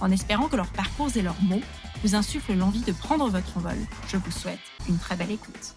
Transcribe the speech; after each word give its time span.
En 0.00 0.10
espérant 0.10 0.48
que 0.48 0.56
leurs 0.56 0.72
parcours 0.72 1.14
et 1.16 1.22
leurs 1.22 1.40
mots 1.42 1.60
vous 2.02 2.14
insufflent 2.14 2.54
l'envie 2.54 2.82
de 2.82 2.92
prendre 2.92 3.28
votre 3.28 3.58
envol, 3.58 3.76
je 4.08 4.16
vous 4.16 4.30
souhaite 4.30 4.58
une 4.88 4.98
très 4.98 5.14
belle 5.14 5.30
écoute. 5.30 5.74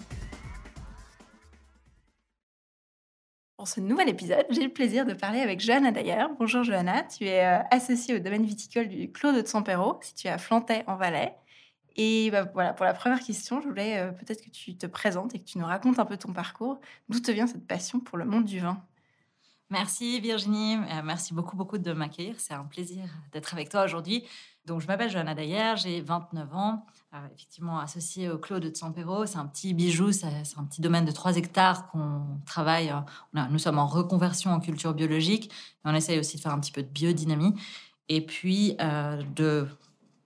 Pour 3.57 3.67
ce 3.67 3.81
nouvel 3.81 4.09
épisode, 4.09 4.45
j'ai 4.49 4.63
le 4.63 4.71
plaisir 4.71 5.05
de 5.05 5.13
parler 5.13 5.41
avec 5.41 5.59
Johanna 5.59 5.91
Dayer. 5.91 6.25
Bonjour 6.39 6.63
Johanna, 6.63 7.03
tu 7.03 7.25
es 7.25 7.45
euh, 7.45 7.61
associée 7.71 8.16
au 8.16 8.20
domaine 8.20 8.45
viticole 8.45 8.88
du 8.88 9.11
Clos 9.11 9.33
de 9.33 9.45
Sampero, 9.45 9.99
situé 10.02 10.30
à 10.30 10.38
Flantais 10.38 10.83
en 10.88 10.95
Valais. 10.95 11.35
Et 11.95 12.31
bah, 12.31 12.45
voilà, 12.53 12.73
pour 12.73 12.85
la 12.85 12.94
première 12.94 13.19
question, 13.19 13.61
je 13.61 13.67
voulais 13.67 13.99
euh, 13.99 14.11
peut-être 14.11 14.44
que 14.44 14.49
tu 14.49 14.75
te 14.77 14.85
présentes 14.85 15.35
et 15.35 15.39
que 15.39 15.45
tu 15.45 15.58
nous 15.59 15.66
racontes 15.66 15.99
un 15.99 16.05
peu 16.05 16.17
ton 16.17 16.33
parcours. 16.33 16.80
D'où 17.09 17.19
te 17.19 17.31
vient 17.31 17.47
cette 17.47 17.67
passion 17.67 17.99
pour 17.99 18.17
le 18.17 18.25
monde 18.25 18.45
du 18.45 18.59
vin? 18.59 18.81
Merci 19.73 20.19
Virginie, 20.19 20.75
euh, 20.75 21.01
merci 21.03 21.33
beaucoup 21.33 21.57
beaucoup 21.57 21.79
de 21.79 21.93
m'accueillir. 21.93 22.35
C'est 22.37 22.53
un 22.53 22.65
plaisir 22.65 23.05
d'être 23.31 23.51
avec 23.55 23.69
toi 23.69 23.85
aujourd'hui. 23.85 24.23
Donc 24.67 24.81
je 24.81 24.85
m'appelle 24.85 25.09
Johanna 25.09 25.33
Dayer, 25.33 25.73
j'ai 25.77 25.99
29 25.99 26.55
ans, 26.55 26.85
euh, 27.15 27.17
effectivement 27.33 27.80
associée 27.80 28.30
au 28.30 28.38
Clos 28.38 28.59
de 28.59 28.71
Sampero. 28.71 29.25
C'est 29.25 29.39
un 29.39 29.47
petit 29.47 29.73
bijou, 29.73 30.11
c'est 30.11 30.27
un 30.27 30.63
petit 30.65 30.80
domaine 30.80 31.05
de 31.05 31.11
3 31.11 31.38
hectares 31.38 31.88
qu'on 31.88 32.21
travaille. 32.45 32.93
nous 33.49 33.57
sommes 33.57 33.80
en 33.80 33.88
reconversion 33.88 34.52
en 34.52 34.59
culture 34.59 34.93
biologique, 34.93 35.45
et 35.47 35.85
on 35.85 35.95
essaye 35.95 36.19
aussi 36.19 36.37
de 36.37 36.41
faire 36.41 36.53
un 36.53 36.59
petit 36.59 36.71
peu 36.71 36.83
de 36.83 36.89
biodynamie. 36.89 37.55
Et 38.09 38.23
puis 38.23 38.77
de 39.35 39.67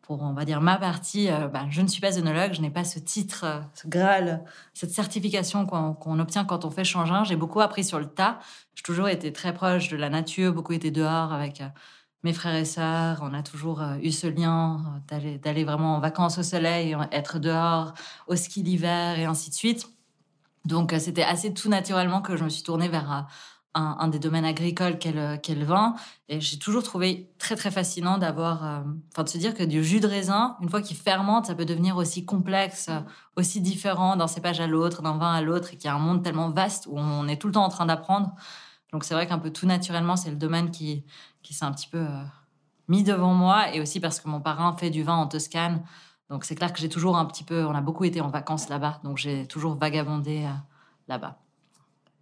pour, 0.08 0.22
on 0.22 0.32
va 0.32 0.46
dire, 0.46 0.62
ma 0.62 0.78
partie, 0.78 1.30
euh, 1.30 1.50
bah, 1.50 1.66
je 1.70 1.82
ne 1.82 1.88
suis 1.88 2.00
pas 2.00 2.18
œnologue, 2.18 2.54
je 2.54 2.62
n'ai 2.62 2.70
pas 2.70 2.86
ce 2.86 2.98
titre, 2.98 3.44
euh, 3.44 3.60
ce 3.74 3.90
Graal, 3.90 4.46
cette 4.74 4.92
certification 4.92 5.66
qu'on 5.66 6.20
obtient 6.20 6.46
quand 6.46 6.64
on 6.64 6.72
fait 6.72 6.86
changin. 6.86 7.26
J'ai 7.26 7.36
beaucoup 7.36 7.60
appris 7.60 7.84
sur 7.84 8.00
le 8.00 8.06
tas. 8.06 8.40
J'ai 8.76 8.84
toujours 8.84 9.10
été 9.10 9.34
très 9.34 9.54
proche 9.54 9.90
de 9.90 9.98
la 9.98 10.10
nature, 10.10 10.54
beaucoup 10.54 10.72
été 10.72 10.92
dehors 10.92 11.34
avec 11.34 11.60
euh, 11.60 11.68
mes 12.24 12.32
frères 12.32 12.56
et 12.56 12.64
sœurs. 12.64 13.20
On 13.22 13.34
a 13.34 13.44
toujours 13.44 13.84
eu 14.02 14.12
ce 14.12 14.28
lien 14.28 15.02
d'aller 15.10 15.66
vraiment 15.66 15.98
en 15.98 16.00
vacances 16.00 16.38
au 16.38 16.44
soleil, 16.44 16.96
être 17.12 17.38
dehors, 17.38 17.94
au 18.28 18.38
ski 18.38 18.64
l'hiver 18.64 19.20
et 19.20 19.26
ainsi 19.26 19.50
de 19.50 19.56
suite. 19.56 19.90
Donc, 20.64 20.96
c'était 21.00 21.24
assez 21.24 21.54
tout 21.54 21.70
naturellement 21.70 22.22
que 22.22 22.38
je 22.38 22.46
me 22.46 22.50
suis 22.50 22.64
tournée 22.64 22.88
vers 22.88 23.28
un, 23.74 24.08
des 24.08 24.20
domaines 24.20 24.46
agricoles 24.46 24.98
qu'elle 24.98 25.16
le 25.16 25.66
vin. 25.66 25.96
Et 26.30 26.42
j'ai 26.42 26.58
toujours 26.58 26.84
trouvé 26.84 27.32
très 27.38 27.56
très 27.56 27.72
fascinant 27.72 28.18
d'avoir, 28.18 28.66
euh, 28.66 28.80
enfin 29.14 29.24
de 29.24 29.30
se 29.30 29.38
dire 29.38 29.54
que 29.54 29.64
du 29.64 29.84
jus 29.84 30.00
de 30.00 30.08
raisin, 30.08 30.58
une 30.62 30.70
fois 30.70 30.82
qu'il 30.82 30.98
fermente, 30.98 31.46
ça 31.46 31.56
peut 31.56 31.66
devenir 31.66 31.98
aussi 31.98 32.26
complexe, 32.26 32.88
euh, 32.90 33.00
aussi 33.36 33.62
différent 33.62 34.16
d'un 34.16 34.28
cépage 34.28 34.60
à 34.60 34.68
l'autre, 34.68 35.02
d'un 35.02 35.18
vin 35.18 35.32
à 35.32 35.42
l'autre, 35.42 35.74
et 35.74 35.78
qu'il 35.78 35.86
y 35.86 35.90
a 35.90 35.96
un 35.96 36.00
monde 36.00 36.24
tellement 36.24 36.50
vaste 36.50 36.88
où 36.88 36.98
on 36.98 37.28
est 37.28 37.38
tout 37.38 37.48
le 37.48 37.54
temps 37.54 37.66
en 37.66 37.70
train 37.70 37.86
d'apprendre. 37.86 38.34
Donc 38.92 39.04
c'est 39.04 39.14
vrai 39.14 39.28
qu'un 39.28 39.40
peu 39.40 39.52
tout 39.52 39.68
naturellement, 39.68 40.16
c'est 40.16 40.32
le 40.32 40.38
domaine 40.38 40.72
qui, 40.72 41.06
qui 41.44 41.54
s'est 41.54 41.66
un 41.66 41.72
petit 41.72 41.90
peu 41.90 42.00
euh, 42.00 42.24
mis 42.88 43.04
devant 43.04 43.34
moi, 43.34 43.74
et 43.76 43.82
aussi 43.82 44.00
parce 44.00 44.20
que 44.20 44.28
mon 44.28 44.42
parrain 44.42 44.76
fait 44.78 44.90
du 44.90 45.04
vin 45.04 45.16
en 45.16 45.28
Toscane. 45.28 45.84
Donc 46.30 46.46
c'est 46.46 46.56
clair 46.56 46.74
que 46.74 46.80
j'ai 46.80 46.90
toujours 46.90 47.18
un 47.18 47.26
petit 47.26 47.44
peu, 47.44 47.66
on 47.66 47.76
a 47.76 47.82
beaucoup 47.82 48.06
été 48.06 48.22
en 48.22 48.30
vacances 48.30 48.70
là-bas, 48.70 49.00
donc 49.04 49.18
j'ai 49.18 49.46
toujours 49.46 49.76
vagabondé 49.76 50.46
là-bas 51.08 51.40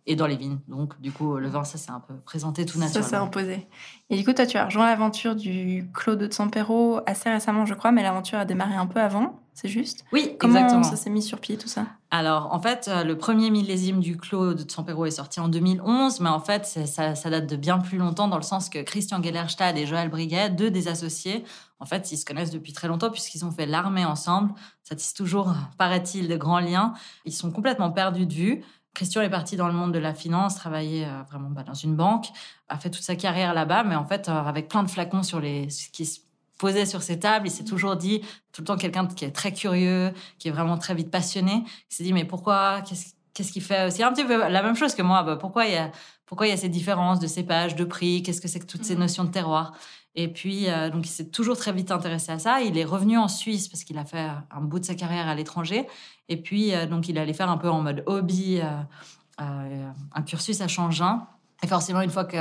et 0.08 0.16
dans 0.16 0.28
les 0.28 0.36
vignes. 0.36 0.60
Donc, 0.68 1.00
du 1.02 1.12
coup, 1.12 1.38
le 1.38 1.48
vin, 1.48 1.64
ça 1.64 1.78
s'est 1.78 1.92
un 1.92 2.00
peu 2.00 2.14
présenté 2.26 2.66
tout 2.66 2.78
naturellement. 2.78 3.04
Ça 3.04 3.10
s'est 3.10 3.22
imposé. 3.22 3.68
Et 4.10 4.18
du 4.18 4.24
coup, 4.24 4.34
toi, 4.34 4.46
tu 4.46 4.58
as 4.58 4.66
rejoint 4.66 4.86
l'aventure 4.86 5.36
du 5.36 5.90
Clos 5.94 6.16
de 6.16 6.32
Sampero 6.32 7.00
assez 7.08 7.30
récemment, 7.30 7.66
je 7.66 7.74
crois, 7.74 7.92
mais 7.92 8.04
l'aventure 8.04 8.38
a 8.38 8.46
démarré 8.46 8.76
un 8.76 8.86
peu 8.86 9.00
avant, 9.00 9.40
c'est 9.56 9.68
juste? 9.68 10.06
Oui, 10.12 10.36
Comment 10.40 10.56
exactement. 10.56 10.84
ça 10.84 10.96
s'est 10.96 11.10
mis 11.10 11.24
sur 11.24 11.40
pied, 11.40 11.58
tout 11.58 11.68
ça? 11.68 11.88
Alors, 12.12 12.54
en 12.54 12.62
fait, 12.62 12.88
euh, 12.88 13.04
le 13.04 13.18
premier 13.18 13.50
millésime 13.50 14.00
du 14.00 14.16
Clos 14.16 14.54
de 14.54 14.70
Sampero 14.70 15.06
est 15.06 15.12
sorti 15.12 15.40
en 15.40 15.48
2011, 15.48 16.20
mais 16.20 16.30
en 16.30 16.40
fait, 16.40 16.66
ça, 16.66 17.16
ça, 17.16 17.30
date 17.32 17.48
de 17.48 17.56
bien 17.56 17.80
plus 17.80 17.98
longtemps, 17.98 18.28
dans 18.28 18.38
le 18.38 18.44
sens 18.44 18.70
que 18.70 18.80
Christian 18.84 19.24
Gellerstad 19.24 19.76
et 19.76 19.88
Joël 19.88 20.10
Briguet, 20.10 20.52
deux 20.52 20.70
des 20.70 20.88
associés, 20.88 21.44
en 21.80 21.86
fait, 21.86 22.12
ils 22.12 22.18
se 22.18 22.26
connaissent 22.26 22.52
depuis 22.52 22.74
très 22.74 22.88
longtemps, 22.88 23.10
puisqu'ils 23.10 23.44
ont 23.44 23.52
fait 23.52 23.66
l'armée 23.66 24.06
ensemble. 24.06 24.54
Ça 24.84 24.96
tisse 24.96 25.14
toujours, 25.14 25.54
paraît-il, 25.78 26.28
de 26.28 26.38
grands 26.38 26.60
liens. 26.60 26.94
Ils 27.26 27.34
sont 27.34 27.52
complètement 27.52 27.92
perdus 27.92 28.28
de 28.28 28.34
vue. 28.34 28.64
Christian 28.96 29.22
est 29.22 29.30
parti 29.30 29.58
dans 29.58 29.68
le 29.68 29.74
monde 29.74 29.94
de 29.94 30.00
la 30.00 30.16
finance, 30.16 30.56
travaillait 30.56 31.06
euh, 31.06 31.22
vraiment 31.30 31.50
bah, 31.50 31.64
dans 31.64 31.76
une 31.76 31.96
banque, 31.96 32.28
a 32.70 32.78
fait 32.78 32.90
toute 32.90 33.04
sa 33.04 33.16
carrière 33.16 33.54
là-bas, 33.54 33.84
mais 33.84 33.96
en 33.96 34.06
fait, 34.06 34.28
euh, 34.28 34.32
avec 34.32 34.70
plein 34.70 34.82
de 34.82 34.90
flacons 34.90 35.22
sur 35.22 35.40
les, 35.40 35.68
qui 35.92 36.06
se 36.06 36.22
posaient 36.58 36.86
sur 36.86 37.04
ses 37.04 37.20
tables, 37.20 37.48
il 37.48 37.52
s'est 37.52 37.66
toujours 37.66 37.98
dit, 37.98 38.22
tout 38.52 38.62
le 38.62 38.66
temps 38.66 38.78
quelqu'un 38.78 39.06
qui 39.06 39.26
est 39.26 39.32
très 39.32 39.54
curieux, 39.54 40.14
qui 40.40 40.48
est 40.48 40.52
vraiment 40.52 40.78
très 40.78 40.96
vite 40.96 41.12
passionné, 41.12 41.64
il 41.92 41.96
s'est 41.96 42.04
dit, 42.04 42.14
mais 42.14 42.26
pourquoi, 42.26 42.82
qu'est-ce 42.82 43.52
qu'il 43.52 43.62
fait 43.62 43.86
aussi 43.86 44.02
un 44.02 44.12
petit 44.12 44.24
peu 44.24 44.38
la 44.38 44.64
même 44.64 44.76
chose 44.76 44.96
que 44.96 45.02
moi, 45.02 45.22
bah, 45.24 45.36
pourquoi 45.36 45.66
il 45.66 45.74
y 45.74 45.78
a, 45.78 45.92
pourquoi 46.26 46.48
il 46.48 46.50
y 46.50 46.54
a 46.54 46.58
ces 46.58 46.70
différences 46.70 47.20
de 47.20 47.28
cépage, 47.28 47.76
de 47.76 47.84
prix, 47.84 48.24
qu'est-ce 48.24 48.42
que 48.42 48.48
c'est 48.48 48.60
que 48.60 48.66
toutes 48.66 48.86
ces 48.86 48.96
mmh. 48.96 49.00
notions 49.00 49.24
de 49.26 49.30
terroir? 49.30 49.74
Et 50.16 50.30
puis, 50.30 50.70
euh, 50.70 50.90
donc, 50.90 51.06
il 51.06 51.10
s'est 51.10 51.30
toujours 51.30 51.58
très 51.58 51.74
vite 51.74 51.92
intéressé 51.92 52.32
à 52.32 52.40
ça. 52.40 52.62
Il 52.62 52.78
est 52.78 52.86
revenu 52.86 53.18
en 53.18 53.28
Suisse 53.28 53.68
parce 53.68 53.84
qu'il 53.84 53.98
a 53.98 54.06
fait 54.06 54.30
un 54.50 54.62
bout 54.62 54.80
de 54.80 54.86
sa 54.86 54.96
carrière 54.96 55.28
à 55.28 55.36
l'étranger. 55.36 55.88
Et 56.30 56.38
puis, 56.38 56.74
euh, 56.74 56.86
donc, 56.86 57.10
il 57.10 57.18
allait 57.18 57.34
faire 57.34 57.50
un 57.50 57.58
peu 57.58 57.70
en 57.70 57.82
mode 57.82 58.04
hobby, 58.06 58.62
euh, 58.62 59.90
un 60.14 60.22
cursus 60.22 60.62
à 60.62 60.70
Changin. 60.70 61.28
Et 61.64 61.68
forcément, 61.68 62.02
une 62.02 62.10
fois 62.10 62.24
que, 62.24 62.38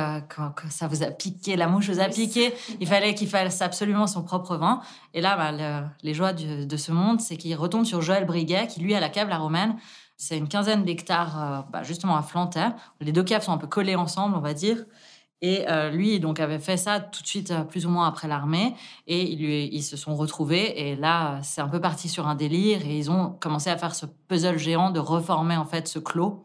ça 0.71 0.87
vous 0.87 1.03
a 1.03 1.07
piqué, 1.07 1.57
la 1.57 1.67
mouche 1.67 1.89
vous 1.89 2.01
a 2.01 2.09
piqué, 2.09 2.53
il 2.81 2.87
fallait 2.87 3.15
qu'il 3.15 3.29
fasse 3.29 3.61
absolument 3.63 4.07
son 4.07 4.23
propre 4.23 4.57
vin. 4.57 4.81
Et 5.13 5.21
là, 5.21 5.37
bah, 5.37 5.89
les 6.03 6.15
joies 6.15 6.33
de, 6.33 6.77
ce 6.77 6.93
monde, 6.93 7.21
c'est 7.21 7.37
qu'il 7.37 7.55
retombe 7.57 7.85
sur 7.85 8.03
Joël 8.03 8.27
Briguet, 8.27 8.67
qui 8.67 8.81
lui 8.81 8.95
a 8.95 9.01
la 9.01 9.09
cave 9.09 9.29
La 9.29 9.39
Romaine. 9.39 9.77
C'est 10.17 10.37
une 10.37 10.49
quinzaine 10.49 10.85
d'hectares, 10.85 11.67
bah, 11.73 11.83
justement 11.85 12.17
à 12.17 12.23
Flanter. 12.23 12.69
Les 13.01 13.13
deux 13.13 13.23
caves 13.23 13.43
sont 13.43 13.53
un 13.53 13.59
peu 13.59 13.69
collées 13.69 13.97
ensemble, 13.97 14.37
on 14.37 14.41
va 14.41 14.53
dire. 14.53 14.85
Et 15.43 15.69
euh, 15.69 15.91
lui, 15.91 16.21
donc, 16.21 16.41
avait 16.41 16.59
fait 16.59 16.77
ça 16.77 17.01
tout 17.01 17.23
de 17.23 17.27
suite, 17.27 17.51
euh, 17.51 17.65
plus 17.65 17.87
ou 17.87 17.91
moins 17.91 18.07
après 18.07 18.29
l'armée. 18.29 18.75
Et 19.07 19.23
ils, 19.31 19.43
ils 19.75 19.83
se 19.83 19.97
sont 19.97 20.15
retrouvés. 20.15 20.89
Et 20.89 20.97
là, 20.97 21.41
c'est 21.43 21.61
un 21.61 21.69
peu 21.69 21.81
parti 21.81 22.09
sur 22.09 22.27
un 22.27 22.35
délire. 22.35 22.87
Et 22.87 22.97
ils 22.97 23.11
ont 23.11 23.31
commencé 23.41 23.69
à 23.69 23.77
faire 23.77 23.95
ce 23.95 24.07
puzzle 24.29 24.59
géant 24.59 24.91
de 24.91 25.01
reformer, 25.01 25.57
en 25.57 25.67
fait, 25.67 25.87
ce 25.89 25.99
clos 25.99 26.45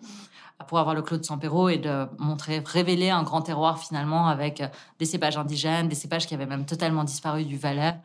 pour 0.68 0.80
avoir 0.80 0.96
le 0.96 1.02
clos 1.02 1.18
de 1.18 1.24
Sampero 1.24 1.70
et 1.70 1.78
de 1.78 2.08
montrer, 2.18 2.62
révéler 2.66 3.10
un 3.10 3.24
grand 3.24 3.42
terroir 3.42 3.80
finalement 3.80 4.28
avec 4.28 4.62
euh, 4.62 4.68
des 5.00 5.06
cépages 5.06 5.38
indigènes, 5.38 5.88
des 5.88 5.96
cépages 5.96 6.28
qui 6.28 6.34
avaient 6.34 6.46
même 6.46 6.66
totalement 6.66 7.04
disparu 7.04 7.46
du 7.46 7.58
Valais, 7.58 7.96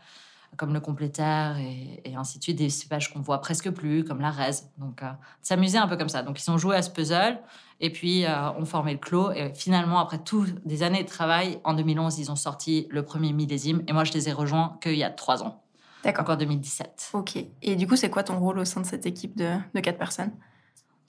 comme 0.56 0.72
le 0.72 0.80
complétaire 0.80 1.56
et, 1.58 2.00
et 2.04 2.16
ainsi 2.16 2.38
de 2.38 2.42
suite, 2.42 2.58
des 2.58 2.70
cépages 2.70 3.12
qu'on 3.12 3.20
voit 3.20 3.40
presque 3.40 3.70
plus, 3.70 4.04
comme 4.04 4.20
la 4.20 4.30
raise. 4.30 4.70
Donc, 4.78 5.02
s'amuser 5.42 5.78
un 5.78 5.88
peu 5.88 5.96
comme 5.96 6.08
ça. 6.08 6.22
Donc, 6.22 6.42
ils 6.42 6.50
ont 6.50 6.58
joué 6.58 6.76
à 6.76 6.82
ce 6.82 6.90
puzzle. 6.90 7.38
Et 7.80 7.90
puis, 7.90 8.24
euh, 8.24 8.50
on 8.56 8.64
formait 8.64 8.92
le 8.92 8.98
clos. 8.98 9.32
Et 9.32 9.52
finalement, 9.54 9.98
après 9.98 10.18
tout 10.18 10.46
des 10.64 10.82
années 10.82 11.02
de 11.02 11.08
travail, 11.08 11.58
en 11.64 11.74
2011, 11.74 12.18
ils 12.18 12.30
ont 12.30 12.36
sorti 12.36 12.86
le 12.90 13.02
premier 13.02 13.32
millésime. 13.32 13.82
Et 13.88 13.92
moi, 13.92 14.04
je 14.04 14.12
les 14.12 14.28
ai 14.28 14.32
rejoints 14.32 14.78
qu'il 14.80 14.96
y 14.96 15.04
a 15.04 15.10
trois 15.10 15.42
ans. 15.42 15.62
D'accord. 16.04 16.22
Encore 16.22 16.36
2017. 16.36 17.10
Ok. 17.14 17.36
Et 17.62 17.76
du 17.76 17.86
coup, 17.86 17.96
c'est 17.96 18.10
quoi 18.10 18.22
ton 18.22 18.38
rôle 18.38 18.58
au 18.58 18.64
sein 18.64 18.80
de 18.80 18.86
cette 18.86 19.06
équipe 19.06 19.36
de, 19.36 19.56
de 19.74 19.80
quatre 19.80 19.98
personnes? 19.98 20.32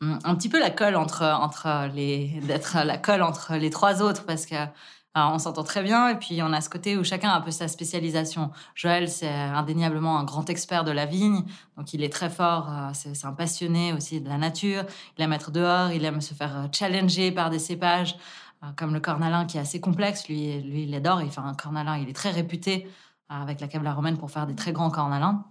Hum, 0.01 0.19
Un 0.23 0.35
petit 0.35 0.49
peu 0.49 0.59
la 0.59 0.69
colle 0.69 0.95
entre, 0.95 1.23
entre 1.23 1.89
les, 1.93 2.39
d'être 2.43 2.77
la 2.83 2.97
colle 2.97 3.21
entre 3.21 3.55
les 3.55 3.69
trois 3.69 4.01
autres 4.01 4.25
parce 4.25 4.45
que 4.45 4.55
on 5.15 5.39
s'entend 5.39 5.63
très 5.63 5.81
bien 5.81 6.09
et 6.09 6.15
puis 6.15 6.41
on 6.43 6.51
a 6.51 6.59
ce 6.59 6.69
côté 6.69 6.97
où 6.97 7.03
chacun 7.03 7.29
a 7.29 7.37
un 7.37 7.41
peu 7.41 7.51
sa 7.51 7.67
spécialisation. 7.67 8.51
Joël, 8.75 9.09
c'est 9.09 9.29
indéniablement 9.29 10.19
un 10.19 10.25
grand 10.25 10.49
expert 10.49 10.83
de 10.83 10.91
la 10.91 11.05
vigne, 11.05 11.43
donc 11.77 11.93
il 11.93 12.03
est 12.03 12.11
très 12.11 12.29
fort, 12.29 12.69
euh, 12.69 12.89
c'est 12.93 13.25
un 13.25 13.31
passionné 13.31 13.93
aussi 13.93 14.19
de 14.19 14.27
la 14.27 14.37
nature, 14.37 14.83
il 15.17 15.23
aime 15.23 15.33
être 15.33 15.51
dehors, 15.51 15.91
il 15.91 16.03
aime 16.03 16.19
se 16.19 16.33
faire 16.33 16.57
euh, 16.57 16.67
challenger 16.71 17.31
par 17.31 17.49
des 17.49 17.59
cépages 17.59 18.17
euh, 18.63 18.67
comme 18.75 18.93
le 18.93 18.99
cornalin 18.99 19.45
qui 19.45 19.57
est 19.57 19.61
assez 19.61 19.79
complexe, 19.79 20.27
lui, 20.27 20.61
lui 20.61 20.83
il 20.83 20.93
adore, 20.93 21.21
il 21.21 21.31
fait 21.31 21.39
un 21.39 21.53
cornalin, 21.53 21.97
il 21.97 22.09
est 22.09 22.13
très 22.13 22.31
réputé 22.31 22.87
avec 23.29 23.61
la 23.61 23.67
Cabla 23.67 23.93
romaine 23.93 24.17
pour 24.17 24.29
faire 24.29 24.47
des 24.47 24.55
très 24.55 24.73
grands 24.73 24.91
cornalins. 24.91 25.45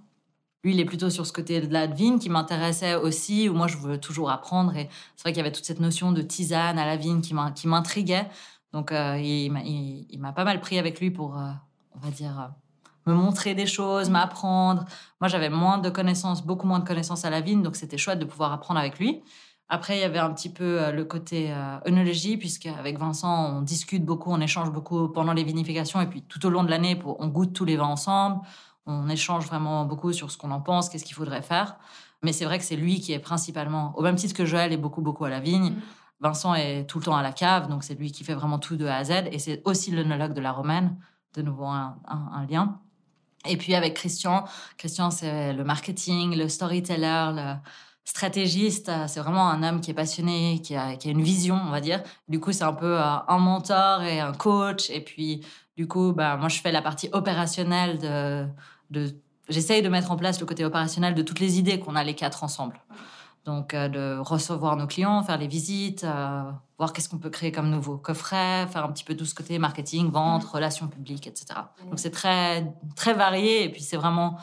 Lui, 0.62 0.72
il 0.72 0.81
est 0.81 0.87
plutôt 0.87 1.10
sur 1.10 1.26
ce 1.26 1.32
côté 1.32 1.60
de 1.60 1.70
la 1.70 1.87
vigne 1.87 2.19
qui 2.19 2.31
m'intéressait 2.31 2.94
aussi, 2.94 3.50
où 3.50 3.55
moi 3.55 3.67
je 3.67 3.76
veux 3.76 3.99
toujours 3.99 4.31
apprendre. 4.31 4.75
Et 4.76 4.88
c'est 5.14 5.22
vrai 5.22 5.32
qu'il 5.32 5.38
y 5.38 5.40
avait 5.40 5.52
toute 5.52 5.67
cette 5.67 5.81
notion 5.81 6.10
de 6.10 6.22
tisane 6.22 6.78
à 6.78 6.87
la 6.87 6.96
vigne 6.96 7.20
qui 7.20 7.34
m'intriguait. 7.67 8.26
Donc, 8.75 8.91
euh, 8.91 9.17
il, 9.23 10.19
m'a 10.19 10.32
pas 10.32 10.43
mal 10.43 10.61
pris 10.61 10.81
avec 10.81 10.99
lui 10.99 11.12
pour, 11.12 11.38
euh, 11.38 11.49
on 11.94 12.05
va 12.05 12.11
dire, 12.11 12.41
euh, 12.41 13.11
me 13.11 13.17
montrer 13.17 13.55
des 13.55 13.67
choses, 13.67 14.11
m'apprendre. 14.11 14.85
Moi, 15.21 15.29
j'avais 15.29 15.49
moins 15.49 15.79
de 15.79 15.91
connaissances, 15.91 16.44
beaucoup 16.44 16.67
moins 16.67 16.81
de 16.81 16.85
connaissances 16.85 17.25
à 17.25 17.31
la 17.31 17.41
vigne, 17.41 17.62
donc 17.62 17.76
c'était 17.76 17.99
chouette 17.99 18.19
de 18.19 18.25
pouvoir 18.25 18.53
apprendre 18.53 18.81
avec 18.81 18.99
lui. 18.99 19.23
Après, 19.69 19.97
il 19.97 20.00
y 20.00 20.05
avait 20.05 20.19
un 20.19 20.31
petit 20.31 20.49
peu 20.49 20.91
le 20.91 21.05
côté 21.05 21.53
euh, 21.53 21.79
œnologie, 21.87 22.37
puisqu'avec 22.37 22.99
Vincent, 22.99 23.59
on 23.59 23.62
discute 23.62 24.05
beaucoup, 24.05 24.32
on 24.32 24.41
échange 24.41 24.73
beaucoup 24.73 25.09
pendant 25.09 25.35
les 25.35 25.44
vinifications, 25.44 26.00
et 26.00 26.06
puis 26.06 26.23
tout 26.23 26.44
au 26.44 26.50
long 26.50 26.65
de 26.65 26.70
l'année, 26.70 27.00
on 27.05 27.29
goûte 27.29 27.53
tous 27.53 27.65
les 27.65 27.77
vins 27.77 27.85
ensemble, 27.87 28.41
on 28.87 29.09
échange 29.09 29.47
vraiment 29.47 29.85
beaucoup 29.85 30.12
sur 30.12 30.32
ce 30.32 30.37
qu'on 30.37 30.50
en 30.50 30.61
pense, 30.61 30.88
qu'est-ce 30.88 31.05
qu'il 31.05 31.15
faudrait 31.15 31.43
faire. 31.43 31.77
Mais 32.25 32.32
c'est 32.32 32.44
vrai 32.44 32.59
que 32.59 32.65
c'est 32.65 32.77
lui 32.77 33.00
qui 33.00 33.12
est 33.12 33.20
principalement, 33.20 33.93
au 33.97 34.03
même 34.03 34.17
titre 34.17 34.35
que 34.35 34.44
Joël 34.44 34.73
est 34.73 34.79
beaucoup, 34.79 35.00
beaucoup 35.00 35.27
à 35.27 35.31
la 35.31 35.38
vigne. 35.38 35.70
Mm. 35.70 35.82
Vincent 36.20 36.55
est 36.55 36.87
tout 36.88 36.99
le 36.99 37.05
temps 37.05 37.16
à 37.16 37.22
la 37.22 37.32
cave, 37.32 37.69
donc 37.69 37.84
c'est 37.84 37.94
lui 37.94 38.12
qui 38.12 38.25
fait 38.25 38.34
vraiment 38.34 38.58
tout 38.58 38.76
de 38.76 38.87
A 38.87 38.96
à 38.96 39.05
Z. 39.05 39.11
Et 39.32 39.38
c'est 39.38 39.62
aussi 39.64 39.90
l'œnologue 39.90 40.32
de 40.32 40.40
la 40.40 40.52
Romaine, 40.52 40.96
de 41.34 41.43
nouveau 41.43 41.66
un, 41.66 42.46
lien. 42.49 42.81
Et 43.46 43.56
puis 43.56 43.75
avec 43.75 43.94
Christian, 43.94 44.44
Christian 44.78 45.11
c'est 45.11 45.52
le 45.52 45.64
marketing, 45.64 46.37
le 46.37 46.49
storyteller, 46.49 47.32
le 47.34 47.55
stratégiste. 48.05 48.90
C'est 49.06 49.20
vraiment 49.20 49.49
un 49.50 49.62
homme 49.62 49.81
qui 49.81 49.90
est 49.90 49.94
passionné, 49.94 50.61
qui 50.62 50.76
a, 50.76 50.96
une 51.05 51.22
vision, 51.22 51.61
on 51.66 51.70
va 51.70 51.81
dire. 51.81 52.02
Du 52.28 52.40
coup, 52.40 52.52
c'est 52.52 52.64
un 52.64 52.72
peu 52.72 52.99
euh, 52.99 53.17
un 53.28 53.38
mentor 53.38 54.02
et 54.02 54.20
un 54.20 54.32
coach. 54.32 54.88
Et 54.90 55.00
puis, 55.00 55.44
du 55.76 55.88
coup, 55.88 56.12
bah, 56.12 56.37
moi, 56.37 56.49
je 56.49 56.60
fais 56.60 56.72
la 56.72 56.82
partie 56.82 57.08
opérationnelle 57.12 57.99
de, 57.99 58.46
de 58.90 59.14
j'essaye 59.49 59.82
de 59.82 59.88
mettre 59.88 60.10
en 60.10 60.17
place 60.17 60.40
le 60.40 60.46
côté 60.46 60.64
opérationnel 60.64 61.14
de 61.14 61.22
toutes 61.22 61.40
les 61.40 61.58
idées 61.58 61.78
qu'on 61.78 61.96
a 61.96 62.05
les 62.05 62.14
quatre 62.14 62.44
ensemble. 62.44 62.81
Donc, 63.44 63.75
euh, 63.75 63.88
de 63.88 64.19
recevoir 64.19 64.76
nos 64.76 64.87
clients, 64.87 65.23
faire 65.23 65.37
les 65.37 65.46
visites, 65.46 66.05
euh, 66.05 66.50
voir 66.79 66.93
qu'est-ce 66.93 67.11
qu'on 67.11 67.19
peut 67.19 67.31
créer 67.31 67.52
comme 67.52 67.69
nouveau 67.69 67.99
coffret, 67.99 68.67
faire 68.69 68.85
un 68.85 68.93
petit 68.93 69.05
peu 69.05 69.14
tout 69.14 69.26
ce 69.26 69.35
côté 69.35 69.58
marketing, 69.58 70.11
vente, 70.11 70.44
relations 70.44 70.88
publiques, 70.88 71.26
etc. 71.26 71.61
Donc, 71.91 71.99
c'est 71.99 72.11
très, 72.11 72.75
très 72.96 73.12
varié. 73.12 73.64
Et 73.64 73.69
puis, 73.69 73.82
c'est 73.82 73.99
vraiment, 73.99 74.38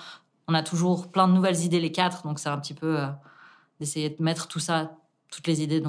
on 0.48 0.54
a 0.54 0.62
toujours 0.62 1.12
plein 1.12 1.28
de 1.28 1.34
nouvelles 1.34 1.62
idées, 1.62 1.80
les 1.80 1.92
quatre. 1.92 2.24
Donc, 2.24 2.38
c'est 2.38 2.50
un 2.50 2.60
petit 2.60 2.76
peu 2.76 3.00
euh, 3.00 3.08
d'essayer 3.80 4.12
de 4.12 4.22
mettre 4.22 4.48
tout 4.48 4.60
ça, 4.60 4.92
toutes 5.32 5.48
les 5.48 5.64
idées 5.64 5.82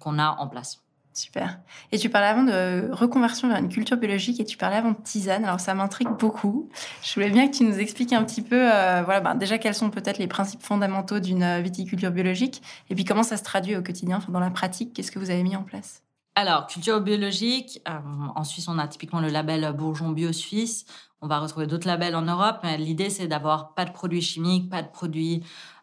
qu'on 0.00 0.18
a 0.18 0.36
en 0.38 0.48
place. 0.48 0.82
Super. 1.16 1.60
Et 1.92 1.98
tu 1.98 2.10
parlais 2.10 2.26
avant 2.26 2.42
de 2.42 2.90
reconversion 2.92 3.48
vers 3.48 3.56
une 3.56 3.70
culture 3.70 3.96
biologique 3.96 4.38
et 4.38 4.44
tu 4.44 4.58
parlais 4.58 4.76
avant 4.76 4.90
de 4.90 5.02
tisane. 5.02 5.46
Alors 5.46 5.60
ça 5.60 5.72
m'intrigue 5.72 6.10
beaucoup. 6.10 6.68
Je 7.02 7.14
voulais 7.14 7.30
bien 7.30 7.48
que 7.48 7.56
tu 7.56 7.64
nous 7.64 7.78
expliques 7.78 8.12
un 8.12 8.22
petit 8.22 8.42
peu, 8.42 8.70
euh, 8.70 9.02
voilà, 9.02 9.20
ben, 9.20 9.34
déjà 9.34 9.56
quels 9.56 9.74
sont 9.74 9.88
peut-être 9.88 10.18
les 10.18 10.26
principes 10.26 10.62
fondamentaux 10.62 11.18
d'une 11.18 11.42
euh, 11.42 11.60
viticulture 11.62 12.10
biologique 12.10 12.60
et 12.90 12.94
puis 12.94 13.06
comment 13.06 13.22
ça 13.22 13.38
se 13.38 13.42
traduit 13.42 13.74
au 13.76 13.82
quotidien, 13.82 14.18
dans 14.28 14.40
la 14.40 14.50
pratique. 14.50 14.92
Qu'est-ce 14.92 15.10
que 15.10 15.18
vous 15.18 15.30
avez 15.30 15.42
mis 15.42 15.56
en 15.56 15.62
place? 15.62 16.02
Alors, 16.34 16.66
culture 16.66 17.00
biologique, 17.00 17.80
euh, 17.88 17.92
en 18.34 18.44
Suisse, 18.44 18.68
on 18.68 18.78
a 18.78 18.86
typiquement 18.86 19.20
le 19.20 19.28
label 19.28 19.72
Bourgeon 19.72 20.10
Bio 20.10 20.34
Suisse. 20.34 20.84
On 21.22 21.28
va 21.28 21.38
retrouver 21.38 21.66
d'autres 21.66 21.86
labels 21.86 22.14
en 22.14 22.20
Europe, 22.20 22.58
l'idée, 22.76 23.08
c'est 23.08 23.26
d'avoir 23.26 23.72
pas 23.72 23.86
de 23.86 23.90
produits 23.90 24.20
chimiques, 24.20 24.68
pas 24.68 24.82
de 24.82 24.88
produits 24.88 25.42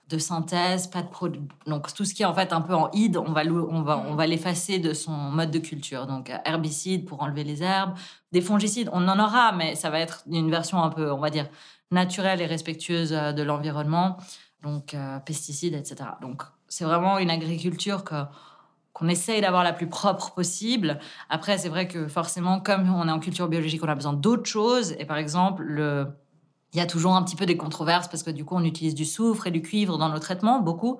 de 0.10 0.18
synthèse, 0.18 0.88
pas 0.88 1.02
de 1.02 1.08
produit. 1.08 1.42
Donc 1.66 1.94
tout 1.94 2.06
ce 2.06 2.14
qui 2.14 2.24
est 2.24 2.26
en 2.26 2.34
fait 2.34 2.54
un 2.54 2.62
peu 2.62 2.76
en 2.76 2.92
ide, 2.92 3.18
on 3.18 3.32
va 3.32 3.44
on 3.46 3.82
va 3.82 3.98
on 3.98 4.16
va 4.16 4.28
l'effacer 4.28 4.80
de 4.80 4.94
son 4.94 5.12
mode 5.12 5.52
de 5.52 5.60
culture. 5.60 6.08
Donc 6.08 6.32
herbicides 6.46 7.06
pour 7.06 7.22
enlever 7.22 7.44
les 7.44 7.64
herbes, 7.64 7.94
des 8.32 8.42
fongicides, 8.42 8.90
on 8.94 9.08
en 9.08 9.20
aura, 9.20 9.54
mais 9.54 9.76
ça 9.76 9.90
va 9.90 10.00
être 10.00 10.24
une 10.30 10.52
version 10.52 10.82
un 10.84 10.90
peu, 10.90 11.12
on 11.12 11.20
va 11.20 11.30
dire, 11.30 11.48
naturelle 11.92 12.42
et 12.42 12.46
respectueuse 12.46 13.14
euh, 13.14 13.32
de 13.32 13.44
l'environnement. 13.44 14.18
Donc 14.62 14.94
euh, 14.94 15.20
pesticides, 15.20 15.74
etc. 15.74 16.10
Donc 16.22 16.44
c'est 16.68 16.86
vraiment 16.86 17.18
une 17.20 17.30
agriculture 17.30 18.04
que 18.04 18.24
qu'on 18.94 19.08
essaye 19.08 19.42
d'avoir 19.42 19.64
la 19.64 19.74
plus 19.74 19.88
propre 19.88 20.34
possible. 20.36 21.00
Après, 21.28 21.58
c'est 21.58 21.70
vrai 21.70 21.88
que 21.88 22.08
forcément, 22.08 22.60
comme 22.60 22.94
on 22.94 23.08
est 23.08 23.12
en 23.12 23.20
culture 23.20 23.48
biologique, 23.48 23.84
on 23.84 23.88
a 23.88 23.96
besoin 23.96 24.14
d'autres 24.14 24.46
choses. 24.46 24.96
Et 25.00 25.06
par 25.06 25.18
exemple, 25.18 25.64
le, 25.64 26.08
il 26.74 26.78
y 26.78 26.82
a 26.82 26.86
toujours 26.86 27.16
un 27.16 27.24
petit 27.24 27.36
peu 27.36 27.46
des 27.46 27.58
controverses 27.58 28.08
parce 28.08 28.24
que 28.24 28.32
du 28.32 28.46
coup, 28.46 28.56
on 28.56 28.64
utilise 28.64 28.96
du 28.96 29.06
soufre 29.06 29.48
et 29.48 29.52
du 29.52 29.62
cuivre 29.62 29.98
dans 29.98 30.10
nos 30.10 30.20
traitements, 30.20 30.60
beaucoup. 30.60 30.98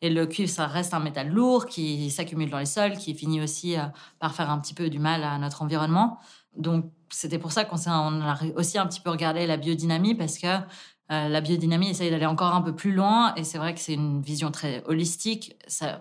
Et 0.00 0.10
le 0.10 0.26
cuivre, 0.26 0.50
ça 0.50 0.66
reste 0.66 0.94
un 0.94 1.00
métal 1.00 1.28
lourd 1.28 1.66
qui 1.66 2.10
s'accumule 2.10 2.50
dans 2.50 2.58
les 2.58 2.66
sols, 2.66 2.96
qui 2.96 3.14
finit 3.14 3.40
aussi 3.40 3.78
euh, 3.78 3.82
par 4.18 4.34
faire 4.34 4.50
un 4.50 4.58
petit 4.58 4.74
peu 4.74 4.90
du 4.90 4.98
mal 4.98 5.22
à 5.22 5.38
notre 5.38 5.62
environnement. 5.62 6.18
Donc, 6.56 6.86
c'était 7.08 7.38
pour 7.38 7.52
ça 7.52 7.64
qu'on 7.64 7.76
a 7.76 8.38
aussi 8.56 8.78
un 8.78 8.86
petit 8.86 9.00
peu 9.00 9.10
regardé 9.10 9.46
la 9.46 9.56
biodynamie 9.56 10.16
parce 10.16 10.38
que 10.38 10.46
euh, 10.46 11.28
la 11.28 11.40
biodynamie 11.40 11.90
essaye 11.90 12.10
d'aller 12.10 12.26
encore 12.26 12.54
un 12.54 12.62
peu 12.62 12.74
plus 12.74 12.92
loin 12.92 13.34
et 13.36 13.44
c'est 13.44 13.58
vrai 13.58 13.74
que 13.74 13.80
c'est 13.80 13.94
une 13.94 14.22
vision 14.22 14.50
très 14.50 14.82
holistique. 14.86 15.56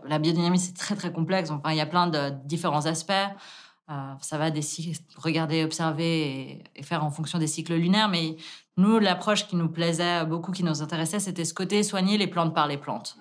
la 0.05 0.17
biodynamie, 0.17 0.57
c'est 0.57 0.73
très, 0.73 0.95
très 0.95 1.11
complexe. 1.11 1.51
Enfin, 1.51 1.71
il 1.71 1.77
y 1.77 1.81
a 1.81 1.85
plein 1.85 2.07
de 2.07 2.31
différents 2.45 2.87
aspects. 2.87 3.13
Euh, 3.91 4.13
ça 4.21 4.37
va 4.37 4.51
des 4.51 4.61
regarder, 5.17 5.63
observer 5.65 6.63
et, 6.75 6.83
faire 6.83 7.03
en 7.03 7.11
fonction 7.11 7.39
des 7.39 7.47
cycles 7.47 7.73
lunaires. 7.73 8.07
Mais 8.07 8.37
nous, 8.77 8.99
l'approche 8.99 9.47
qui 9.47 9.55
nous 9.55 9.67
plaisait 9.67 10.23
beaucoup, 10.25 10.51
qui 10.51 10.63
nous 10.63 10.81
intéressait, 10.81 11.19
c'était 11.19 11.43
ce 11.43 11.53
côté 11.53 11.83
soigner 11.83 12.17
les 12.17 12.27
plantes 12.27 12.53
par 12.53 12.67
les 12.67 12.77
plantes. 12.77 13.17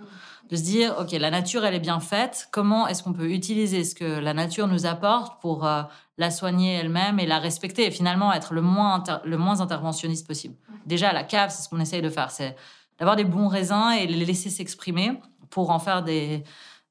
De 0.49 0.57
se 0.57 0.63
dire, 0.63 0.95
OK, 0.99 1.13
la 1.13 1.31
nature, 1.31 1.65
elle 1.65 1.75
est 1.75 1.81
bien 1.81 1.99
faite. 1.99 2.49
Comment 2.53 2.87
est-ce 2.87 3.03
qu'on 3.03 3.13
peut 3.13 3.31
utiliser 3.31 3.83
ce 3.85 3.95
que 3.95 4.05
la 4.05 4.35
nature 4.35 4.69
nous 4.69 4.87
apporte 4.87 5.41
pour 5.41 5.67
euh, 5.67 5.83
la 6.19 6.31
soigner 6.31 6.75
elle-même 6.75 7.19
et 7.19 7.27
la 7.27 7.39
respecter 7.39 7.87
et 7.87 7.91
finalement 7.91 8.33
être 8.33 8.55
le 8.55 8.63
moins, 8.63 9.03
le 9.25 9.39
moins 9.39 9.61
interventionniste 9.61 10.27
possible 10.27 10.55
Déjà, 10.87 11.13
la 11.13 11.25
cave, 11.25 11.51
c'est 11.51 11.63
ce 11.63 11.69
qu'on 11.69 11.81
essaye 11.81 12.03
de 12.03 12.11
faire. 12.11 12.31
C'est 12.31 12.57
d'avoir 12.99 13.17
des 13.17 13.25
bons 13.25 13.49
raisins 13.49 13.93
et 13.99 14.07
les 14.07 14.25
laisser 14.25 14.51
s'exprimer 14.51 15.21
pour 15.51 15.71
en 15.71 15.79
faire 15.79 16.03
des, 16.03 16.45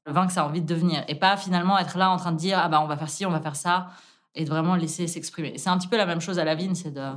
le 0.06 0.12
vin 0.12 0.26
que 0.26 0.32
ça 0.32 0.42
a 0.42 0.46
envie 0.46 0.60
de 0.60 0.66
devenir. 0.66 1.04
Et 1.08 1.14
pas 1.14 1.36
finalement 1.36 1.78
être 1.78 1.96
là 1.98 2.10
en 2.10 2.16
train 2.16 2.32
de 2.32 2.38
dire, 2.38 2.58
ah 2.58 2.68
bah 2.68 2.80
on 2.82 2.86
va 2.86 2.96
faire 2.96 3.10
ci, 3.10 3.26
on 3.26 3.30
va 3.30 3.40
faire 3.40 3.56
ça, 3.56 3.88
et 4.34 4.44
de 4.44 4.50
vraiment 4.50 4.76
laisser 4.76 5.06
s'exprimer. 5.06 5.58
C'est 5.58 5.70
un 5.70 5.78
petit 5.78 5.88
peu 5.88 5.96
la 5.96 6.06
même 6.06 6.20
chose 6.20 6.38
à 6.38 6.44
la 6.44 6.54
vigne, 6.54 6.74
c'est 6.74 6.92
de, 6.92 7.10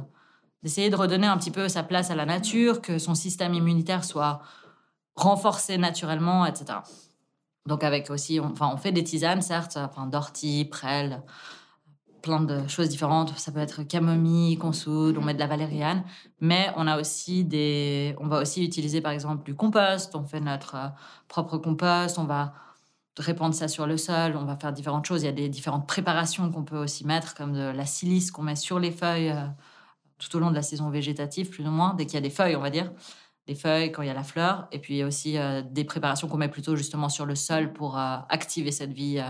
d'essayer 0.63 0.89
de 0.89 0.95
redonner 0.95 1.27
un 1.27 1.37
petit 1.37 1.51
peu 1.51 1.69
sa 1.69 1.83
place 1.83 2.11
à 2.11 2.15
la 2.15 2.25
nature, 2.25 2.81
que 2.81 2.97
son 2.97 3.15
système 3.15 3.53
immunitaire 3.53 4.03
soit 4.03 4.41
renforcé 5.15 5.77
naturellement, 5.77 6.45
etc. 6.45 6.79
Donc 7.65 7.83
avec 7.83 8.09
aussi, 8.09 8.39
on, 8.39 8.51
enfin 8.51 8.71
on 8.73 8.77
fait 8.77 8.91
des 8.91 9.03
tisanes, 9.03 9.41
certes, 9.41 9.77
enfin 9.77 10.07
d'ortie, 10.07 10.65
prêle, 10.65 11.21
plein 12.23 12.41
de 12.41 12.67
choses 12.67 12.89
différentes. 12.89 13.37
Ça 13.37 13.51
peut 13.51 13.59
être 13.59 13.83
camomille 13.83 14.57
qu'on 14.57 14.73
soude, 14.73 15.17
on 15.17 15.21
met 15.21 15.33
de 15.33 15.39
la 15.39 15.47
valériane, 15.47 16.03
mais 16.39 16.71
on 16.77 16.87
a 16.87 16.99
aussi 16.99 17.43
des, 17.43 18.15
on 18.19 18.27
va 18.27 18.41
aussi 18.41 18.65
utiliser 18.65 19.01
par 19.01 19.11
exemple 19.11 19.43
du 19.43 19.55
compost. 19.55 20.15
On 20.15 20.25
fait 20.25 20.39
notre 20.39 20.75
euh, 20.75 20.87
propre 21.27 21.57
compost. 21.57 22.17
On 22.17 22.25
va 22.25 22.53
répandre 23.17 23.53
ça 23.53 23.67
sur 23.67 23.85
le 23.85 23.97
sol, 23.97 24.35
on 24.35 24.45
va 24.45 24.55
faire 24.55 24.73
différentes 24.73 25.05
choses. 25.05 25.23
Il 25.23 25.25
y 25.25 25.29
a 25.29 25.33
des 25.33 25.49
différentes 25.49 25.87
préparations 25.87 26.49
qu'on 26.51 26.63
peut 26.63 26.77
aussi 26.77 27.05
mettre, 27.05 27.35
comme 27.35 27.53
de 27.53 27.71
la 27.71 27.85
silice 27.85 28.31
qu'on 28.31 28.43
met 28.43 28.55
sur 28.55 28.79
les 28.79 28.91
feuilles 28.91 29.29
euh, 29.29 29.45
tout 30.17 30.35
au 30.35 30.39
long 30.39 30.49
de 30.49 30.55
la 30.55 30.61
saison 30.61 30.89
végétative, 30.89 31.49
plus 31.49 31.65
ou 31.65 31.71
moins, 31.71 31.93
dès 31.93 32.05
qu'il 32.05 32.15
y 32.15 32.17
a 32.17 32.21
des 32.21 32.29
feuilles, 32.29 32.55
on 32.55 32.61
va 32.61 32.69
dire. 32.69 32.91
Des 33.45 33.55
feuilles 33.55 33.91
quand 33.91 34.01
il 34.01 34.07
y 34.07 34.11
a 34.11 34.13
la 34.13 34.23
fleur. 34.23 34.67
Et 34.71 34.79
puis 34.79 34.95
il 34.95 34.97
y 34.97 35.01
a 35.03 35.07
aussi 35.07 35.37
euh, 35.37 35.61
des 35.61 35.83
préparations 35.83 36.27
qu'on 36.27 36.37
met 36.37 36.47
plutôt 36.47 36.75
justement 36.75 37.09
sur 37.09 37.25
le 37.25 37.35
sol 37.35 37.73
pour 37.73 37.97
euh, 37.97 38.17
activer 38.29 38.71
cette 38.71 38.93
vie 38.93 39.21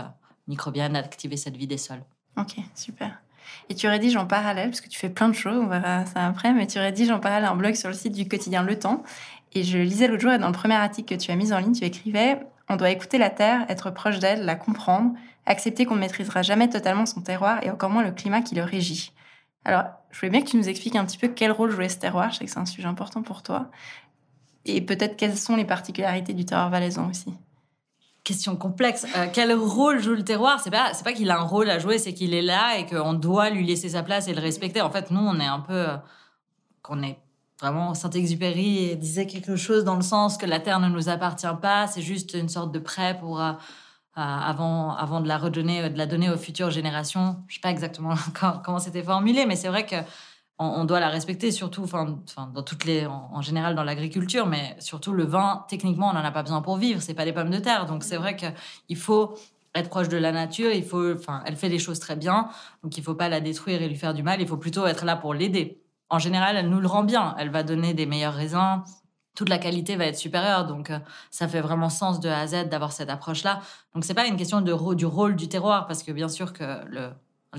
microbienne, 0.46 0.96
activer 0.96 1.36
cette 1.36 1.56
vie 1.56 1.66
des 1.66 1.78
sols. 1.78 2.04
Ok, 2.36 2.56
super. 2.74 3.20
Et 3.68 3.74
tu 3.74 3.86
rédiges 3.88 4.16
en 4.16 4.26
parallèle, 4.26 4.70
parce 4.70 4.80
que 4.80 4.88
tu 4.88 4.98
fais 4.98 5.10
plein 5.10 5.28
de 5.28 5.34
choses, 5.34 5.58
on 5.58 5.66
verra 5.66 6.06
ça 6.06 6.26
après, 6.26 6.52
mais 6.52 6.66
tu 6.66 6.78
rédiges 6.78 7.10
en 7.10 7.20
parallèle 7.20 7.48
un 7.48 7.56
blog 7.56 7.74
sur 7.74 7.88
le 7.88 7.94
site 7.94 8.14
du 8.14 8.26
quotidien 8.26 8.62
Le 8.62 8.78
Temps. 8.78 9.02
Et 9.52 9.62
je 9.62 9.78
lisais 9.78 10.08
l'autre 10.08 10.22
jour, 10.22 10.32
et 10.32 10.38
dans 10.38 10.48
le 10.48 10.54
premier 10.54 10.74
article 10.74 11.16
que 11.16 11.20
tu 11.20 11.30
as 11.30 11.36
mis 11.36 11.52
en 11.52 11.58
ligne, 11.58 11.72
tu 11.72 11.84
écrivais 11.84 12.40
on 12.68 12.76
doit 12.76 12.90
écouter 12.90 13.18
la 13.18 13.30
terre, 13.30 13.66
être 13.68 13.90
proche 13.90 14.18
d'elle, 14.18 14.44
la 14.44 14.54
comprendre, 14.54 15.12
accepter 15.46 15.84
qu'on 15.84 15.96
ne 15.96 16.00
maîtrisera 16.00 16.42
jamais 16.42 16.68
totalement 16.68 17.06
son 17.06 17.20
terroir 17.20 17.62
et 17.62 17.70
encore 17.70 17.90
moins 17.90 18.02
le 18.02 18.12
climat 18.12 18.40
qui 18.40 18.54
le 18.54 18.62
régit. 18.62 19.12
Alors, 19.64 19.84
je 20.10 20.18
voulais 20.20 20.30
bien 20.30 20.42
que 20.42 20.48
tu 20.48 20.56
nous 20.56 20.68
expliques 20.68 20.96
un 20.96 21.04
petit 21.04 21.18
peu 21.18 21.28
quel 21.28 21.50
rôle 21.50 21.70
jouait 21.70 21.88
ce 21.88 21.98
terroir. 21.98 22.30
Je 22.30 22.38
sais 22.38 22.44
que 22.44 22.50
c'est 22.50 22.58
un 22.58 22.66
sujet 22.66 22.86
important 22.86 23.22
pour 23.22 23.42
toi. 23.42 23.70
Et 24.64 24.80
peut-être 24.80 25.16
quelles 25.16 25.36
sont 25.36 25.56
les 25.56 25.64
particularités 25.64 26.34
du 26.34 26.44
terroir 26.44 26.70
valaisan 26.70 27.08
aussi. 27.08 27.34
Question 28.24 28.56
complexe. 28.56 29.06
Euh, 29.16 29.26
quel 29.32 29.52
rôle 29.52 30.00
joue 30.00 30.14
le 30.14 30.24
terroir? 30.24 30.60
C'est 30.60 30.70
pas, 30.70 30.94
c'est 30.94 31.04
pas 31.04 31.12
qu'il 31.12 31.30
a 31.30 31.38
un 31.38 31.42
rôle 31.42 31.68
à 31.68 31.78
jouer, 31.78 31.98
c'est 31.98 32.14
qu'il 32.14 32.32
est 32.32 32.42
là 32.42 32.78
et 32.78 32.86
qu'on 32.86 33.12
doit 33.12 33.50
lui 33.50 33.66
laisser 33.66 33.90
sa 33.90 34.02
place 34.02 34.28
et 34.28 34.34
le 34.34 34.40
respecter. 34.40 34.80
En 34.80 34.90
fait, 34.90 35.10
nous, 35.10 35.20
on 35.20 35.38
est 35.40 35.46
un 35.46 35.60
peu, 35.60 35.74
euh, 35.74 35.96
qu'on 36.80 37.02
est 37.02 37.18
Vraiment, 37.60 37.94
Saint-Exupéry 37.94 38.96
disait 38.96 39.26
quelque 39.26 39.56
chose 39.56 39.84
dans 39.84 39.94
le 39.94 40.02
sens 40.02 40.36
que 40.36 40.46
la 40.46 40.58
terre 40.58 40.80
ne 40.80 40.88
nous 40.88 41.08
appartient 41.08 41.46
pas, 41.62 41.86
c'est 41.86 42.02
juste 42.02 42.34
une 42.34 42.48
sorte 42.48 42.72
de 42.72 42.80
prêt 42.80 43.16
pour 43.18 43.40
euh, 43.40 43.52
euh, 43.52 44.20
avant, 44.20 44.94
avant 44.94 45.20
de 45.20 45.28
la 45.28 45.38
redonner, 45.38 45.88
de 45.88 45.96
la 45.98 46.06
donner 46.06 46.30
aux 46.30 46.36
futures 46.36 46.70
générations. 46.70 47.36
Je 47.48 47.54
sais 47.54 47.60
pas 47.60 47.70
exactement 47.70 48.14
comment 48.64 48.80
c'était 48.80 49.02
formulé, 49.02 49.46
mais 49.46 49.56
c'est 49.56 49.68
vrai 49.68 49.86
que 49.86 49.96
on, 50.58 50.84
doit 50.84 51.00
la 51.00 51.08
respecter, 51.08 51.50
surtout, 51.50 51.82
enfin, 51.82 52.20
dans 52.54 52.62
toutes 52.62 52.84
les, 52.84 53.06
en, 53.06 53.42
général 53.42 53.74
dans 53.74 53.82
l'agriculture, 53.82 54.46
mais 54.46 54.76
surtout 54.78 55.12
le 55.12 55.24
vin. 55.24 55.64
Techniquement, 55.68 56.10
on 56.10 56.12
n'en 56.12 56.24
a 56.24 56.30
pas 56.30 56.44
besoin 56.44 56.62
pour 56.62 56.76
vivre. 56.76 57.02
C'est 57.02 57.14
pas 57.14 57.24
des 57.24 57.32
pommes 57.32 57.50
de 57.50 57.58
terre, 57.58 57.86
donc 57.86 58.04
c'est 58.04 58.16
vrai 58.16 58.36
qu'il 58.36 58.96
faut 58.96 59.36
être 59.74 59.90
proche 59.90 60.08
de 60.08 60.16
la 60.16 60.30
nature. 60.30 60.70
Il 60.70 60.84
faut, 60.84 61.12
enfin, 61.12 61.42
elle 61.44 61.56
fait 61.56 61.68
les 61.68 61.80
choses 61.80 61.98
très 61.98 62.14
bien, 62.14 62.50
donc 62.84 62.96
il 62.96 63.02
faut 63.02 63.16
pas 63.16 63.28
la 63.28 63.40
détruire 63.40 63.82
et 63.82 63.88
lui 63.88 63.96
faire 63.96 64.14
du 64.14 64.22
mal. 64.22 64.40
Il 64.40 64.46
faut 64.46 64.56
plutôt 64.56 64.86
être 64.86 65.04
là 65.04 65.16
pour 65.16 65.34
l'aider 65.34 65.83
en 66.10 66.18
général, 66.18 66.56
elle 66.56 66.68
nous 66.68 66.80
le 66.80 66.86
rend 66.86 67.04
bien. 67.04 67.34
Elle 67.38 67.50
va 67.50 67.62
donner 67.62 67.94
des 67.94 68.06
meilleurs 68.06 68.34
raisins. 68.34 68.82
Toute 69.34 69.48
la 69.48 69.58
qualité 69.58 69.96
va 69.96 70.06
être 70.06 70.16
supérieure. 70.16 70.66
Donc, 70.66 70.90
euh, 70.90 70.98
ça 71.30 71.48
fait 71.48 71.60
vraiment 71.60 71.88
sens 71.88 72.20
de 72.20 72.28
A 72.28 72.40
à 72.40 72.46
Z 72.46 72.68
d'avoir 72.68 72.92
cette 72.92 73.10
approche-là. 73.10 73.60
Donc, 73.94 74.04
c'est 74.04 74.14
pas 74.14 74.26
une 74.26 74.36
question 74.36 74.60
du 74.60 74.72
rôle 74.72 75.36
du 75.36 75.48
terroir, 75.48 75.86
parce 75.86 76.02
que 76.02 76.12
bien 76.12 76.28
sûr 76.28 76.52
que 76.52 76.84
le, 76.86 77.10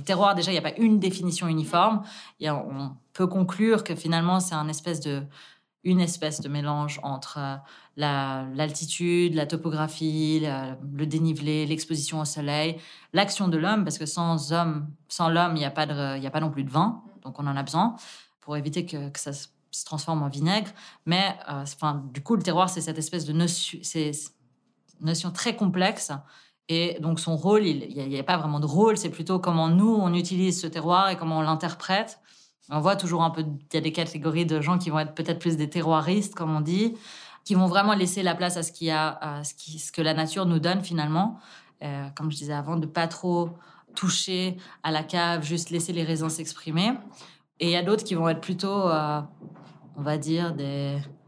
terroir, 0.03 0.35
déjà, 0.35 0.51
il 0.51 0.53
n'y 0.53 0.59
a 0.59 0.61
pas 0.61 0.77
une 0.77 0.99
définition 0.99 1.47
uniforme. 1.47 2.03
on 2.41 2.91
peut 3.13 3.27
conclure 3.27 3.83
que 3.83 3.95
finalement, 3.95 4.39
c'est 4.39 4.55
une 4.55 4.69
espèce 4.69 6.41
de 6.41 6.49
mélange 6.49 6.99
entre 7.03 7.39
euh, 7.39 7.55
l'altitude, 7.97 9.35
la, 9.35 9.45
topographie, 9.45 10.45
le 10.93 11.05
dénivelé, 11.05 11.65
l'exposition 11.65 12.21
au 12.21 12.25
soleil, 12.25 12.77
l'action 13.11 13.49
de 13.49 13.57
l'homme, 13.57 13.83
parce 13.83 13.97
que 13.97 14.05
sans 14.05 14.53
homme, 14.53 14.87
sans 15.09 15.29
l'homme, 15.29 15.55
il 15.55 15.59
n'y 15.59 15.65
a 15.65 15.71
pas 15.71 16.39
non 16.39 16.51
plus 16.51 16.63
de 16.63 16.71
vin, 16.71 17.03
donc 17.23 17.37
on 17.39 17.47
en 17.47 17.55
a 17.57 17.63
besoin 17.63 17.95
pour 18.45 18.55
éviter 18.55 18.85
que, 18.85 18.97
ça 19.15 19.33
se 19.33 19.47
transforme 19.83 20.23
en 20.23 20.29
vinaigre. 20.29 20.69
Mais 21.05 21.35
euh, 21.49 21.63
enfin, 21.63 22.05
du 22.13 22.21
coup, 22.21 22.37
le 22.37 22.43
terroir, 22.43 22.69
c'est 22.69 22.79
cette 22.79 22.97
espèce 22.97 23.25
de 23.25 23.33
notion, 23.33 25.31
très 25.31 25.55
complexe. 25.57 26.11
Et 26.69 26.97
donc 27.01 27.19
son 27.19 27.35
rôle, 27.35 27.65
il 27.65 28.07
n'y 28.07 28.17
a, 28.17 28.23
pas 28.23 28.37
vraiment 28.37 28.59
de 28.59 28.65
rôle, 28.65 28.97
c'est 28.97 29.09
plutôt 29.09 29.37
comment 29.37 29.67
nous, 29.67 29.93
on 29.93 30.13
utilise 30.13 30.59
ce 30.61 30.65
terroir 30.65 31.09
et 31.09 31.17
comment 31.17 31.39
on 31.39 31.41
l'interprète. 31.41 32.19
On 32.69 32.79
voit 32.79 32.95
toujours 32.95 33.21
un 33.21 33.29
peu, 33.29 33.41
il 33.41 33.75
y 33.75 33.77
a 33.77 33.81
des 33.81 33.91
catégories 33.91 34.47
de 34.47 34.61
gens 34.61 34.79
qui 34.79 34.89
vont 34.89 34.97
être 34.97 35.13
peut-être 35.13 35.37
plus 35.37 35.57
des 35.57 35.69
terroiristes, 35.69 36.33
comme 36.33 36.55
on 36.55 36.61
dit, 36.61 36.95
qui 37.43 37.53
vont 37.53 37.67
vraiment 37.67 37.93
laisser 37.93 38.23
la 38.23 38.33
place 38.33 38.57
à 38.57 38.63
ce, 38.63 38.71
qu'il 38.71 38.87
y 38.87 38.91
a, 38.91 39.43
ce, 39.43 39.53
qui, 39.53 39.77
ce 39.77 39.91
que 39.91 40.01
la 40.01 40.15
nature 40.15 40.47
nous 40.47 40.57
donne 40.57 40.81
finalement. 40.81 41.39
Euh, 41.83 42.07
comme 42.15 42.31
je 42.31 42.37
disais 42.37 42.53
avant, 42.53 42.77
de 42.77 42.87
pas 42.87 43.07
trop 43.07 43.51
toucher 43.95 44.57
à 44.83 44.91
la 44.91 45.03
cave, 45.03 45.43
juste 45.43 45.69
laisser 45.69 45.93
les 45.93 46.03
raisins 46.03 46.29
s'exprimer. 46.29 46.93
Et 47.59 47.67
il 47.67 47.71
y 47.71 47.75
a 47.75 47.83
d'autres 47.83 48.03
qui 48.03 48.15
vont 48.15 48.27
être 48.27 48.41
plutôt, 48.41 48.89
euh, 48.89 49.21
on 49.97 50.01
va 50.01 50.17
dire, 50.17 50.53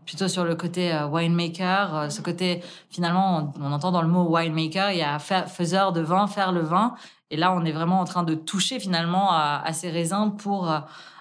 plutôt 0.06 0.28
sur 0.28 0.44
le 0.44 0.56
côté 0.56 0.94
euh, 0.94 1.08
winemaker, 1.08 2.12
ce 2.12 2.22
côté, 2.22 2.62
finalement, 2.90 3.54
on, 3.60 3.72
entend 3.72 3.92
dans 3.92 4.02
le 4.02 4.08
mot 4.08 4.28
winemaker, 4.30 4.92
il 4.92 4.98
y 4.98 5.04
a 5.04 5.20
faiseur 5.20 5.94
de 5.94 6.02
vin, 6.02 6.28
faire 6.28 6.52
le 6.52 6.62
vin. 6.62 6.96
Et 7.30 7.38
là, 7.38 7.54
on 7.54 7.64
est 7.66 7.72
vraiment 7.72 8.00
en 8.00 8.06
train 8.06 8.24
de 8.24 8.36
toucher 8.36 8.80
finalement 8.80 9.32
à, 9.32 9.72
ces 9.74 9.90
raisins 9.90 10.34
pour 10.38 10.72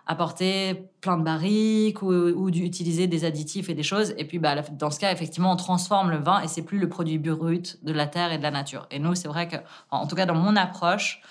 apporter 0.06 0.88
plein 1.00 1.16
de 1.16 1.24
barriques 1.24 2.00
ou, 2.02 2.50
d'utiliser 2.50 3.08
des 3.08 3.24
additifs 3.24 3.68
et 3.68 3.74
des 3.74 3.82
choses. 3.82 4.14
Et 4.18 4.24
puis, 4.24 4.38
bah, 4.38 4.54
dans 4.72 4.90
ce 4.90 5.00
cas, 5.00 5.12
effectivement, 5.12 5.52
on 5.52 5.56
transforme 5.56 6.10
le 6.10 6.18
vin 6.18 6.40
et 6.42 6.48
c'est 6.48 6.62
plus 6.62 6.78
le 6.78 6.88
produit 6.88 7.18
brut 7.18 7.84
de 7.84 7.92
la 7.92 8.06
terre 8.06 8.32
et 8.32 8.38
de 8.38 8.42
la 8.44 8.52
nature. 8.52 8.86
Et 8.92 9.00
nous, 9.00 9.16
c'est 9.16 9.28
vrai 9.28 9.48
que, 9.48 9.56
en 9.90 10.06
tout 10.06 10.14
cas, 10.14 10.26
dans 10.26 10.34
mon 10.34 10.54
approche, 10.54 11.22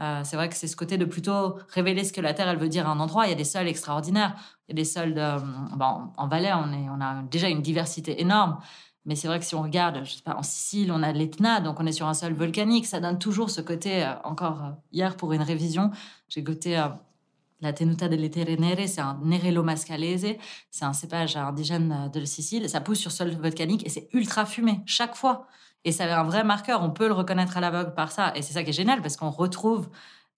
euh, 0.00 0.20
c'est 0.24 0.36
vrai 0.36 0.48
que 0.48 0.54
c'est 0.54 0.66
ce 0.66 0.76
côté 0.76 0.98
de 0.98 1.04
plutôt 1.04 1.56
révéler 1.68 2.04
ce 2.04 2.12
que 2.12 2.20
la 2.20 2.34
terre, 2.34 2.48
elle 2.48 2.58
veut 2.58 2.68
dire 2.68 2.86
à 2.88 2.92
un 2.92 3.00
endroit. 3.00 3.26
Il 3.26 3.30
y 3.30 3.32
a 3.32 3.36
des 3.36 3.44
sols 3.44 3.68
extraordinaires. 3.68 4.34
Il 4.68 4.72
y 4.72 4.74
a 4.74 4.82
des 4.82 4.84
sols 4.84 5.14
de, 5.14 5.76
bon, 5.76 6.10
en 6.16 6.28
Valais, 6.28 6.52
on, 6.52 7.00
a 7.00 7.22
déjà 7.22 7.48
une 7.48 7.62
diversité 7.62 8.20
énorme. 8.20 8.58
Mais 9.06 9.14
c'est 9.14 9.28
vrai 9.28 9.38
que 9.38 9.44
si 9.44 9.54
on 9.54 9.62
regarde, 9.62 10.00
je 10.04 10.14
sais 10.14 10.22
pas, 10.22 10.36
en 10.36 10.42
Sicile, 10.42 10.90
on 10.92 11.02
a 11.02 11.12
l'Etna, 11.12 11.60
donc 11.60 11.78
on 11.80 11.86
est 11.86 11.92
sur 11.92 12.08
un 12.08 12.14
sol 12.14 12.34
volcanique. 12.34 12.86
Ça 12.86 13.00
donne 13.00 13.18
toujours 13.18 13.50
ce 13.50 13.60
côté, 13.60 14.04
euh, 14.04 14.12
encore 14.24 14.64
euh, 14.64 14.70
hier 14.92 15.16
pour 15.16 15.32
une 15.32 15.42
révision, 15.42 15.90
j'ai 16.28 16.42
goûté 16.42 16.76
la 17.60 17.72
tenuta 17.72 18.08
delle 18.08 18.28
terre 18.30 18.60
nere, 18.60 18.86
c'est 18.86 19.00
un 19.00 19.18
Nerello 19.22 19.62
mascalese, 19.62 20.36
c'est 20.70 20.84
un 20.84 20.92
cépage 20.92 21.36
indigène 21.36 22.10
de 22.12 22.24
Sicile. 22.24 22.68
Ça 22.68 22.80
pousse 22.80 22.98
sur 22.98 23.12
sol 23.12 23.30
volcanique 23.30 23.86
et 23.86 23.88
c'est 23.88 24.08
ultra 24.12 24.44
fumé 24.44 24.82
chaque 24.84 25.14
fois. 25.14 25.46
Et 25.86 25.92
ça 25.92 26.04
avait 26.04 26.12
un 26.12 26.24
vrai 26.24 26.42
marqueur. 26.42 26.82
On 26.82 26.90
peut 26.90 27.06
le 27.06 27.14
reconnaître 27.14 27.56
à 27.56 27.60
l'aveugle 27.60 27.94
par 27.94 28.10
ça. 28.10 28.32
Et 28.34 28.42
c'est 28.42 28.52
ça 28.52 28.64
qui 28.64 28.70
est 28.70 28.74
génial 28.74 29.00
parce 29.00 29.16
qu'on 29.16 29.30
retrouve. 29.30 29.88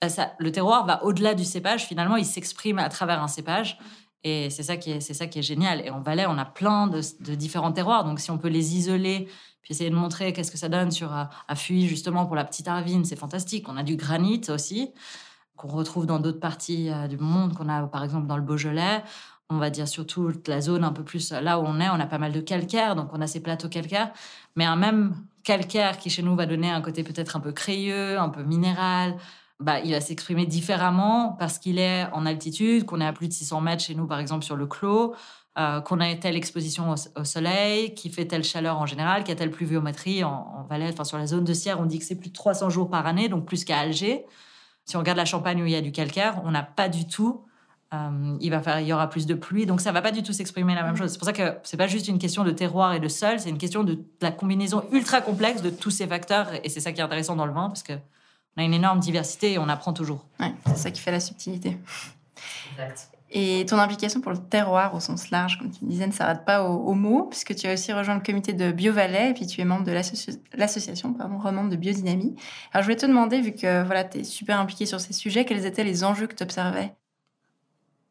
Euh, 0.05 0.09
ça, 0.11 0.35
le 0.39 0.53
terroir 0.53 0.85
va 0.87 1.03
au-delà 1.05 1.35
du 1.35 1.45
cépage. 1.45 1.87
Finalement, 1.87 2.17
il 2.17 2.27
s'exprime 2.27 2.79
à 2.79 2.91
travers 2.91 3.23
un 3.23 3.29
cépage. 3.29 3.79
Et 4.25 4.51
c'est 4.51 4.63
ça 4.63 4.77
qui 4.77 4.93
est, 4.93 5.01
c'est 5.01 5.15
ça 5.15 5.27
qui 5.27 5.39
est 5.39 5.43
génial. 5.43 5.81
Et 5.85 5.91
en 5.91 6.01
Valais, 6.01 6.27
on 6.27 6.37
a 6.37 6.45
plein 6.45 6.87
de, 6.87 7.01
différents 7.35 7.73
terroirs. 7.73 8.05
Donc, 8.05 8.21
si 8.21 8.31
on 8.31 8.37
peut 8.37 8.49
les 8.49 8.77
isoler, 8.77 9.27
puis 9.63 9.73
essayer 9.73 9.89
de 9.89 9.95
montrer 9.95 10.35
qu'est-ce 10.35 10.51
que 10.51 10.59
ça 10.59 10.69
donne 10.69 10.91
sur 10.91 11.13
à, 11.13 11.31
à 11.49 11.55
justement 11.55 12.27
pour 12.27 12.37
la 12.37 12.45
petite 12.45 12.69
Arvine, 12.69 13.07
c'est 13.07 13.17
fantastique. 13.17 13.69
On 13.71 13.77
a 13.79 13.83
du 13.83 13.97
granit 13.97 14.43
aussi 14.51 14.93
qu'on 15.57 15.69
retrouve 15.69 16.07
dans 16.07 16.21
d'autres 16.21 16.41
parties 16.41 16.91
euh, 16.91 17.09
du 17.09 17.17
monde, 17.17 17.55
qu'on 17.55 17.69
a 17.69 17.87
par 17.87 18.05
exemple 18.05 18.27
dans 18.27 18.37
le 18.37 18.43
Beaujolais. 18.43 19.03
On 19.51 19.59
va 19.59 19.71
dire 19.71 19.89
surtout 19.89 20.31
la 20.47 20.61
zone 20.61 20.85
un 20.85 20.93
peu 20.93 21.05
plus 21.05 21.33
euh, 21.33 21.41
là 21.41 21.59
où 21.59 21.65
on 21.65 21.81
est, 21.81 21.89
on 21.89 21.95
a 21.95 22.07
pas 22.07 22.19
mal 22.19 22.33
de 22.33 22.41
calcaire, 22.41 22.95
donc 22.95 23.09
on 23.13 23.21
a 23.21 23.27
ces 23.27 23.41
plateaux 23.41 23.69
calcaires. 23.69 24.13
Mais 24.57 24.65
un 24.65 24.77
même 24.77 25.17
calcaire 25.43 25.99
qui 25.99 26.11
chez 26.11 26.23
nous 26.23 26.37
va 26.37 26.47
donner 26.47 26.71
un 26.71 26.83
côté 26.83 27.03
peut-être 27.03 27.37
un 27.37 27.41
peu 27.41 27.53
crayeux, 27.53 28.19
un 28.19 28.29
peu 28.29 28.43
minéral, 28.43 29.17
bah, 29.61 29.81
il 29.81 29.93
va 29.93 30.01
s'exprimer 30.01 30.47
différemment 30.47 31.33
parce 31.39 31.59
qu'il 31.59 31.79
est 31.79 32.07
en 32.13 32.27
altitude, 32.27 32.85
qu'on 32.85 33.01
est 33.01 33.07
à 33.07 33.13
plus 33.13 33.29
de 33.29 33.33
600 33.33 33.61
mètres 33.61 33.83
chez 33.83 33.95
nous 33.95 34.07
par 34.07 34.21
exemple 34.21 34.45
sur 34.45 34.55
le 34.55 34.67
clos, 34.67 35.15
euh, 35.59 35.81
qu'on 35.81 35.99
a 35.99 36.15
telle 36.15 36.37
exposition 36.37 36.95
au, 37.17 37.25
soleil, 37.25 37.95
qui 37.95 38.11
fait 38.11 38.27
telle 38.27 38.45
chaleur 38.45 38.79
en 38.79 38.87
général, 38.87 39.25
qui 39.25 39.33
a 39.33 39.35
telle 39.35 39.51
pluviométrie 39.51 40.23
en, 40.23 40.65
Valais, 40.69 40.91
enfin 40.93 41.03
sur 41.05 41.19
la 41.19 41.27
zone 41.27 41.45
de 41.45 41.53
Sierre, 41.55 41.81
on 41.81 41.87
dit 41.87 41.99
que 41.99 42.05
c'est 42.05 42.15
plus 42.15 42.29
de 42.29 42.35
300 42.35 42.71
jours 42.71 42.89
par 42.89 43.07
année, 43.07 43.29
donc 43.29 43.47
plus 43.47 43.65
qu'à 43.65 43.79
Alger. 43.79 44.25
Si 44.85 44.97
on 44.97 45.01
regarde 45.01 45.19
la 45.19 45.25
Champagne 45.25 45.61
où 45.63 45.67
il 45.67 45.73
y 45.73 45.77
a 45.77 45.81
du 45.81 45.91
calcaire, 45.91 46.41
on 46.45 46.53
n'a 46.53 46.63
pas 46.63 46.89
du 46.89 47.09
tout. 47.09 47.48
Euh, 47.95 48.37
il 48.41 48.51
va 48.51 48.61
faire, 48.61 48.81
il 48.81 48.87
y 48.87 48.93
aura 48.93 49.09
plus 49.09 49.25
de 49.25 49.33
pluie, 49.33 49.65
donc 49.65 49.81
ça 49.81 49.93
va 49.93 50.03
pas 50.03 50.11
du 50.11 50.23
tout 50.23 50.35
s'exprimer 50.35 50.75
la 50.75 50.83
même 50.83 50.97
chose. 50.97 51.11
C'est 51.13 51.19
pour 51.19 51.25
ça 51.27 51.33
que 51.33 51.57
c'est 51.63 51.79
pas 51.79 51.87
juste 51.87 52.07
une 52.09 52.19
question 52.19 52.45
de 52.45 52.51
terroir 52.51 52.93
et 52.93 53.01
de 53.01 53.09
sol, 53.09 53.41
c'est 53.41 53.49
une 53.49 53.57
question 53.57 53.83
de, 53.83 53.99
la 54.21 54.31
combinaison 54.31 54.85
ultra 54.93 55.23
complexe 55.23 55.63
de 55.63 55.71
tous 55.71 55.91
ces 55.91 56.07
facteurs, 56.07 56.49
et 56.63 56.69
c'est 56.69 56.81
ça 56.81 56.93
qui 56.93 57.01
est 57.01 57.05
intéressant 57.05 57.35
dans 57.35 57.47
le 57.47 57.53
vin 57.53 57.69
parce 57.69 57.83
que 57.83 57.95
on 58.57 58.61
a 58.61 58.65
une 58.65 58.75
énorme 58.75 59.01
diversité 59.01 59.53
et 59.53 59.59
on 59.59 59.69
apprend 59.69 59.93
toujours. 59.93 60.27
Ouais, 60.39 60.53
c'est 60.67 60.77
ça 60.77 60.91
qui 60.91 61.01
fait 61.01 61.13
la 61.13 61.21
subtilité. 61.21 61.79
Exact. 62.73 63.09
Et 63.31 63.65
ton 63.67 63.79
implication 63.79 64.21
pour 64.21 64.33
le 64.33 64.39
terroir 64.39 64.95
au 64.95 65.01
sens 65.01 65.31
large, 65.31 65.59
comme 65.59 65.71
tu 65.71 65.85
disais, 65.85 66.07
ne 66.07 66.13
s'arrête 66.13 66.45
pas 66.45 66.65
aux, 66.65 66.95
mots, 66.95 67.25
puisque 67.25 67.55
tu 67.55 67.67
as 67.67 67.75
aussi 67.75 67.93
rejoint 67.93 68.15
le 68.15 68.23
comité 68.23 68.55
de 68.55 68.73
BioValais 68.73 69.31
et 69.31 69.35
puis 69.35 69.47
tu 69.47 69.61
es 69.61 69.65
membre 69.65 69.85
de 69.85 69.93
l'association 69.93 71.15
romande 71.39 71.71
de 71.71 71.77
biodynamie. 71.77 72.37
Alors 72.73 72.83
je 72.83 72.87
voulais 72.87 72.97
te 72.97 73.07
demander, 73.07 73.41
vu 73.41 73.53
que 73.53 73.83
voilà, 73.85 74.05
tu 74.05 74.19
es 74.19 74.25
super 74.25 74.59
impliqué 74.59 74.87
sur 74.87 74.99
ces 75.01 75.13
sujets, 75.13 75.45
quels 75.45 75.67
étaient 75.67 75.85
les 75.85 76.05
enjeux 76.05 76.27
que 76.27 76.35
tu 76.35 76.43
observais 76.43 76.95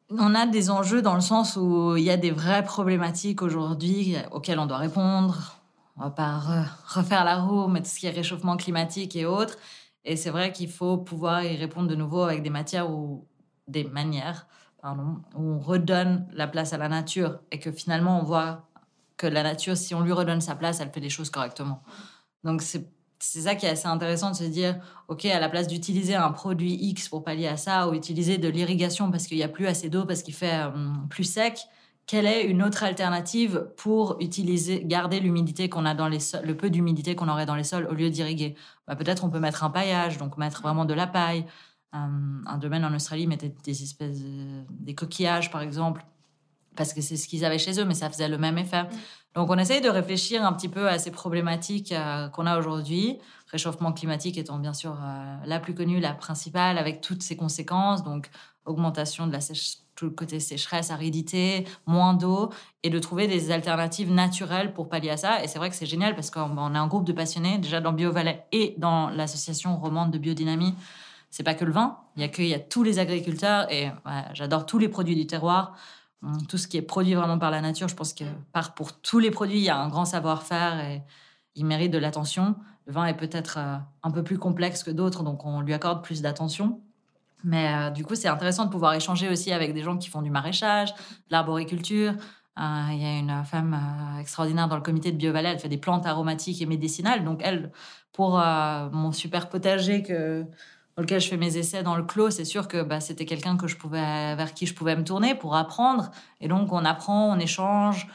on 0.09 0.35
a 0.35 0.45
des 0.45 0.69
enjeux 0.69 1.01
dans 1.01 1.15
le 1.15 1.21
sens 1.21 1.57
où 1.57 1.95
il 1.97 2.03
y 2.03 2.09
a 2.09 2.17
des 2.17 2.31
vraies 2.31 2.63
problématiques 2.63 3.41
aujourd'hui 3.41 4.15
auxquelles 4.31 4.59
on 4.59 4.65
doit 4.65 4.77
répondre. 4.77 5.59
On 5.97 6.03
va 6.03 6.11
pas 6.11 6.39
refaire 6.87 7.25
la 7.25 7.37
roue, 7.37 7.67
mais 7.67 7.81
tout 7.81 7.89
ce 7.89 7.99
qui 7.99 8.07
est 8.07 8.11
réchauffement 8.11 8.55
climatique 8.55 9.15
et 9.15 9.25
autres. 9.25 9.57
Et 10.05 10.15
c'est 10.15 10.29
vrai 10.29 10.51
qu'il 10.51 10.69
faut 10.69 10.97
pouvoir 10.97 11.43
y 11.43 11.55
répondre 11.57 11.87
de 11.87 11.95
nouveau 11.95 12.21
avec 12.21 12.43
des 12.43 12.49
matières 12.49 12.89
ou 12.89 13.27
des 13.67 13.83
manières 13.83 14.47
où 14.83 15.41
on 15.41 15.59
redonne 15.59 16.27
la 16.31 16.47
place 16.47 16.71
à 16.71 16.77
la 16.77 16.87
nature 16.87 17.39
et 17.51 17.59
que 17.59 17.71
finalement 17.71 18.21
on 18.21 18.23
voit 18.23 18.69
que 19.17 19.27
la 19.27 19.43
nature, 19.43 19.75
si 19.75 19.93
on 19.95 20.01
lui 20.01 20.13
redonne 20.13 20.39
sa 20.39 20.55
place, 20.55 20.79
elle 20.79 20.91
fait 20.91 20.99
les 20.99 21.09
choses 21.09 21.29
correctement. 21.29 21.83
Donc 22.43 22.61
c'est 22.61 22.89
ça 23.19 23.55
qui 23.55 23.65
est 23.65 23.69
assez 23.69 23.87
intéressant 23.87 24.31
de 24.31 24.35
se 24.35 24.43
dire, 24.43 24.79
OK, 25.07 25.25
à 25.25 25.39
la 25.39 25.49
place 25.49 25.67
d'utiliser 25.67 26.15
un 26.15 26.31
produit 26.31 26.73
X 26.73 27.09
pour 27.09 27.23
pallier 27.23 27.47
à 27.47 27.57
ça, 27.57 27.87
ou 27.87 27.93
utiliser 27.93 28.37
de 28.37 28.47
l'irrigation 28.47 29.11
parce 29.11 29.27
qu'il 29.27 29.37
n'y 29.37 29.43
a 29.43 29.49
plus 29.49 29.67
assez 29.67 29.89
d'eau, 29.89 30.05
parce 30.05 30.21
qu'il 30.21 30.33
fait 30.33 30.53
euh, 30.53 30.71
plus 31.09 31.23
sec, 31.23 31.59
quelle 32.05 32.25
est 32.25 32.45
une 32.45 32.63
autre 32.63 32.83
alternative 32.83 33.69
pour 33.75 34.15
utiliser, 34.21 34.81
garder 34.85 35.19
l'humidité 35.19 35.67
qu'on 35.67 35.85
a 35.85 35.93
dans 35.93 36.07
les 36.07 36.19
le 36.43 36.55
peu 36.55 36.69
d'humidité 36.69 37.15
qu'on 37.15 37.27
aurait 37.27 37.45
dans 37.45 37.55
les 37.55 37.65
sols 37.65 37.85
au 37.91 37.93
lieu 37.93 38.09
d'irriguer? 38.09 38.55
Bah, 38.87 38.95
Peut-être 38.95 39.25
on 39.25 39.29
peut 39.29 39.41
mettre 39.41 39.65
un 39.65 39.69
paillage, 39.69 40.17
donc 40.17 40.37
mettre 40.37 40.61
vraiment 40.61 40.85
de 40.85 40.93
la 40.93 41.05
paille, 41.05 41.45
un, 41.93 42.57
domaine 42.57 42.85
en 42.85 42.93
Australie 42.93 43.27
mettait 43.27 43.53
des 43.63 43.83
espèces 43.83 44.21
des 44.69 44.95
coquillages 44.95 45.51
par 45.51 45.61
exemple 45.61 46.05
parce 46.75 46.93
que 46.93 47.01
c'est 47.01 47.17
ce 47.17 47.27
qu'ils 47.27 47.43
avaient 47.43 47.57
chez 47.57 47.79
eux 47.79 47.85
mais 47.85 47.93
ça 47.93 48.09
faisait 48.09 48.29
le 48.29 48.37
même 48.37 48.57
effet. 48.57 48.83
Mm. 48.83 48.87
Donc 49.37 49.51
on 49.51 49.57
essaye 49.57 49.81
de 49.81 49.89
réfléchir 49.89 50.43
un 50.43 50.51
petit 50.51 50.67
peu 50.67 50.89
à 50.89 50.97
ces 50.97 51.11
problématiques 51.11 51.91
euh, 51.91 52.27
qu'on 52.27 52.47
a 52.47 52.57
aujourd'hui 52.57 53.19
réchauffement 53.51 53.93
climatique 53.93 54.37
étant 54.37 54.57
bien 54.57 54.73
sûr 54.73 54.91
euh, 54.91 55.35
la 55.45 55.59
plus 55.59 55.75
connue 55.75 55.99
la 55.99 56.13
principale 56.13 56.79
avec 56.79 57.01
toutes 57.01 57.21
ses 57.21 57.37
conséquences 57.37 58.03
donc 58.03 58.29
augmentation 58.65 59.27
de 59.27 59.31
la 59.31 59.39
sèche 59.39 59.77
tout 59.95 60.05
le 60.05 60.11
côté 60.11 60.39
sécheresse, 60.39 60.91
aridité, 60.91 61.65
moins 61.87 62.13
d'eau, 62.13 62.51
et 62.83 62.91
de 62.91 62.99
trouver 62.99 63.25
des 63.25 63.49
alternatives 63.49 64.11
naturelles 64.11 64.71
pour 64.71 64.89
pallier 64.89 65.09
à 65.09 65.17
ça. 65.17 65.43
Et 65.43 65.47
c'est 65.47 65.57
vrai 65.57 65.71
que 65.71 65.75
c'est 65.75 65.87
génial 65.87 66.13
parce 66.13 66.29
qu'on 66.29 66.75
est 66.75 66.77
un 66.77 66.85
groupe 66.85 67.03
de 67.03 67.13
passionnés, 67.13 67.57
déjà 67.57 67.81
dans 67.81 67.93
BioValais 67.93 68.45
et 68.51 68.75
dans 68.77 69.09
l'association 69.09 69.75
romande 69.77 70.11
de 70.11 70.19
biodynamie, 70.19 70.75
c'est 71.31 71.43
pas 71.43 71.55
que 71.55 71.65
le 71.65 71.71
vin. 71.71 71.97
Il 72.15 72.21
y 72.21 72.25
a 72.25 72.29
que, 72.29 72.41
il 72.41 72.47
y 72.47 72.53
a 72.53 72.59
tous 72.59 72.83
les 72.83 72.99
agriculteurs 72.99 73.71
et 73.71 73.91
j'adore 74.33 74.65
tous 74.65 74.77
les 74.77 74.87
produits 74.87 75.15
du 75.15 75.27
terroir. 75.27 75.75
Tout 76.49 76.57
ce 76.57 76.67
qui 76.67 76.77
est 76.77 76.81
produit 76.81 77.13
vraiment 77.13 77.37
par 77.37 77.51
la 77.51 77.61
nature, 77.61 77.87
je 77.87 77.95
pense 77.95 78.13
que 78.13 78.23
par, 78.51 78.73
pour 78.73 78.99
tous 78.99 79.19
les 79.19 79.29
produits, 79.29 79.57
il 79.57 79.63
y 79.63 79.69
a 79.69 79.77
un 79.77 79.87
grand 79.87 80.05
savoir-faire 80.05 80.79
et 80.79 81.03
il 81.55 81.65
mérite 81.65 81.91
de 81.91 81.97
l'attention. 81.97 82.55
Le 82.85 82.93
vin 82.93 83.05
est 83.05 83.15
peut-être 83.15 83.57
euh, 83.59 83.75
un 84.01 84.11
peu 84.11 84.23
plus 84.23 84.37
complexe 84.37 84.83
que 84.83 84.91
d'autres, 84.91 85.23
donc 85.23 85.45
on 85.45 85.61
lui 85.61 85.73
accorde 85.73 86.03
plus 86.03 86.21
d'attention. 86.21 86.81
Mais 87.43 87.73
euh, 87.73 87.89
du 87.89 88.05
coup, 88.05 88.15
c'est 88.15 88.29
intéressant 88.29 88.65
de 88.65 88.71
pouvoir 88.71 88.93
échanger 88.93 89.29
aussi 89.29 89.51
avec 89.51 89.73
des 89.73 89.83
gens 89.83 89.97
qui 89.97 90.09
font 90.09 90.21
du 90.21 90.31
maraîchage, 90.31 90.93
de 90.93 91.31
l'arboriculture. 91.31 92.13
Euh, 92.59 92.87
il 92.91 93.01
y 93.01 93.05
a 93.05 93.19
une 93.19 93.43
femme 93.43 93.77
extraordinaire 94.19 94.67
dans 94.67 94.75
le 94.75 94.81
comité 94.81 95.11
de 95.11 95.17
BioValais, 95.17 95.49
elle 95.49 95.59
fait 95.59 95.69
des 95.69 95.77
plantes 95.77 96.05
aromatiques 96.05 96.61
et 96.61 96.65
médicinales. 96.65 97.23
Donc 97.23 97.41
elle, 97.43 97.71
pour 98.11 98.39
mon 98.39 99.11
super 99.11 99.49
potager 99.49 100.01
que 100.01 100.43
dans 100.97 101.03
lequel 101.03 101.21
je 101.21 101.29
fais 101.29 101.37
mes 101.37 101.57
essais 101.57 101.83
dans 101.83 101.95
le 101.95 102.01
clos, 102.01 102.31
c'est 102.31 102.43
sûr 102.43 102.67
que 102.67 102.81
bah, 102.81 102.99
c'était 102.99 103.25
quelqu'un 103.25 103.55
que 103.55 103.67
je 103.67 103.77
pouvais, 103.77 104.35
vers 104.35 104.53
qui 104.55 104.65
je 104.65 104.73
pouvais 104.73 104.95
me 104.95 105.03
tourner 105.03 105.35
pour 105.35 105.55
apprendre. 105.55 106.09
Et 106.41 106.47
donc, 106.47 106.73
on 106.73 106.83
apprend, 106.83 107.31
on 107.31 107.39
échange. 107.39 108.07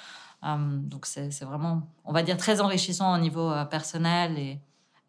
Euh, 0.45 0.57
donc, 0.59 1.07
c'est 1.07 1.45
vraiment, 1.45 1.83
on 2.05 2.12
va 2.12 2.25
dire, 2.25 2.37
très 2.37 2.61
enrichissant 2.61 3.15
au 3.15 3.19
niveau 3.19 3.49
euh, 3.53 3.65
personnel 3.65 4.37
et, 4.37 4.59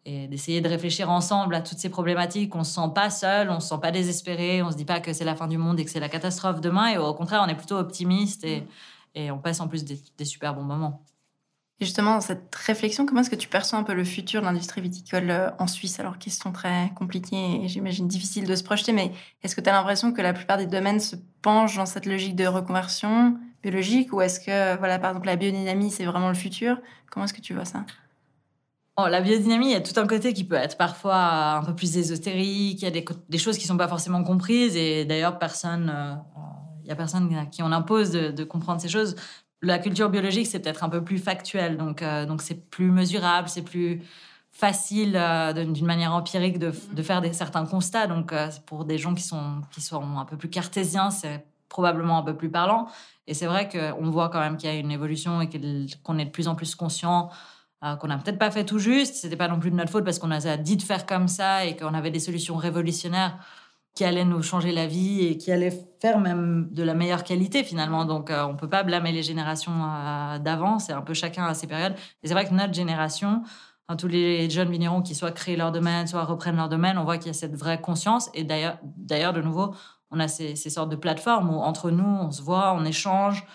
et 0.04 0.28
d'essayer 0.28 0.60
de 0.60 0.68
réfléchir 0.68 1.10
ensemble 1.10 1.56
à 1.56 1.62
toutes 1.62 1.78
ces 1.78 1.88
problématiques. 1.88 2.54
On 2.54 2.60
ne 2.60 2.64
se 2.64 2.74
sent 2.74 2.92
pas 2.94 3.10
seul, 3.10 3.50
on 3.50 3.56
ne 3.56 3.60
se 3.60 3.66
sent 3.66 3.80
pas 3.82 3.90
désespéré, 3.90 4.62
on 4.62 4.66
ne 4.66 4.70
se 4.72 4.76
dit 4.76 4.84
pas 4.84 5.00
que 5.00 5.12
c'est 5.12 5.24
la 5.24 5.34
fin 5.34 5.48
du 5.48 5.58
monde 5.58 5.80
et 5.80 5.84
que 5.84 5.90
c'est 5.90 5.98
la 5.98 6.08
catastrophe 6.08 6.60
demain. 6.60 6.90
Et 6.90 6.98
au 6.98 7.12
contraire, 7.12 7.42
on 7.44 7.48
est 7.48 7.56
plutôt 7.56 7.76
optimiste 7.76 8.44
et, 8.44 8.62
et 9.16 9.32
on 9.32 9.38
passe 9.38 9.58
en 9.58 9.66
plus 9.66 9.82
des, 9.84 10.00
des 10.16 10.24
super 10.24 10.54
bons 10.54 10.62
moments. 10.62 11.02
Et 11.80 11.86
justement, 11.86 12.14
dans 12.14 12.20
cette 12.20 12.54
réflexion, 12.54 13.04
comment 13.04 13.22
est-ce 13.22 13.30
que 13.30 13.34
tu 13.34 13.48
perçois 13.48 13.78
un 13.78 13.82
peu 13.82 13.94
le 13.94 14.04
futur 14.04 14.40
de 14.40 14.46
l'industrie 14.46 14.80
viticole 14.80 15.28
euh, 15.30 15.50
en 15.58 15.66
Suisse? 15.66 15.98
Alors, 15.98 16.18
question 16.18 16.52
très 16.52 16.92
compliquée 16.94 17.64
et 17.64 17.68
j'imagine 17.68 18.06
difficile 18.06 18.46
de 18.46 18.54
se 18.54 18.62
projeter, 18.62 18.92
mais 18.92 19.10
est-ce 19.42 19.56
que 19.56 19.60
tu 19.60 19.68
as 19.68 19.72
l'impression 19.72 20.12
que 20.12 20.22
la 20.22 20.32
plupart 20.32 20.56
des 20.56 20.66
domaines 20.66 21.00
se 21.00 21.16
penchent 21.42 21.76
dans 21.76 21.86
cette 21.86 22.06
logique 22.06 22.36
de 22.36 22.46
reconversion 22.46 23.36
biologique 23.60 24.12
ou 24.12 24.20
est-ce 24.20 24.38
que, 24.38 24.78
voilà, 24.78 25.00
par 25.00 25.10
exemple, 25.10 25.26
la 25.26 25.34
biodynamie, 25.34 25.90
c'est 25.90 26.04
vraiment 26.04 26.28
le 26.28 26.34
futur? 26.34 26.80
Comment 27.10 27.24
est-ce 27.24 27.34
que 27.34 27.40
tu 27.40 27.54
vois 27.54 27.64
ça? 27.64 27.84
Oh, 28.96 29.08
la 29.08 29.20
biodynamie, 29.20 29.66
il 29.66 29.72
y 29.72 29.74
a 29.74 29.80
tout 29.80 29.98
un 29.98 30.06
côté 30.06 30.32
qui 30.32 30.44
peut 30.44 30.54
être 30.54 30.76
parfois 30.76 31.56
un 31.56 31.64
peu 31.64 31.74
plus 31.74 31.96
ésotérique, 31.96 32.82
il 32.82 32.84
y 32.84 32.86
a 32.86 33.02
des, 33.28 33.38
choses 33.38 33.58
qui 33.58 33.64
ne 33.64 33.68
sont 33.68 33.76
pas 33.76 33.88
forcément 33.88 34.22
comprises 34.22 34.76
et 34.76 35.04
d'ailleurs, 35.04 35.40
personne, 35.40 35.92
euh, 35.92 36.14
il 36.84 36.88
y 36.88 36.92
a 36.92 36.94
personne 36.94 37.50
qui 37.50 37.64
on 37.64 37.72
impose 37.72 38.12
de 38.12 38.44
comprendre 38.44 38.80
ces 38.80 38.88
choses. 38.88 39.16
La 39.64 39.78
culture 39.78 40.10
biologique, 40.10 40.46
c'est 40.46 40.60
peut-être 40.60 40.84
un 40.84 40.90
peu 40.90 41.02
plus 41.02 41.18
factuel, 41.18 41.78
donc 41.78 42.02
euh, 42.02 42.26
donc 42.26 42.42
c'est 42.42 42.68
plus 42.68 42.90
mesurable, 42.90 43.48
c'est 43.48 43.62
plus 43.62 44.02
facile 44.52 45.16
euh, 45.16 45.52
d'une 45.52 45.86
manière 45.86 46.12
empirique 46.12 46.58
de, 46.58 46.70
faire 46.70 47.22
des, 47.22 47.32
certains 47.32 47.64
constats. 47.64 48.06
Donc 48.06 48.32
euh, 48.32 48.50
pour 48.66 48.84
des 48.84 48.98
gens 48.98 49.14
qui 49.14 49.22
sont, 49.22 49.62
qui 49.70 49.80
sont 49.80 50.18
un 50.18 50.24
peu 50.26 50.36
plus 50.36 50.50
cartésiens, 50.50 51.10
c'est 51.10 51.46
probablement 51.70 52.18
un 52.18 52.22
peu 52.22 52.36
plus 52.36 52.50
parlant. 52.50 52.88
Et 53.26 53.32
c'est 53.32 53.46
vrai 53.46 53.68
qu'on 53.70 54.10
voit 54.10 54.28
quand 54.28 54.40
même 54.40 54.58
qu'il 54.58 54.68
y 54.68 54.72
a 54.72 54.76
une 54.76 54.92
évolution 54.92 55.40
et 55.40 55.48
qu'on 56.02 56.18
est 56.18 56.26
de 56.26 56.30
plus 56.30 56.46
en 56.46 56.54
plus 56.54 56.74
conscient 56.74 57.30
qu'on 58.00 58.06
n'a 58.06 58.16
peut-être 58.16 58.38
pas 58.38 58.50
fait 58.50 58.64
tout 58.64 58.78
juste. 58.78 59.16
C'était 59.16 59.36
pas 59.36 59.48
non 59.48 59.60
plus 59.60 59.70
de 59.70 59.76
notre 59.76 59.90
faute 59.90 60.04
parce 60.04 60.18
qu'on 60.18 60.30
a 60.30 60.56
dit 60.56 60.76
de 60.78 60.82
faire 60.82 61.04
comme 61.04 61.28
ça 61.28 61.66
et 61.66 61.76
qu'on 61.76 61.92
avait 61.92 62.10
des 62.10 62.20
solutions 62.20 62.56
révolutionnaires 62.56 63.38
qui 63.94 64.04
allaient 64.04 64.24
nous 64.24 64.42
changer 64.42 64.72
la 64.72 64.86
vie 64.86 65.24
et 65.24 65.38
qui 65.38 65.52
allaient 65.52 65.86
faire 66.00 66.18
même 66.18 66.68
de 66.72 66.82
la 66.82 66.94
meilleure 66.94 67.22
qualité 67.22 67.62
finalement. 67.62 68.04
Donc 68.04 68.30
euh, 68.30 68.44
on 68.44 68.56
peut 68.56 68.68
pas 68.68 68.82
blâmer 68.82 69.12
les 69.12 69.22
générations 69.22 69.72
euh, 69.72 70.38
d'avant, 70.38 70.78
c'est 70.78 70.92
un 70.92 71.02
peu 71.02 71.14
chacun 71.14 71.44
à 71.44 71.54
ses 71.54 71.68
périodes. 71.68 71.94
Et 72.22 72.28
c'est 72.28 72.34
vrai 72.34 72.46
que 72.46 72.54
notre 72.54 72.74
génération, 72.74 73.42
hein, 73.88 73.96
tous 73.96 74.08
les 74.08 74.50
jeunes 74.50 74.70
vignerons 74.70 75.00
qui 75.00 75.14
soit 75.14 75.30
créent 75.30 75.56
leur 75.56 75.70
domaine, 75.70 76.08
soit 76.08 76.24
reprennent 76.24 76.56
leur 76.56 76.68
domaine, 76.68 76.98
on 76.98 77.04
voit 77.04 77.18
qu'il 77.18 77.28
y 77.28 77.30
a 77.30 77.34
cette 77.34 77.54
vraie 77.54 77.80
conscience. 77.80 78.30
Et 78.34 78.42
d'ailleurs, 78.42 79.32
de 79.32 79.40
nouveau, 79.40 79.74
on 80.10 80.18
a 80.18 80.26
ces, 80.26 80.56
sortes 80.56 80.90
de 80.90 80.96
plateformes 80.96 81.50
où 81.50 81.60
entre 81.60 81.90
nous, 81.90 82.04
on 82.04 82.30
se 82.32 82.42
voit, 82.42 82.74
on 82.74 82.84
échange. 82.84 83.46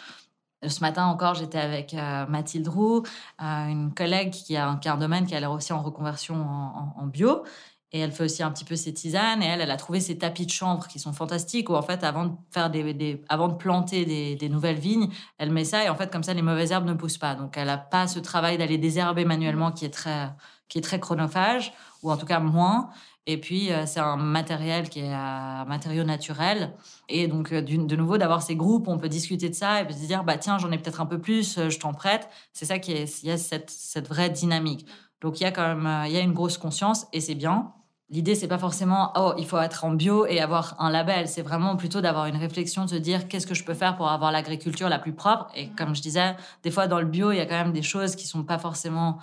Ce 0.65 0.81
matin 0.81 1.05
encore, 1.05 1.35
j'étais 1.35 1.57
avec 1.57 1.93
euh, 1.93 2.25
Mathilde 2.27 2.67
Roux, 2.67 3.03
euh, 3.41 3.65
une 3.67 3.93
collègue 3.93 4.31
qui 4.31 4.57
a, 4.57 4.75
qui 4.75 4.89
a, 4.89 4.93
un 4.93 4.97
domaine 4.97 5.25
qui 5.25 5.35
a 5.35 5.39
l'air 5.39 5.51
aussi 5.51 5.71
en 5.71 5.81
reconversion 5.81 6.35
en 6.35 7.07
bio. 7.07 7.43
Et 7.91 7.99
elle 7.99 8.11
fait 8.11 8.23
aussi 8.23 8.43
un 8.43 8.51
petit 8.51 8.65
peu 8.65 8.75
ses 8.75 8.93
tisanes. 8.93 9.41
Et 9.41 9.47
elle, 9.47 9.61
elle 9.61 9.71
a 9.71 9.77
trouvé 9.77 9.99
ces 9.99 10.17
tapis 10.17 10.45
de 10.45 10.51
chanvre 10.51 10.87
qui 10.87 10.99
sont 10.99 11.13
fantastiques. 11.13 11.69
Où 11.69 11.75
en 11.75 11.81
fait, 11.81 12.03
avant 12.03 12.25
de 12.25 12.31
faire 12.51 12.69
des, 12.69 13.23
avant 13.29 13.47
de 13.47 13.55
planter 13.55 14.35
des, 14.35 14.49
nouvelles 14.49 14.79
vignes, 14.79 15.09
elle 15.37 15.51
met 15.51 15.65
ça 15.65 15.83
et 15.83 15.89
en 15.89 15.95
fait 15.95 16.11
comme 16.11 16.23
ça, 16.23 16.33
les 16.33 16.41
mauvaises 16.41 16.71
herbes 16.71 16.87
ne 16.87 16.93
poussent 16.93 17.17
pas. 17.17 17.35
Donc, 17.35 17.57
elle 17.57 17.67
n'a 17.67 17.77
pas 17.77 18.07
ce 18.07 18.19
travail 18.19 18.57
d'aller 18.57 18.77
désherber 18.77 19.25
manuellement 19.25 19.71
qui 19.71 19.85
est 19.85 19.89
très 19.89 20.29
qui 20.67 20.77
est 20.77 20.81
très 20.81 20.99
chronophage 20.99 21.73
ou 22.03 22.11
en 22.11 22.17
tout 22.17 22.27
cas 22.27 22.39
moins. 22.39 22.91
Et 23.25 23.37
puis, 23.37 23.71
euh, 23.71 23.85
c'est 23.85 23.99
un 23.99 24.15
matériel 24.15 24.89
qui 24.89 25.01
est 25.01 25.13
un 25.13 25.63
matériau 25.65 26.03
naturel. 26.03 26.73
Et 27.09 27.27
donc, 27.27 27.51
euh, 27.51 27.61
de 27.61 27.95
nouveau, 27.95 28.17
d'avoir 28.17 28.41
ces 28.41 28.55
groupes, 28.55 28.87
on 28.87 28.97
peut 28.97 29.07
discuter 29.07 29.49
de 29.49 29.53
ça 29.53 29.81
et 29.83 29.93
se 29.93 30.07
dire, 30.07 30.23
bah 30.23 30.37
tiens, 30.37 30.57
j'en 30.57 30.71
ai 30.71 30.79
peut-être 30.79 30.99
un 30.99 31.05
peu 31.05 31.19
plus, 31.19 31.59
euh, 31.59 31.69
je 31.69 31.79
t'en 31.79 31.93
prête. 31.93 32.27
C'est 32.53 32.65
ça 32.65 32.79
qui 32.79 32.91
est, 32.91 33.21
il 33.21 33.29
y 33.29 33.31
a 33.31 33.37
cette, 33.37 33.69
cette 33.69 34.07
vraie 34.07 34.31
dynamique. 34.31 34.87
Donc, 35.21 35.39
il 35.39 35.43
y 35.43 35.45
a 35.45 35.51
quand 35.51 35.75
même, 35.75 36.05
il 36.07 36.11
y 36.11 36.17
a 36.17 36.21
une 36.21 36.33
grosse 36.33 36.57
conscience 36.57 37.05
et 37.13 37.21
c'est 37.21 37.35
bien. 37.35 37.73
L'idée, 38.11 38.33
c'est 38.33 38.47
pas 38.47 38.57
forcément, 38.57 39.11
oh, 39.15 39.33
il 39.37 39.45
faut 39.45 39.59
être 39.59 39.85
en 39.85 39.91
bio 39.91 40.25
et 40.25 40.39
avoir 40.39 40.75
un 40.79 40.89
label. 40.89 41.27
C'est 41.27 41.43
vraiment 41.43 41.75
plutôt 41.75 42.01
d'avoir 42.01 42.25
une 42.25 42.37
réflexion, 42.37 42.85
de 42.85 42.89
se 42.89 42.95
dire, 42.95 43.27
qu'est-ce 43.27 43.45
que 43.45 43.53
je 43.53 43.63
peux 43.63 43.75
faire 43.75 43.95
pour 43.95 44.09
avoir 44.09 44.31
l'agriculture 44.31 44.89
la 44.89 44.97
plus 44.97 45.13
propre? 45.13 45.47
Et 45.55 45.69
comme 45.69 45.93
je 45.93 46.01
disais, 46.01 46.35
des 46.63 46.71
fois, 46.71 46.87
dans 46.87 46.99
le 46.99 47.05
bio, 47.05 47.31
il 47.31 47.37
y 47.37 47.39
a 47.39 47.45
quand 47.45 47.63
même 47.63 47.71
des 47.71 47.83
choses 47.83 48.15
qui 48.15 48.25
sont 48.25 48.43
pas 48.43 48.57
forcément 48.57 49.19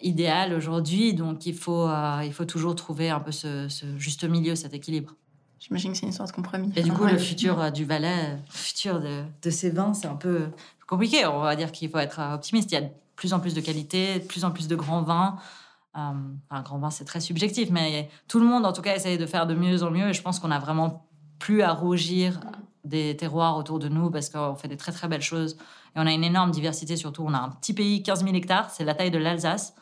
idéal 0.00 0.52
aujourd'hui. 0.52 1.14
Donc, 1.14 1.46
il 1.46 1.54
faut, 1.54 1.88
euh, 1.88 2.22
il 2.24 2.32
faut 2.32 2.44
toujours 2.44 2.74
trouver 2.74 3.08
un 3.08 3.20
peu 3.20 3.30
ce, 3.30 3.68
ce, 3.68 3.86
juste 3.98 4.24
milieu, 4.24 4.56
cet 4.56 4.74
équilibre. 4.74 5.14
J'imagine 5.60 5.92
que 5.92 5.98
c'est 5.98 6.06
une 6.06 6.12
sorte 6.12 6.30
de 6.30 6.34
compromis. 6.34 6.72
Et 6.74 6.82
du 6.82 6.92
coup, 6.92 7.04
ouais. 7.04 7.12
le 7.12 7.18
futur 7.18 7.60
euh, 7.60 7.70
du 7.70 7.84
Valais, 7.84 8.32
le 8.32 8.38
futur 8.50 9.00
de, 9.00 9.22
de 9.42 9.50
ces 9.50 9.70
vins, 9.70 9.94
c'est 9.94 10.08
un 10.08 10.16
peu 10.16 10.48
compliqué. 10.88 11.24
On 11.24 11.38
va 11.38 11.54
dire 11.54 11.70
qu'il 11.70 11.88
faut 11.88 11.98
être 11.98 12.20
optimiste. 12.34 12.72
Il 12.72 12.74
y 12.74 12.78
a 12.78 12.80
de 12.80 12.90
plus 13.14 13.32
en 13.32 13.38
plus 13.38 13.54
de 13.54 13.60
qualité, 13.60 14.18
de 14.18 14.24
plus 14.24 14.44
en 14.44 14.50
plus 14.50 14.66
de 14.66 14.74
grands 14.74 15.02
vins. 15.02 15.36
Euh, 15.96 16.12
un 16.50 16.62
grand 16.62 16.78
vin, 16.78 16.90
c'est 16.90 17.04
très 17.04 17.20
subjectif, 17.20 17.70
mais 17.70 18.08
tout 18.26 18.40
le 18.40 18.46
monde, 18.46 18.66
en 18.66 18.72
tout 18.72 18.82
cas, 18.82 18.96
essaye 18.96 19.18
de 19.18 19.26
faire 19.26 19.46
de 19.46 19.54
mieux 19.54 19.82
en 19.82 19.90
mieux. 19.90 20.08
Et 20.08 20.12
je 20.12 20.22
pense 20.22 20.40
qu'on 20.40 20.50
a 20.50 20.58
vraiment 20.58 21.06
plus 21.38 21.62
à 21.62 21.72
rougir 21.72 22.40
des 22.84 23.16
terroirs 23.16 23.56
autour 23.56 23.78
de 23.78 23.88
nous 23.88 24.10
parce 24.10 24.28
qu'on 24.28 24.56
fait 24.56 24.68
des 24.68 24.76
très 24.76 24.92
très 24.92 25.08
belles 25.08 25.22
choses. 25.22 25.56
Et 25.94 26.00
on 26.00 26.06
a 26.06 26.12
une 26.12 26.24
énorme 26.24 26.50
diversité, 26.50 26.96
surtout. 26.96 27.24
On 27.26 27.32
a 27.32 27.38
un 27.38 27.50
petit 27.50 27.72
pays, 27.72 28.02
15 28.02 28.24
000 28.24 28.34
hectares, 28.34 28.70
c'est 28.70 28.84
la 28.84 28.94
taille 28.94 29.10
de 29.10 29.18
l'Alsace 29.18 29.74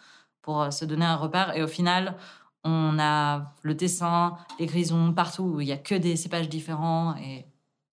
pour 0.43 0.63
euh, 0.63 0.71
se 0.71 0.85
donner 0.85 1.05
un 1.05 1.17
repère. 1.17 1.57
Et 1.57 1.63
au 1.63 1.67
final, 1.67 2.17
on 2.65 2.99
a 2.99 3.55
le 3.63 3.77
Tessin, 3.77 4.37
les 4.59 4.67
Grisons, 4.67 5.13
partout 5.13 5.45
où 5.45 5.61
il 5.61 5.67
n'y 5.67 5.73
a 5.73 5.79
que 5.79 5.95
des 5.95 6.17
cépages 6.17 6.49
différents 6.49 7.17
et 7.17 7.47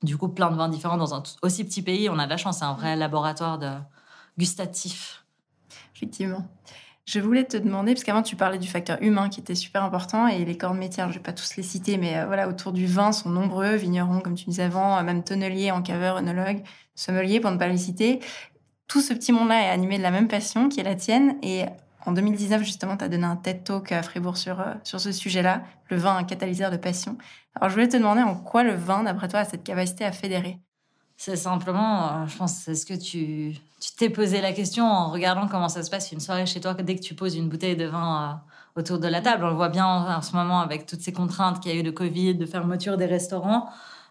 du 0.04 0.18
coup 0.18 0.30
plein 0.30 0.50
de 0.52 0.56
vins 0.56 0.70
différents 0.70 0.98
dans 0.98 1.14
un 1.14 1.24
aussi 1.42 1.64
petit 1.64 1.82
pays. 1.82 2.10
On 2.10 2.20
a 2.20 2.26
de 2.26 2.30
la 2.30 2.38
chance, 2.38 2.60
c'est 2.60 2.66
un 2.66 2.74
vrai 2.74 2.96
laboratoire 2.96 3.58
de 3.58 3.72
gustatif. 4.38 5.26
Effectivement. 5.96 6.48
Je 7.06 7.20
voulais 7.20 7.44
te 7.44 7.58
demander, 7.58 7.94
parce 7.94 8.04
qu'avant 8.04 8.22
tu 8.22 8.36
parlais 8.36 8.60
du 8.60 8.68
facteur 8.68 9.02
humain 9.02 9.30
qui 9.30 9.40
était 9.40 9.56
super 9.56 9.84
important 9.84 10.28
et 10.28 10.46
les 10.46 10.58
corps 10.58 10.74
de 10.74 10.80
métier, 10.80 11.04
je 11.04 11.10
ne 11.10 11.14
vais 11.14 11.20
pas 11.20 11.34
tous 11.34 11.56
les 11.56 11.64
citer, 11.64 11.98
mais 11.98 12.18
euh, 12.18 12.26
voilà, 12.28 12.48
autour 12.48 12.72
du 12.72 12.86
vin 12.86 13.12
sont 13.12 13.30
nombreux, 13.30 13.76
vignerons 13.76 14.20
comme 14.22 14.36
tu 14.36 14.46
disais 14.46 14.64
avant, 14.64 15.02
même 15.04 15.24
tonneliers, 15.24 15.72
encaveurs, 15.72 16.18
œnologues, 16.18 16.64
sommeliers 16.94 17.40
pour 17.40 17.50
ne 17.52 17.58
pas 17.58 17.68
les 17.68 17.78
citer. 17.78 18.20
Tout 18.88 19.02
ce 19.02 19.14
petit 19.14 19.32
monde-là 19.32 19.64
est 19.64 19.70
animé 19.70 19.98
de 19.98 20.04
la 20.04 20.12
même 20.12 20.28
passion 20.28 20.70
qui 20.70 20.80
est 20.80 20.84
la 20.84 20.96
tienne 20.96 21.38
et 21.42 21.66
en 22.06 22.12
2019, 22.14 22.64
justement, 22.64 22.98
tu 22.98 23.04
as 23.04 23.10
donné 23.10 23.26
un 23.26 23.36
TED 23.36 23.64
Talk 23.64 23.92
à 23.92 24.02
Fribourg 24.04 24.38
sur, 24.38 24.60
euh, 24.62 24.74
sur 24.84 25.00
ce 25.00 25.12
sujet-là, 25.12 25.64
le 25.90 25.98
vin, 25.98 26.16
un 26.16 26.24
catalyseur 26.24 26.72
de 26.72 26.78
passion. 26.78 27.18
Alors, 27.56 27.70
je 27.70 27.76
voulais 27.76 27.90
te 27.90 27.98
demander 27.98 28.22
en 28.22 28.36
quoi 28.36 28.64
le 28.64 28.74
vin, 28.74 29.04
d'après 29.04 29.28
toi, 29.28 29.40
a 29.40 29.46
cette 29.46 29.64
capacité 29.64 30.06
à 30.06 30.12
fédérer? 30.12 30.60
C'est 31.22 31.36
simplement, 31.36 32.06
euh, 32.06 32.28
je 32.28 32.38
pense, 32.38 32.54
c'est 32.54 32.76
ce 32.76 32.86
que 32.86 32.94
tu 32.94 33.54
t'es 33.98 34.10
posé 34.10 34.40
la 34.40 34.54
question 34.54 34.86
en 34.86 35.12
regardant 35.12 35.50
comment 35.50 35.68
ça 35.68 35.84
se 35.84 35.90
passe 35.90 36.14
une 36.14 36.22
soirée 36.22 36.46
chez 36.46 36.62
toi 36.62 36.74
dès 36.76 36.96
que 36.96 37.02
tu 37.02 37.14
poses 37.14 37.36
une 37.36 37.50
bouteille 37.50 37.76
de 37.76 37.84
vin 37.88 38.40
euh, 38.78 38.80
autour 38.80 39.00
de 39.00 39.08
la 39.10 39.20
table. 39.20 39.44
On 39.44 39.50
le 39.50 39.56
voit 39.56 39.68
bien 39.68 39.86
en, 39.86 40.22
ce 40.22 40.34
moment 40.34 40.62
avec 40.62 40.86
toutes 40.86 41.02
ces 41.02 41.12
contraintes 41.12 41.60
qu'il 41.60 41.74
y 41.74 41.76
a 41.76 41.78
eu 41.78 41.84
de 41.84 41.92
Covid, 41.92 42.36
de 42.36 42.46
fermeture 42.46 42.96
des 42.96 43.06
restaurants. 43.06 43.68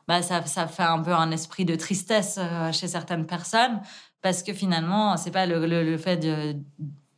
Bah, 0.06 0.20
ça, 0.20 0.44
ça 0.44 0.66
fait 0.66 0.82
un 0.82 0.98
peu 0.98 1.14
un 1.14 1.30
esprit 1.30 1.64
de 1.64 1.76
tristesse 1.76 2.38
chez 2.72 2.88
certaines 2.88 3.24
personnes 3.24 3.80
parce 4.20 4.42
que 4.42 4.52
finalement, 4.52 5.16
c'est 5.16 5.30
pas 5.30 5.46
le, 5.46 5.96
fait 5.96 6.18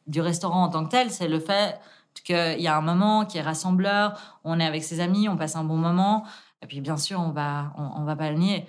du 0.06 0.20
restaurant 0.20 0.62
en 0.62 0.68
tant 0.68 0.84
que 0.84 0.90
tel, 0.90 1.10
c'est 1.10 1.26
le 1.26 1.40
fait 1.40 1.80
qu'il 2.22 2.60
y 2.60 2.68
a 2.68 2.76
un 2.76 2.80
moment 2.80 3.24
qui 3.24 3.38
est 3.38 3.42
rassembleur, 3.42 4.38
on 4.44 4.60
est 4.60 4.66
avec 4.66 4.84
ses 4.84 5.00
amis, 5.00 5.28
on 5.28 5.36
passe 5.36 5.56
un 5.56 5.64
bon 5.64 5.76
moment. 5.76 6.24
Et 6.62 6.66
puis, 6.66 6.82
bien 6.82 6.98
sûr, 6.98 7.18
on 7.18 7.30
va, 7.30 7.72
on 7.78 8.04
va 8.04 8.16
pas 8.16 8.30
le 8.30 8.36
nier. 8.36 8.66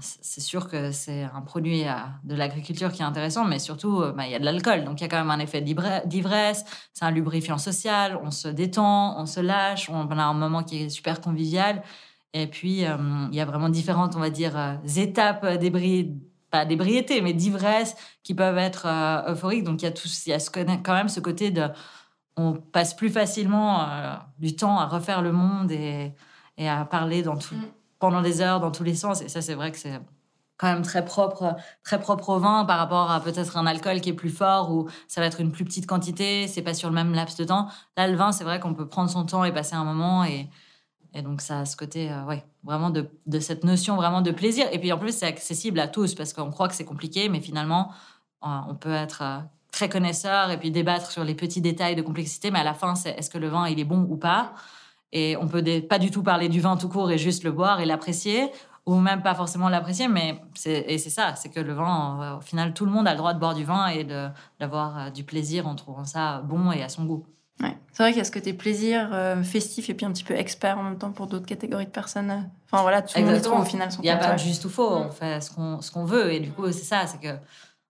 C'est 0.00 0.40
sûr 0.40 0.68
que 0.68 0.90
c'est 0.90 1.24
un 1.24 1.42
produit 1.42 1.84
de 2.24 2.34
l'agriculture 2.34 2.90
qui 2.92 3.02
est 3.02 3.04
intéressant, 3.04 3.44
mais 3.44 3.58
surtout, 3.58 4.00
bah, 4.16 4.26
il 4.26 4.32
y 4.32 4.34
a 4.34 4.38
de 4.38 4.44
l'alcool. 4.44 4.84
Donc, 4.84 5.00
il 5.00 5.04
y 5.04 5.06
a 5.06 5.08
quand 5.08 5.18
même 5.18 5.30
un 5.30 5.38
effet 5.38 5.60
d'ivresse. 5.60 6.64
C'est 6.94 7.04
un 7.04 7.10
lubrifiant 7.10 7.58
social. 7.58 8.18
On 8.22 8.30
se 8.30 8.48
détend, 8.48 9.20
on 9.20 9.26
se 9.26 9.40
lâche. 9.40 9.90
On 9.90 10.10
a 10.10 10.22
un 10.24 10.32
moment 10.32 10.62
qui 10.62 10.84
est 10.84 10.88
super 10.88 11.20
convivial. 11.20 11.82
Et 12.32 12.46
puis, 12.46 12.86
euh, 12.86 12.96
il 13.30 13.36
y 13.36 13.40
a 13.40 13.44
vraiment 13.44 13.68
différentes, 13.68 14.16
on 14.16 14.20
va 14.20 14.30
dire, 14.30 14.56
euh, 14.56 14.76
étapes 14.96 15.46
d'ébriété 15.58 16.14
pas 16.50 16.64
d'ébriété, 16.64 17.20
mais 17.20 17.32
d'ivresse 17.32 17.96
qui 18.22 18.34
peuvent 18.34 18.58
être 18.58 18.86
euh, 18.86 19.32
euphoriques. 19.32 19.64
Donc 19.64 19.82
il 19.82 19.86
y 19.86 19.88
a, 19.88 19.92
tout, 19.92 20.08
y 20.26 20.32
a 20.32 20.38
quand 20.82 20.94
même 20.94 21.08
ce 21.08 21.20
côté 21.20 21.50
de. 21.50 21.64
On 22.36 22.52
passe 22.52 22.94
plus 22.94 23.08
facilement 23.08 23.88
euh, 23.88 24.14
du 24.38 24.54
temps 24.54 24.78
à 24.78 24.86
refaire 24.86 25.22
le 25.22 25.32
monde 25.32 25.72
et, 25.72 26.12
et 26.58 26.68
à 26.68 26.84
parler 26.84 27.22
dans 27.22 27.36
tout, 27.36 27.54
mm. 27.54 27.68
Pendant 28.06 28.22
des 28.22 28.40
heures 28.40 28.60
dans 28.60 28.70
tous 28.70 28.84
les 28.84 28.94
sens. 28.94 29.20
Et 29.20 29.28
ça, 29.28 29.42
c'est 29.42 29.54
vrai 29.54 29.72
que 29.72 29.78
c'est 29.78 30.00
quand 30.58 30.72
même 30.72 30.82
très 30.82 31.04
propre, 31.04 31.56
très 31.82 31.98
propre 31.98 32.28
au 32.28 32.38
vin 32.38 32.64
par 32.64 32.78
rapport 32.78 33.10
à 33.10 33.20
peut-être 33.20 33.56
un 33.56 33.66
alcool 33.66 34.00
qui 34.00 34.10
est 34.10 34.14
plus 34.14 34.30
fort 34.30 34.70
ou 34.70 34.88
ça 35.08 35.20
va 35.20 35.26
être 35.26 35.40
une 35.40 35.50
plus 35.50 35.64
petite 35.64 35.88
quantité, 35.88 36.46
c'est 36.46 36.62
pas 36.62 36.72
sur 36.72 36.88
le 36.88 36.94
même 36.94 37.12
laps 37.14 37.36
de 37.36 37.42
temps. 37.42 37.66
Là, 37.96 38.06
le 38.06 38.16
vin, 38.16 38.30
c'est 38.30 38.44
vrai 38.44 38.60
qu'on 38.60 38.74
peut 38.74 38.86
prendre 38.86 39.10
son 39.10 39.24
temps 39.24 39.42
et 39.42 39.52
passer 39.52 39.74
un 39.74 39.82
moment 39.82 40.22
et, 40.22 40.48
et 41.14 41.22
donc, 41.22 41.40
ça 41.40 41.60
a 41.60 41.64
ce 41.64 41.76
côté, 41.76 42.12
euh, 42.12 42.22
ouais, 42.26 42.44
vraiment 42.62 42.90
de, 42.90 43.10
de, 43.26 43.40
cette 43.40 43.64
notion 43.64 43.96
vraiment 43.96 44.22
de 44.22 44.30
plaisir. 44.30 44.66
Et 44.70 44.78
puis, 44.78 44.92
en 44.92 44.98
plus, 44.98 45.16
c'est 45.16 45.26
accessible 45.26 45.80
à 45.80 45.88
tous 45.88 46.14
parce 46.14 46.32
qu'on 46.32 46.50
croit 46.50 46.68
que 46.68 46.74
c'est 46.74 46.84
compliqué, 46.84 47.28
mais 47.28 47.40
finalement, 47.40 47.90
euh, 48.44 48.48
on 48.68 48.76
peut 48.76 48.94
être 48.94 49.22
euh, 49.22 49.38
très 49.72 49.88
connaisseur 49.88 50.50
et 50.52 50.58
puis 50.58 50.70
débattre 50.70 51.10
sur 51.10 51.24
les 51.24 51.34
petits 51.34 51.60
détails 51.60 51.96
de 51.96 52.02
complexité. 52.02 52.52
Mais 52.52 52.60
à 52.60 52.64
la 52.64 52.74
fin, 52.74 52.94
c'est 52.94 53.10
est-ce 53.10 53.30
que 53.30 53.38
le 53.38 53.48
vin, 53.48 53.66
il 53.66 53.80
est 53.80 53.84
bon 53.84 54.06
ou 54.08 54.16
pas? 54.16 54.52
Et 55.18 55.34
on 55.40 55.48
peut 55.48 55.64
pas 55.88 55.98
du 55.98 56.10
tout 56.10 56.22
parler 56.22 56.50
du 56.50 56.60
vin 56.60 56.76
tout 56.76 56.90
court 56.90 57.10
et 57.10 57.16
juste 57.16 57.42
le 57.42 57.50
boire 57.50 57.80
et 57.80 57.86
l'apprécier 57.86 58.50
ou 58.84 58.96
même 58.96 59.22
pas 59.22 59.34
forcément 59.34 59.70
l'apprécier, 59.70 60.08
mais 60.08 60.40
c'est, 60.54 60.84
et 60.86 60.98
c'est 60.98 61.10
ça, 61.10 61.34
c'est 61.34 61.48
que 61.48 61.58
le 61.58 61.72
vin, 61.72 62.36
au 62.38 62.40
final, 62.42 62.72
tout 62.74 62.84
le 62.84 62.92
monde 62.92 63.08
a 63.08 63.12
le 63.12 63.16
droit 63.16 63.32
de 63.32 63.40
boire 63.40 63.54
du 63.54 63.64
vin 63.64 63.88
et 63.88 64.06
d'avoir 64.60 65.10
du 65.10 65.24
plaisir 65.24 65.66
en 65.66 65.74
trouvant 65.74 66.04
ça 66.04 66.42
bon 66.44 66.70
et 66.70 66.82
à 66.82 66.90
son 66.90 67.04
goût. 67.04 67.24
Ouais. 67.60 67.76
C'est 67.92 68.02
vrai 68.02 68.12
qu'il 68.12 68.18
y 68.18 68.20
a 68.20 68.24
ce 68.24 68.30
côté 68.30 68.52
plaisir 68.52 69.08
euh, 69.12 69.42
festif 69.42 69.88
et 69.88 69.94
puis 69.94 70.04
un 70.04 70.12
petit 70.12 70.22
peu 70.22 70.34
expert 70.34 70.78
en 70.78 70.82
même 70.82 70.98
temps 70.98 71.10
pour 71.10 71.26
d'autres 71.26 71.46
catégories 71.46 71.86
de 71.86 71.90
personnes. 71.90 72.50
Enfin 72.70 72.82
voilà, 72.82 73.00
tout 73.00 73.18
le 73.18 73.24
monde 73.24 73.40
trouve 73.40 73.60
au 73.60 73.64
final 73.64 73.90
son 73.90 74.02
Il 74.02 74.04
n'y 74.04 74.10
a 74.10 74.18
pas 74.18 74.36
juste 74.36 74.66
ou 74.66 74.68
faux, 74.68 74.94
on 74.94 75.10
fait 75.10 75.40
ce 75.40 75.50
qu'on 75.50 75.80
ce 75.80 75.90
qu'on 75.90 76.04
veut. 76.04 76.32
Et 76.32 76.40
du 76.40 76.52
coup, 76.52 76.66
c'est 76.66 76.84
ça, 76.84 77.06
c'est 77.06 77.18
que 77.18 77.40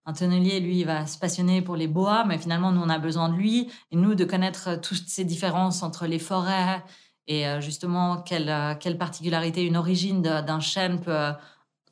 un 0.06 0.12
tonnelier, 0.12 0.60
lui, 0.60 0.78
il 0.78 0.86
va 0.86 1.04
se 1.06 1.18
passionner 1.18 1.60
pour 1.62 1.74
les 1.74 1.88
bois, 1.88 2.24
mais 2.24 2.38
finalement, 2.38 2.70
nous, 2.70 2.80
on 2.80 2.88
a 2.88 3.00
besoin 3.00 3.28
de 3.28 3.34
lui. 3.34 3.68
Et 3.90 3.96
nous, 3.96 4.14
de 4.14 4.24
connaître 4.24 4.80
toutes 4.80 5.08
ces 5.08 5.24
différences 5.24 5.82
entre 5.82 6.06
les 6.06 6.20
forêts 6.20 6.80
et 7.28 7.46
euh, 7.46 7.60
justement 7.60 8.18
quelle, 8.18 8.48
euh, 8.48 8.74
quelle 8.78 8.98
particularité, 8.98 9.64
une 9.64 9.76
origine 9.76 10.22
d'un 10.22 10.60
chêne 10.60 11.00
peut, 11.00 11.10
euh, 11.10 11.32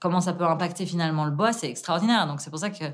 comment 0.00 0.20
ça 0.20 0.32
peut 0.32 0.44
impacter 0.44 0.86
finalement 0.86 1.24
le 1.24 1.30
bois, 1.30 1.52
c'est 1.52 1.68
extraordinaire. 1.68 2.26
Donc, 2.26 2.40
c'est 2.40 2.50
pour 2.50 2.58
ça 2.58 2.70
que 2.70 2.84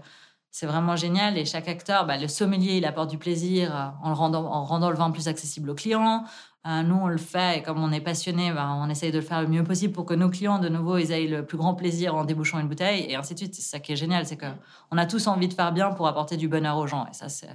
c'est 0.50 0.66
vraiment 0.66 0.96
génial. 0.96 1.36
Et 1.36 1.44
chaque 1.44 1.68
acteur, 1.68 2.06
bah, 2.06 2.16
le 2.16 2.28
sommelier, 2.28 2.76
il 2.78 2.84
apporte 2.86 3.10
du 3.10 3.18
plaisir 3.18 3.94
en, 4.02 4.08
le 4.08 4.14
rendant, 4.14 4.46
en 4.46 4.64
rendant 4.64 4.90
le 4.90 4.96
vin 4.96 5.10
plus 5.10 5.28
accessible 5.28 5.70
aux 5.70 5.74
clients. 5.74 6.24
Euh, 6.66 6.82
nous, 6.82 6.94
on 6.94 7.08
le 7.08 7.16
fait 7.16 7.58
et 7.58 7.62
comme 7.62 7.82
on 7.82 7.90
est 7.90 8.02
passionné, 8.02 8.52
bah, 8.52 8.68
on 8.70 8.88
essaye 8.90 9.10
de 9.12 9.18
le 9.18 9.24
faire 9.24 9.40
le 9.40 9.48
mieux 9.48 9.64
possible 9.64 9.94
pour 9.94 10.04
que 10.04 10.12
nos 10.12 10.28
clients, 10.28 10.58
de 10.58 10.68
nouveau, 10.68 10.98
ils 10.98 11.10
aient 11.10 11.26
le 11.26 11.44
plus 11.44 11.56
grand 11.56 11.74
plaisir 11.74 12.14
en 12.14 12.24
débouchant 12.24 12.58
une 12.58 12.68
bouteille 12.68 13.06
et 13.08 13.16
ainsi 13.16 13.32
de 13.32 13.38
suite. 13.38 13.54
C'est 13.54 13.62
ça 13.62 13.80
qui 13.80 13.92
est 13.92 13.96
génial, 13.96 14.26
c'est 14.26 14.36
que 14.36 14.46
on 14.90 14.98
a 14.98 15.06
tous 15.06 15.26
envie 15.26 15.48
de 15.48 15.54
faire 15.54 15.72
bien 15.72 15.90
pour 15.92 16.06
apporter 16.06 16.36
du 16.36 16.48
bonheur 16.48 16.76
aux 16.76 16.86
gens. 16.86 17.06
Et 17.06 17.14
ça, 17.14 17.28
c'est 17.28 17.48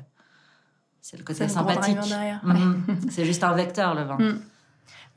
c'est 1.02 1.18
le 1.18 1.24
côté 1.24 1.48
sympathique. 1.48 2.00
Mhm. 2.42 3.00
c'est 3.12 3.26
juste 3.26 3.44
un 3.44 3.54
vecteur, 3.54 3.94
le 3.94 4.04
vin. 4.06 4.18
Mm. 4.18 4.42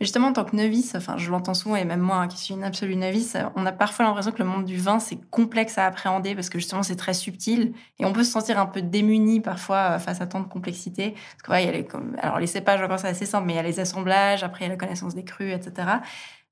Mais 0.00 0.06
justement, 0.06 0.28
en 0.28 0.32
tant 0.32 0.44
que 0.44 0.54
novice, 0.54 0.94
enfin, 0.94 1.16
je 1.16 1.28
l'entends 1.28 1.54
souvent, 1.54 1.74
et 1.74 1.84
même 1.84 2.00
moi, 2.00 2.16
hein, 2.16 2.28
qui 2.28 2.38
suis 2.38 2.54
une 2.54 2.62
absolue 2.62 2.94
novice, 2.94 3.36
on 3.56 3.66
a 3.66 3.72
parfois 3.72 4.04
l'impression 4.04 4.30
que 4.30 4.38
le 4.38 4.48
monde 4.48 4.64
du 4.64 4.76
vin, 4.76 5.00
c'est 5.00 5.18
complexe 5.30 5.76
à 5.76 5.86
appréhender 5.86 6.36
parce 6.36 6.50
que 6.50 6.58
justement, 6.60 6.84
c'est 6.84 6.94
très 6.94 7.14
subtil 7.14 7.72
et 7.98 8.04
on 8.04 8.12
peut 8.12 8.22
se 8.22 8.30
sentir 8.30 8.60
un 8.60 8.66
peu 8.66 8.80
démuni 8.80 9.40
parfois 9.40 9.76
euh, 9.76 9.98
face 9.98 10.20
à 10.20 10.28
tant 10.28 10.38
de 10.38 10.46
complexité. 10.46 11.16
Parce 11.42 11.60
que, 11.60 11.66
y 11.66 11.68
a 11.68 11.72
les, 11.72 11.88
alors, 12.22 12.38
les 12.38 12.46
cépages, 12.46 12.80
encore, 12.80 13.00
c'est 13.00 13.08
assez 13.08 13.26
simple, 13.26 13.46
mais 13.46 13.54
il 13.54 13.56
y 13.56 13.60
a 13.60 13.62
les 13.62 13.80
assemblages, 13.80 14.44
après, 14.44 14.64
il 14.64 14.68
y 14.68 14.70
a 14.70 14.74
la 14.74 14.78
connaissance 14.78 15.16
des 15.16 15.24
crus, 15.24 15.52
etc. 15.52 15.88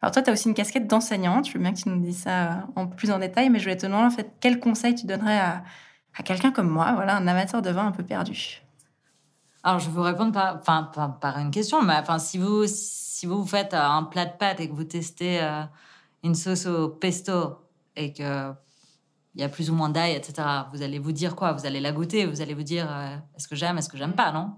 Alors, 0.03 0.13
toi, 0.13 0.23
tu 0.23 0.31
as 0.31 0.33
aussi 0.33 0.49
une 0.49 0.55
casquette 0.55 0.89
d'enseignante. 0.89 1.47
Je 1.47 1.53
veux 1.53 1.61
bien 1.61 1.73
que 1.73 1.79
tu 1.79 1.89
nous 1.89 2.01
dises 2.01 2.23
ça 2.23 2.31
euh, 2.31 2.55
en 2.75 2.89
plus 2.89 3.13
en 3.13 3.21
détail, 3.21 3.49
mais 3.51 3.61
je 3.61 3.65
voulais 3.65 3.77
te 3.77 3.87
demander, 3.87 4.07
en 4.07 4.11
fait, 4.11 4.33
quel 4.41 4.59
conseil 4.59 4.97
tu 4.97 5.07
donnerais 5.07 5.39
à, 5.39 5.63
à 6.19 6.23
quelqu'un 6.25 6.51
comme 6.51 6.69
moi, 6.69 6.95
voilà, 6.95 7.17
un 7.17 7.29
amateur 7.29 7.63
de 7.63 7.71
vin 7.71 7.87
un 7.87 7.93
peu 7.93 8.03
perdu? 8.03 8.63
Alors, 9.63 9.79
je 9.79 9.87
vais 9.87 9.93
vous 9.93 10.03
répondre 10.03 10.33
par, 10.33 11.21
par 11.21 11.39
une 11.39 11.53
question. 11.53 11.81
Mais 11.83 11.95
enfin, 11.95 12.19
si 12.19 12.39
vous, 12.39 12.67
si 13.17 13.25
vous 13.25 13.47
faites 13.47 13.73
euh, 13.73 13.81
un 13.81 14.03
plat 14.03 14.27
de 14.27 14.37
pâtes 14.37 14.61
et 14.61 14.69
que 14.69 14.75
vous 14.75 14.85
testez 14.85 15.41
euh, 15.41 15.63
une 16.23 16.35
sauce 16.35 16.67
au 16.67 16.91
pesto 16.91 17.57
et 17.97 18.13
que 18.13 18.53
il 19.35 19.41
y 19.43 19.45
a 19.45 19.49
plus 19.51 19.71
ou 19.71 19.75
moins 19.75 19.91
d'ail, 19.91 20.15
etc., 20.15 20.49
vous 20.73 20.81
allez 20.83 20.99
vous 20.99 21.13
dire 21.13 21.37
quoi? 21.37 21.53
Vous 21.53 21.67
allez 21.67 21.81
la 21.81 21.93
goûter, 21.93 22.25
vous 22.25 22.41
allez 22.41 22.55
vous 22.55 22.63
dire 22.63 22.87
euh, 22.91 23.17
est-ce 23.37 23.49
que 23.49 23.55
j'aime, 23.55 23.79
est-ce 23.79 23.89
que 23.89 23.97
j'aime 23.97 24.15
pas, 24.15 24.33
non? 24.33 24.55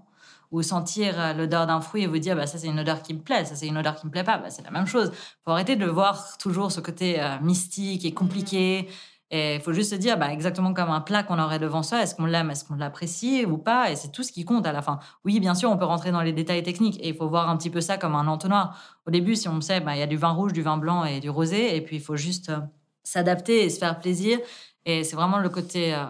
Ou 0.51 0.61
sentir 0.61 1.35
l'odeur 1.35 1.67
d'un 1.67 1.79
fruit 1.79 2.03
et 2.03 2.07
vous 2.07 2.17
dire 2.17 2.35
bah, 2.35 2.47
ça, 2.47 2.57
c'est 2.57 2.67
une 2.67 2.79
odeur 2.79 3.01
qui 3.01 3.13
me 3.13 3.21
plaît, 3.21 3.45
ça, 3.45 3.55
c'est 3.55 3.67
une 3.67 3.77
odeur 3.77 3.95
qui 3.95 4.05
me 4.07 4.11
plaît 4.11 4.23
pas. 4.23 4.37
Bah, 4.37 4.49
c'est 4.49 4.63
la 4.63 4.71
même 4.71 4.87
chose. 4.87 5.11
faut 5.45 5.51
arrêter 5.51 5.75
de 5.75 5.85
voir 5.85 6.37
toujours 6.37 6.71
ce 6.71 6.81
côté 6.81 7.21
mystique 7.41 8.03
et 8.03 8.13
compliqué. 8.13 8.89
Et 9.31 9.55
il 9.55 9.61
faut 9.61 9.73
juste 9.73 9.91
se 9.91 9.95
dire, 9.95 10.17
bah, 10.17 10.33
exactement 10.33 10.73
comme 10.73 10.89
un 10.89 11.01
plat 11.01 11.21
qu'on 11.23 11.39
aurait 11.39 11.59
devant 11.59 11.83
soi, 11.83 12.01
est-ce 12.01 12.15
qu'on 12.15 12.25
l'aime, 12.25 12.49
est-ce 12.49 12.65
qu'on 12.65 12.75
l'apprécie 12.75 13.45
ou 13.45 13.57
pas 13.57 13.91
Et 13.91 13.95
c'est 13.95 14.11
tout 14.11 14.23
ce 14.23 14.31
qui 14.31 14.43
compte 14.43 14.65
à 14.65 14.71
la 14.71 14.81
fin. 14.81 14.99
Oui, 15.23 15.39
bien 15.39 15.53
sûr, 15.53 15.69
on 15.69 15.77
peut 15.77 15.85
rentrer 15.85 16.11
dans 16.11 16.21
les 16.21 16.33
détails 16.33 16.63
techniques 16.63 16.99
et 16.99 17.09
il 17.09 17.15
faut 17.15 17.29
voir 17.29 17.49
un 17.49 17.57
petit 17.57 17.69
peu 17.69 17.81
ça 17.81 17.97
comme 17.97 18.15
un 18.15 18.27
entonnoir. 18.27 18.99
Au 19.05 19.11
début, 19.11 19.35
si 19.35 19.47
on 19.47 19.61
sait, 19.61 19.81
bah, 19.81 19.95
il 19.95 19.99
y 19.99 20.03
a 20.03 20.07
du 20.07 20.17
vin 20.17 20.31
rouge, 20.31 20.53
du 20.53 20.63
vin 20.63 20.77
blanc 20.77 21.05
et 21.05 21.19
du 21.19 21.29
rosé, 21.29 21.75
et 21.75 21.81
puis 21.81 21.97
il 21.97 22.01
faut 22.01 22.15
juste 22.15 22.49
euh, 22.49 22.59
s'adapter 23.03 23.65
et 23.65 23.69
se 23.69 23.77
faire 23.77 23.99
plaisir. 23.99 24.39
Et 24.85 25.03
c'est 25.03 25.15
vraiment 25.15 25.37
le 25.37 25.49
côté 25.49 25.93
euh, 25.93 26.05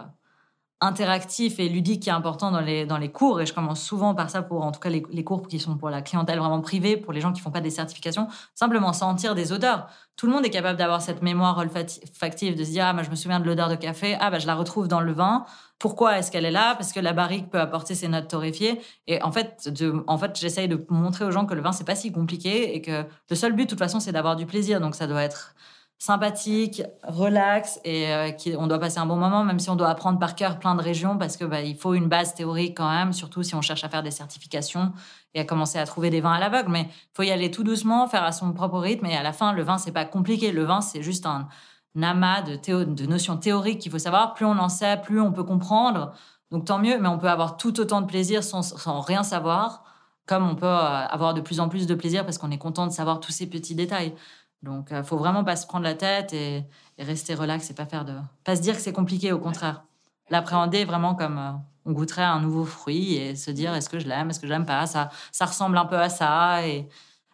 interactif 0.82 1.60
et 1.60 1.68
ludique 1.68 2.04
qui 2.04 2.10
est 2.10 2.13
important 2.13 2.52
dans 2.52 2.62
les, 2.62 2.86
dans 2.86 2.98
les 2.98 3.12
cours. 3.12 3.42
Et 3.42 3.46
je 3.46 3.54
commence 3.54 3.82
souvent 3.82 4.15
par 4.15 4.30
ça 4.30 4.42
pour, 4.42 4.63
en 4.63 4.72
tout 4.72 4.80
cas, 4.80 4.89
les, 4.89 5.24
cours 5.24 5.48
qui 5.48 5.60
sont 5.60 5.78
pour 5.78 5.89
la 5.89 6.02
clientèle 6.02 6.39
vraiment 6.39 6.62
privée, 6.62 6.96
pour 6.96 7.12
les 7.12 7.20
gens 7.20 7.34
qui 7.34 7.42
font 7.42 7.52
pas 7.52 7.60
des 7.60 7.70
certifications. 7.70 8.28
Simplement 8.56 8.94
sentir 8.94 9.36
des 9.36 9.52
odeurs. 9.52 9.88
Tout 10.15 10.26
le 10.26 10.32
monde 10.32 10.46
est 10.46 10.50
capable 10.50 10.78
d'avoir 10.78 11.02
cette 11.02 11.22
mémoire 11.22 11.58
olfactive, 11.58 12.56
de 12.56 12.63
se 12.63 12.72
dire, 12.72 12.86
ah, 12.86 12.94
bah, 12.94 13.04
je 13.04 13.10
me 13.10 13.15
souviens 13.15 13.39
de 13.39 13.46
l'odeur 13.46 13.68
de 13.68 13.76
café, 13.76 14.18
ah, 14.20 14.32
bah, 14.32 14.39
je 14.39 14.48
la 14.48 14.56
retrouve 14.56 14.88
dans 14.88 15.02
le 15.02 15.12
vin. 15.12 15.46
Pourquoi 15.80 16.18
est-ce 16.18 16.32
qu'elle 16.32 16.46
est 16.46 16.52
là? 16.52 16.76
Parce 16.76 16.94
que 16.94 17.00
la 17.00 17.13
barrique 17.13 17.50
peut 17.50 17.60
apporter 17.60 17.94
ses 17.96 18.08
notes 18.08 18.30
torréfiées. 18.30 18.82
Et 19.08 19.22
en 19.22 19.32
fait, 19.32 19.70
en 20.08 20.18
fait 20.18 20.39
j'essaye 20.39 20.68
de 20.68 20.86
montrer 20.89 21.26
aux 21.26 21.32
gens 21.32 21.46
que 21.46 21.54
le 21.54 21.62
vin, 21.62 21.74
c'est 21.74 21.86
pas 21.86 21.96
si 21.96 22.12
compliqué 22.12 22.76
et 22.76 22.82
que 22.82 23.06
le 23.30 23.36
seul 23.36 23.54
but, 23.54 23.65
de 23.65 23.70
toute 23.70 23.80
façon, 23.80 24.00
c'est 24.00 24.12
d'avoir 24.13 24.38
du 24.38 24.46
plaisir. 24.46 24.80
Donc, 24.80 24.96
ça 24.96 25.08
doit 25.08 25.24
être 25.24 25.56
sympathique, 25.99 26.81
relax 27.03 27.79
et 27.83 28.12
euh, 28.13 28.31
on 28.57 28.67
doit 28.67 28.79
passer 28.79 28.99
un 28.99 29.05
bon 29.05 29.17
moment, 29.17 29.43
même 29.43 29.59
si 29.59 29.69
on 29.69 29.75
doit 29.75 29.89
apprendre 29.89 30.17
par 30.17 30.33
cœur 30.35 30.57
plein 30.57 30.73
de 30.75 30.81
régions 30.81 31.17
parce 31.17 31.35
que 31.35 31.43
bah, 31.43 31.62
il 31.62 31.75
faut 31.75 31.93
une 31.93 32.07
base 32.07 32.33
théorique 32.33 32.77
quand 32.77 32.89
même, 32.89 33.12
surtout 33.12 33.43
si 33.43 33.53
on 33.53 33.62
cherche 33.62 33.83
à 33.83 33.89
faire 33.89 34.01
des 34.01 34.12
certifications 34.12 34.93
et 35.33 35.41
à 35.41 35.43
commencer 35.43 35.77
à 35.77 35.85
trouver 35.85 36.09
des 36.09 36.21
vins 36.21 36.31
à 36.31 36.39
l'aveugle. 36.39 36.71
Mais 36.71 36.88
faut 37.13 37.23
y 37.23 37.31
aller 37.31 37.51
tout 37.51 37.63
doucement, 37.65 38.07
faire 38.07 38.23
à 38.23 38.31
son 38.31 38.53
propre 38.53 38.79
rythme. 38.79 39.05
Et 39.07 39.15
à 39.15 39.23
la 39.23 39.33
fin, 39.33 39.51
le 39.51 39.62
vin, 39.62 39.77
c'est 39.77 39.91
pas 39.91 40.05
compliqué. 40.05 40.51
Le 40.53 40.63
vin, 40.63 40.79
c'est 40.79 41.03
juste 41.03 41.25
un, 41.25 41.49
un 41.97 42.03
amas 42.03 42.41
de, 42.43 42.55
théo- 42.55 42.85
de 42.85 43.05
notions 43.05 43.35
théoriques 43.35 43.79
qu'il 43.79 43.91
faut 43.91 43.99
savoir. 43.99 44.33
Plus 44.33 44.45
on 44.45 44.57
en 44.57 44.69
sait, 44.69 44.97
plus 45.03 45.19
on 45.19 45.33
peut 45.33 45.43
comprendre. 45.43 46.13
Donc 46.49 46.65
tant 46.65 46.79
mieux, 46.79 46.97
mais 46.97 47.09
on 47.09 47.17
peut 47.19 47.29
avoir 47.29 47.57
tout 47.57 47.77
autant 47.79 48.01
de 48.01 48.07
plaisir 48.07 48.43
sans, 48.43 48.62
sans 48.63 49.01
rien 49.01 49.21
savoir, 49.21 49.83
comme 50.25 50.47
on 50.47 50.55
peut 50.55 50.65
euh, 50.65 51.05
avoir 51.07 51.33
de 51.33 51.41
plus 51.41 51.59
en 51.59 51.69
plus 51.69 51.85
de 51.88 51.93
plaisir 51.93 52.23
parce 52.25 52.38
qu'on 52.38 52.51
est 52.51 52.57
content 52.57 52.88
de 52.88 52.91
savoir 52.91 53.19
tous 53.19 53.31
ces 53.31 53.47
petits 53.47 53.75
détails. 53.75 54.15
Donc, 54.62 54.89
il 54.91 55.04
faut 55.04 55.17
vraiment 55.17 55.43
pas 55.43 55.56
se 55.56 55.65
prendre 55.65 55.86
la 55.86 55.95
tête 55.95 56.34
et, 56.34 56.63
et 56.98 57.04
rester 57.04 57.34
relax 57.34 57.69
et 57.69 57.74
pas 57.74 57.86
faire 57.86 58.06
de, 58.06 58.13
pas 58.43 58.56
se 58.56 58.62
dire 58.62 58.76
que 58.76 58.82
c'est 58.82 58.93
compliqué. 58.93 59.32
Au 59.32 59.39
contraire, 59.39 59.84
l'appréhender 60.30 60.86
vraiment 60.86 61.15
comme 61.15 61.38
euh, 61.38 61.52
on 61.86 61.93
goûterait 61.93 62.24
un 62.24 62.39
nouveau 62.39 62.65
fruit 62.65 63.15
et 63.15 63.36
se 63.36 63.52
dire 63.52 63.74
est-ce 63.74 63.89
que 63.89 64.00
je 64.00 64.08
l'aime, 64.08 64.30
est-ce 64.30 64.39
que 64.39 64.48
je 64.48 64.52
l'aime 64.52 64.65
pas. 64.65 64.86
Ça, 64.86 65.10
ça 65.32 65.45
ressemble 65.45 65.78
un 65.78 65.86
peu 65.86 65.98
à 65.98 66.10
ça 66.10 66.65
et 66.67 66.88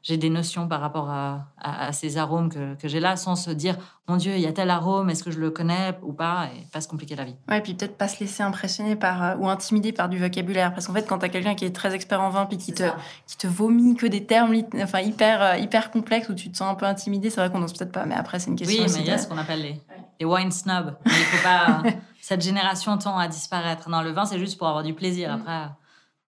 j'ai 0.07 0.17
des 0.17 0.29
notions 0.29 0.67
par 0.67 0.81
rapport 0.81 1.09
à, 1.09 1.47
à- 1.59 1.87
à 1.87 1.91
ces 1.91 2.17
arômes 2.19 2.49
que, 2.49 2.75
que 2.75 2.87
j'ai 2.87 2.99
là, 2.99 3.15
sans 3.17 3.35
se 3.35 3.49
dire 3.49 3.75
mon 4.07 4.17
Dieu, 4.17 4.33
il 4.35 4.39
y 4.41 4.45
a 4.45 4.53
tel 4.53 4.69
arôme, 4.69 5.09
est-ce 5.09 5.23
que 5.23 5.31
je 5.31 5.39
le 5.39 5.49
connais 5.49 5.97
ou 6.03 6.13
pas? 6.13 6.47
Et 6.55 6.67
pas 6.71 6.79
se 6.79 6.87
compliquer 6.87 7.15
la 7.15 7.23
vie. 7.25 7.35
Ouais, 7.49 7.59
puis 7.59 7.73
peut-être 7.73 7.97
pas 7.97 8.07
se 8.07 8.19
laisser 8.19 8.43
impressionner 8.43 8.95
par 8.95 9.23
euh, 9.23 9.35
ou 9.37 9.49
intimider 9.49 9.91
par 9.93 10.07
du 10.07 10.19
vocabulaire. 10.19 10.75
Parce 10.75 10.85
qu'en 10.85 10.93
fait, 10.93 11.07
quand 11.07 11.17
t'as 11.17 11.29
quelqu'un 11.29 11.55
qui 11.55 11.65
est 11.65 11.75
très 11.75 11.95
expert 11.95 12.21
en 12.21 12.29
vin 12.29 12.45
puis 12.45 12.59
qui 12.59 12.71
te, 12.71 12.83
qui 13.25 13.35
te 13.37 13.47
vomit 13.47 13.95
que 13.95 14.05
des 14.05 14.23
termes 14.27 14.53
enfin, 14.83 14.99
hyper, 14.99 15.41
euh, 15.41 15.57
hyper 15.57 15.89
complexes 15.89 16.29
où 16.29 16.35
tu 16.35 16.51
te 16.51 16.57
sens 16.57 16.71
un 16.71 16.75
peu 16.75 16.85
intimidé, 16.85 17.31
c'est 17.31 17.41
vrai 17.41 17.49
qu'on 17.49 17.57
n'ose 17.59 17.73
peut-être 17.73 17.91
pas. 17.91 18.05
Mais 18.05 18.13
après, 18.15 18.37
c'est 18.37 18.51
une 18.51 18.57
question 18.57 18.83
Oui, 18.85 18.91
mais 18.93 18.99
il 18.99 19.07
y 19.07 19.11
a 19.11 19.17
ce 19.17 19.27
qu'on 19.27 19.39
appelle 19.39 19.63
les, 19.63 19.81
les 20.19 20.25
wine 20.27 20.51
snobs. 20.51 20.95
Il 21.07 21.11
faut 21.11 21.43
pas. 21.43 21.81
cette 22.21 22.41
génération 22.43 22.95
tend 22.99 23.17
à 23.17 23.27
disparaître. 23.27 23.89
Non, 23.89 24.01
le 24.01 24.11
vin, 24.11 24.25
c'est 24.25 24.37
juste 24.39 24.59
pour 24.59 24.67
avoir 24.67 24.83
du 24.83 24.93
plaisir. 24.93 25.33
Après, 25.33 25.69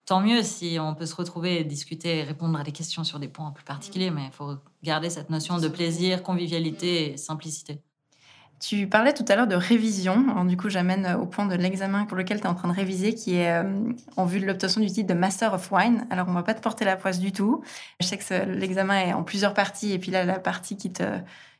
tant 0.08 0.22
mieux 0.22 0.42
si 0.42 0.78
on 0.80 0.96
peut 0.96 1.06
se 1.06 1.16
retrouver, 1.16 1.64
discuter 1.64 2.24
répondre 2.24 2.58
à 2.58 2.64
des 2.64 2.72
questions 2.72 3.04
sur 3.04 3.20
des 3.20 3.28
points 3.28 3.52
plus 3.52 3.66
particuliers. 3.66 4.10
Mais 4.10 4.26
il 4.26 4.32
faut 4.32 4.56
garder 4.82 5.12
cette 5.12 5.30
notion 5.30 5.60
de 5.60 5.68
plaisir, 5.68 6.24
convivialité 6.24 7.12
et 7.12 7.18
simplicité. 7.18 7.82
Tu 8.60 8.88
parlais 8.88 9.14
tout 9.14 9.26
à 9.28 9.36
l'heure 9.36 9.46
de 9.46 9.56
révision. 9.56 10.44
Du 10.46 10.58
coup, 10.58 10.70
j'amène 10.70 11.06
euh, 11.06 11.18
au 11.18 11.28
point 11.28 11.46
de 11.46 11.54
l'examen 11.54 12.06
pour 12.06 12.18
lequel 12.18 12.40
tu 12.40 12.46
es 12.46 12.50
en 12.50 12.56
train 12.56 12.70
de 12.70 12.74
réviser, 12.74 13.14
qui 13.14 13.36
est 13.36 13.52
euh, 13.52 13.92
en 14.16 14.26
vue 14.26 14.40
de 14.40 14.48
l'obtention 14.48 14.82
du 14.82 14.88
titre 14.88 15.14
de 15.14 15.20
Master 15.20 15.54
of 15.54 15.72
Wine. 15.72 16.08
Alors, 16.10 16.28
on 16.28 16.34
va 16.34 16.42
pas 16.42 16.56
te 16.56 16.62
porter 16.62 16.84
la 16.84 16.96
poisse 16.96 17.20
du 17.20 17.32
tout. 17.32 17.62
Je 18.00 18.08
sais 18.08 18.18
que 18.18 18.46
l'examen 18.46 19.00
est 19.00 19.14
en 19.14 19.22
plusieurs 19.22 19.54
parties, 19.54 19.92
et 19.92 20.00
puis 20.00 20.10
là, 20.10 20.24
la 20.26 20.40
partie 20.40 20.76
qui 20.76 20.92
te 20.92 21.04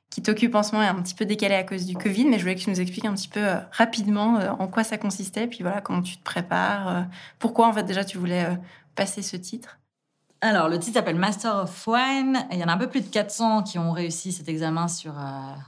qui 0.10 0.22
t'occupe 0.22 0.56
en 0.56 0.64
ce 0.64 0.72
moment 0.72 0.86
est 0.86 0.90
un 0.90 1.02
petit 1.02 1.16
peu 1.16 1.26
décalée 1.26 1.56
à 1.56 1.64
cause 1.64 1.86
du 1.86 1.96
Covid, 1.96 2.26
mais 2.26 2.38
je 2.38 2.44
voulais 2.44 2.56
que 2.56 2.62
tu 2.62 2.70
nous 2.70 2.80
expliques 2.80 3.06
un 3.06 3.14
petit 3.14 3.28
peu 3.28 3.46
euh, 3.46 3.60
rapidement 3.72 4.40
euh, 4.40 4.50
en 4.52 4.68
quoi 4.68 4.84
ça 4.84 4.98
consistait, 4.98 5.48
puis 5.48 5.60
voilà, 5.62 5.82
comment 5.82 6.02
tu 6.02 6.18
te 6.18 6.24
prépares, 6.24 6.88
euh, 6.88 7.02
pourquoi 7.40 7.68
en 7.68 7.74
fait 7.74 7.84
déjà 7.84 8.04
tu 8.04 8.18
voulais 8.18 8.58
passer 8.96 9.22
ce 9.22 9.36
titre. 9.36 9.80
Alors, 10.40 10.70
le 10.70 10.78
titre 10.78 10.98
s'appelle 10.98 11.18
Master 11.18 11.56
of 11.56 11.88
Wine. 11.88 12.46
Et 12.52 12.56
il 12.56 12.60
y 12.60 12.64
en 12.64 12.68
a 12.68 12.74
un 12.74 12.78
peu 12.78 12.88
plus 12.88 13.02
de 13.02 13.08
400 13.08 13.64
qui 13.64 13.80
ont 13.80 13.92
réussi 13.92 14.32
cet 14.32 14.48
examen 14.48 14.88
sur, 14.88 15.16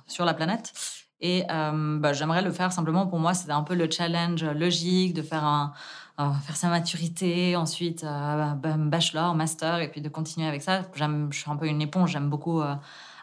sur 0.06 0.25
la 0.25 0.36
planète. 0.36 0.73
Et 1.21 1.43
bah, 1.47 2.13
j'aimerais 2.13 2.43
le 2.43 2.52
faire 2.52 2.71
simplement 2.71 3.08
pour 3.08 3.17
moi. 3.17 3.34
C'était 3.34 3.52
un 3.52 3.63
peu 3.63 3.73
le 3.73 3.89
challenge 3.89 4.45
logique 4.45 5.15
de 5.15 5.23
faire, 5.23 5.43
un, 5.43 5.73
faire 6.17 6.56
sa 6.56 6.69
maturité, 6.69 7.56
ensuite 7.56 8.04
bah, 8.04 8.56
bachelor, 8.78 9.34
master, 9.34 9.80
et 9.80 9.89
puis 9.89 10.02
de 10.02 10.10
continuer 10.10 10.47
avec 10.47 10.62
ça. 10.62 10.84
Je 10.93 11.04
suis 11.32 11.49
un 11.49 11.56
peu 11.56 11.65
une 11.65 11.82
éponge, 11.82 12.12
j'aime 12.12 12.30
beaucoup 12.30 12.62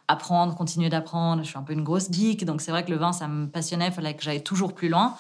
apprendre, 0.08 0.54
continuer 0.54 0.88
d'apprendre. 0.88 1.42
Je 1.42 1.48
suis 1.48 1.58
un 1.58 1.62
peu 1.62 1.72
une 1.72 1.84
grosse 1.84 2.10
geek, 2.10 2.44
donc 2.44 2.60
c'est 2.60 2.70
vrai 2.70 2.84
que 2.84 2.90
le 2.90 2.96
vin, 2.96 3.12
ça 3.12 3.28
me 3.28 3.46
passionnait. 3.48 3.88
Il 3.88 3.92
fallait 3.92 4.14
que 4.14 4.22
j'aille 4.22 4.42
toujours 4.42 4.74
plus 4.74 4.88
loin. 4.88 5.14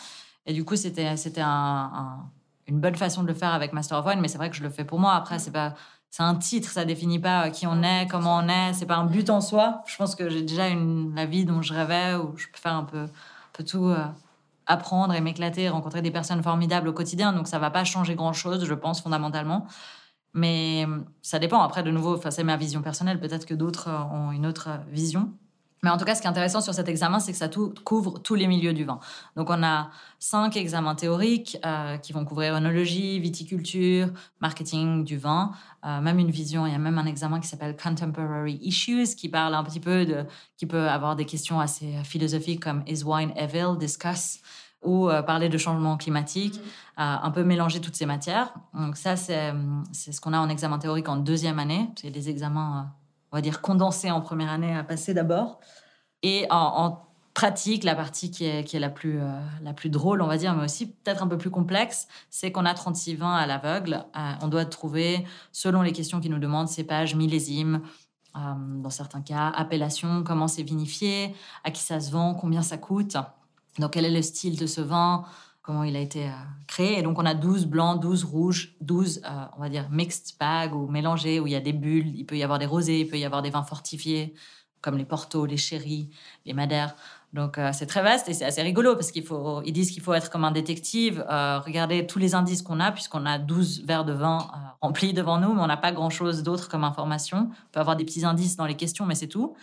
Et 0.46 0.52
du 0.52 0.64
coup, 0.64 0.76
c'était, 0.76 1.16
c'était 1.16 1.40
un- 1.40 1.90
un- 1.94 2.30
une 2.68 2.80
bonne 2.80 2.94
façon 2.96 3.22
de 3.22 3.28
le 3.28 3.34
faire 3.34 3.52
avec 3.52 3.72
Master 3.72 3.98
of 3.98 4.06
Wine, 4.06 4.20
mais 4.20 4.28
c'est 4.28 4.38
vrai 4.38 4.50
que 4.50 4.56
je 4.56 4.62
le 4.62 4.70
fais 4.70 4.84
pour 4.84 4.98
moi. 4.98 5.14
Après, 5.14 5.38
c'est 5.38 5.50
pas 5.52 5.74
c'est 6.10 6.22
un 6.22 6.36
titre, 6.36 6.70
ça 6.70 6.84
définit 6.86 7.18
pas 7.18 7.50
qui 7.50 7.66
on 7.66 7.82
est, 7.82 8.06
comment 8.08 8.38
on 8.38 8.48
est, 8.48 8.72
c'est 8.72 8.86
pas 8.86 8.96
un 8.96 9.04
but 9.04 9.28
en 9.28 9.40
soi. 9.42 9.82
Je 9.86 9.96
pense 9.96 10.14
que 10.14 10.30
j'ai 10.30 10.40
déjà 10.42 10.68
une, 10.68 11.14
la 11.14 11.26
vie 11.26 11.44
dont 11.44 11.60
je 11.60 11.74
rêvais, 11.74 12.14
où 12.14 12.34
je 12.38 12.46
peux 12.46 12.56
faire 12.58 12.74
un 12.74 12.84
peu, 12.84 13.00
un 13.02 13.08
peu 13.52 13.64
tout, 13.64 13.86
euh, 13.86 13.98
apprendre 14.66 15.14
et 15.14 15.20
m'éclater, 15.20 15.68
rencontrer 15.68 16.02
des 16.02 16.10
personnes 16.10 16.42
formidables 16.42 16.88
au 16.88 16.92
quotidien. 16.92 17.32
Donc 17.32 17.48
ça 17.48 17.58
va 17.58 17.70
pas 17.70 17.84
changer 17.84 18.14
grand 18.14 18.32
chose, 18.32 18.64
je 18.64 18.74
pense, 18.74 19.02
fondamentalement. 19.02 19.66
Mais 20.36 20.84
euh, 20.86 20.98
ça 21.22 21.38
dépend. 21.38 21.62
Après, 21.62 21.82
de 21.82 21.90
nouveau, 21.90 22.20
c'est 22.30 22.44
ma 22.44 22.58
vision 22.58 22.82
personnelle. 22.82 23.18
Peut-être 23.18 23.46
que 23.46 23.54
d'autres 23.54 23.88
euh, 23.88 24.14
ont 24.14 24.32
une 24.32 24.46
autre 24.46 24.68
euh, 24.68 24.76
vision. 24.92 25.32
Mais 25.82 25.88
en 25.88 25.96
tout 25.96 26.04
cas, 26.04 26.14
ce 26.14 26.20
qui 26.20 26.26
est 26.26 26.30
intéressant 26.30 26.60
sur 26.60 26.74
cet 26.74 26.88
examen, 26.88 27.20
c'est 27.20 27.32
que 27.32 27.38
ça 27.38 27.48
tout, 27.48 27.72
couvre 27.84 28.18
tous 28.18 28.34
les 28.34 28.46
milieux 28.46 28.74
du 28.74 28.84
vin. 28.84 29.00
Donc, 29.34 29.48
on 29.48 29.62
a 29.62 29.90
cinq 30.18 30.56
examens 30.56 30.94
théoriques 30.94 31.58
qui 32.02 32.12
vont 32.12 32.24
couvrir 32.24 32.54
œnologie, 32.54 33.20
viticulture, 33.20 34.08
marketing 34.40 35.04
du 35.04 35.18
vin, 35.18 35.52
même 35.84 36.18
une 36.18 36.30
vision. 36.30 36.66
Il 36.66 36.72
y 36.72 36.74
a 36.74 36.78
même 36.78 36.98
un 36.98 37.04
examen 37.04 37.40
qui 37.40 37.46
s'appelle 37.46 37.76
Contemporary 37.76 38.58
Issues, 38.62 39.14
qui 39.16 39.28
parle 39.28 39.54
un 39.54 39.62
petit 39.62 39.78
peu 39.78 40.06
de, 40.06 40.24
qui 40.56 40.64
peut 40.64 40.88
avoir 40.88 41.14
des 41.14 41.26
questions 41.26 41.60
assez 41.60 41.92
philosophiques 42.04 42.64
comme 42.64 42.82
Is 42.88 43.04
wine 43.04 43.32
evil? 43.36 43.76
Discuss 43.78 44.40
ou 44.82 45.08
euh, 45.08 45.22
parler 45.22 45.48
de 45.48 45.58
changement 45.58 45.96
climatique, 45.96 46.56
mm-hmm. 46.56 47.20
un 47.22 47.30
peu 47.30 47.44
mélanger 47.44 47.80
toutes 47.80 47.96
ces 47.96 48.06
matières. 48.06 48.54
Donc 48.74 48.96
ça, 48.96 49.16
c'est 49.16 49.52
ce 49.92 50.20
qu'on 50.20 50.32
a 50.32 50.38
en 50.38 50.48
examen 50.48 50.78
théorique 50.78 51.08
en 51.08 51.16
deuxième 51.16 51.58
année. 51.58 51.90
C'est 51.96 52.10
des 52.10 52.28
examens 52.28 52.92
on 53.32 53.36
va 53.36 53.42
dire, 53.42 53.60
condensé 53.60 54.10
en 54.10 54.20
première 54.20 54.50
année 54.50 54.74
à 54.74 54.84
passer 54.84 55.14
d'abord. 55.14 55.60
Et 56.22 56.46
en, 56.50 57.02
pratique, 57.34 57.84
la 57.84 57.94
partie 57.94 58.30
qui 58.30 58.46
est, 58.46 58.64
qui 58.64 58.76
est 58.76 58.80
la, 58.80 58.88
plus, 58.88 59.20
euh, 59.20 59.28
la 59.62 59.74
plus 59.74 59.90
drôle, 59.90 60.22
on 60.22 60.26
va 60.26 60.38
dire, 60.38 60.54
mais 60.54 60.64
aussi 60.64 60.86
peut-être 60.86 61.22
un 61.22 61.26
peu 61.26 61.36
plus 61.36 61.50
complexe, 61.50 62.08
c'est 62.30 62.50
qu'on 62.50 62.64
a 62.64 62.72
36 62.72 63.16
vins 63.16 63.34
à 63.34 63.46
l'aveugle. 63.46 64.06
Euh, 64.16 64.32
on 64.40 64.48
doit 64.48 64.64
trouver, 64.64 65.26
selon 65.52 65.82
les 65.82 65.92
questions 65.92 66.18
qui 66.18 66.30
nous 66.30 66.38
demandent, 66.38 66.68
cépage, 66.68 67.14
millésime, 67.14 67.82
euh, 68.36 68.40
dans 68.78 68.88
certains 68.88 69.20
cas, 69.20 69.48
appellation, 69.48 70.24
comment 70.24 70.48
c'est 70.48 70.62
vinifié, 70.62 71.34
à 71.62 71.70
qui 71.70 71.82
ça 71.82 72.00
se 72.00 72.10
vend, 72.10 72.32
combien 72.32 72.62
ça 72.62 72.78
coûte. 72.78 73.18
Donc, 73.78 73.92
quel 73.92 74.04
est 74.04 74.10
le 74.10 74.22
style 74.22 74.58
de 74.58 74.66
ce 74.66 74.80
vin? 74.80 75.24
Comment 75.62 75.82
il 75.82 75.96
a 75.96 76.00
été 76.00 76.26
euh, 76.26 76.32
créé? 76.66 76.98
Et 76.98 77.02
donc, 77.02 77.18
on 77.18 77.26
a 77.26 77.34
12 77.34 77.66
blancs, 77.66 78.00
12 78.00 78.24
rouges, 78.24 78.76
12, 78.80 79.22
euh, 79.24 79.44
on 79.56 79.60
va 79.60 79.68
dire, 79.68 79.88
mixed 79.90 80.36
bag 80.38 80.74
ou 80.74 80.86
mélangés, 80.86 81.40
où 81.40 81.46
il 81.46 81.52
y 81.52 81.56
a 81.56 81.60
des 81.60 81.72
bulles, 81.72 82.14
il 82.16 82.24
peut 82.24 82.36
y 82.36 82.42
avoir 82.42 82.58
des 82.58 82.66
rosés, 82.66 83.00
il 83.00 83.08
peut 83.08 83.18
y 83.18 83.24
avoir 83.24 83.42
des 83.42 83.50
vins 83.50 83.64
fortifiés, 83.64 84.34
comme 84.80 84.96
les 84.96 85.04
portos, 85.04 85.44
les 85.44 85.56
sherry, 85.56 86.10
les 86.44 86.52
madères. 86.52 86.94
Donc, 87.32 87.58
euh, 87.58 87.70
c'est 87.72 87.86
très 87.86 88.02
vaste 88.02 88.28
et 88.28 88.34
c'est 88.34 88.44
assez 88.44 88.62
rigolo 88.62 88.94
parce 88.94 89.10
qu'ils 89.10 89.24
ils 89.64 89.72
disent 89.72 89.90
qu'il 89.90 90.02
faut 90.02 90.14
être 90.14 90.30
comme 90.30 90.44
un 90.44 90.52
détective, 90.52 91.24
regarder 91.28 92.06
tous 92.06 92.20
les 92.20 92.34
indices 92.34 92.62
qu'on 92.62 92.78
a, 92.78 92.92
puisqu'on 92.92 93.26
a 93.26 93.38
12 93.38 93.84
verres 93.84 94.04
de 94.04 94.12
vin 94.12 94.38
remplis 94.80 95.12
devant 95.12 95.38
nous, 95.38 95.52
mais 95.52 95.60
on 95.60 95.66
n'a 95.66 95.76
pas 95.76 95.92
grand-chose 95.92 96.44
d'autre 96.44 96.68
comme 96.68 96.84
information. 96.84 97.50
On 97.50 97.72
peut 97.72 97.80
avoir 97.80 97.96
des 97.96 98.04
petits 98.04 98.24
indices 98.24 98.56
dans 98.56 98.64
les 98.66 98.76
questions, 98.76 99.04
mais 99.04 99.16
c'est 99.16 99.26
tout. 99.26 99.56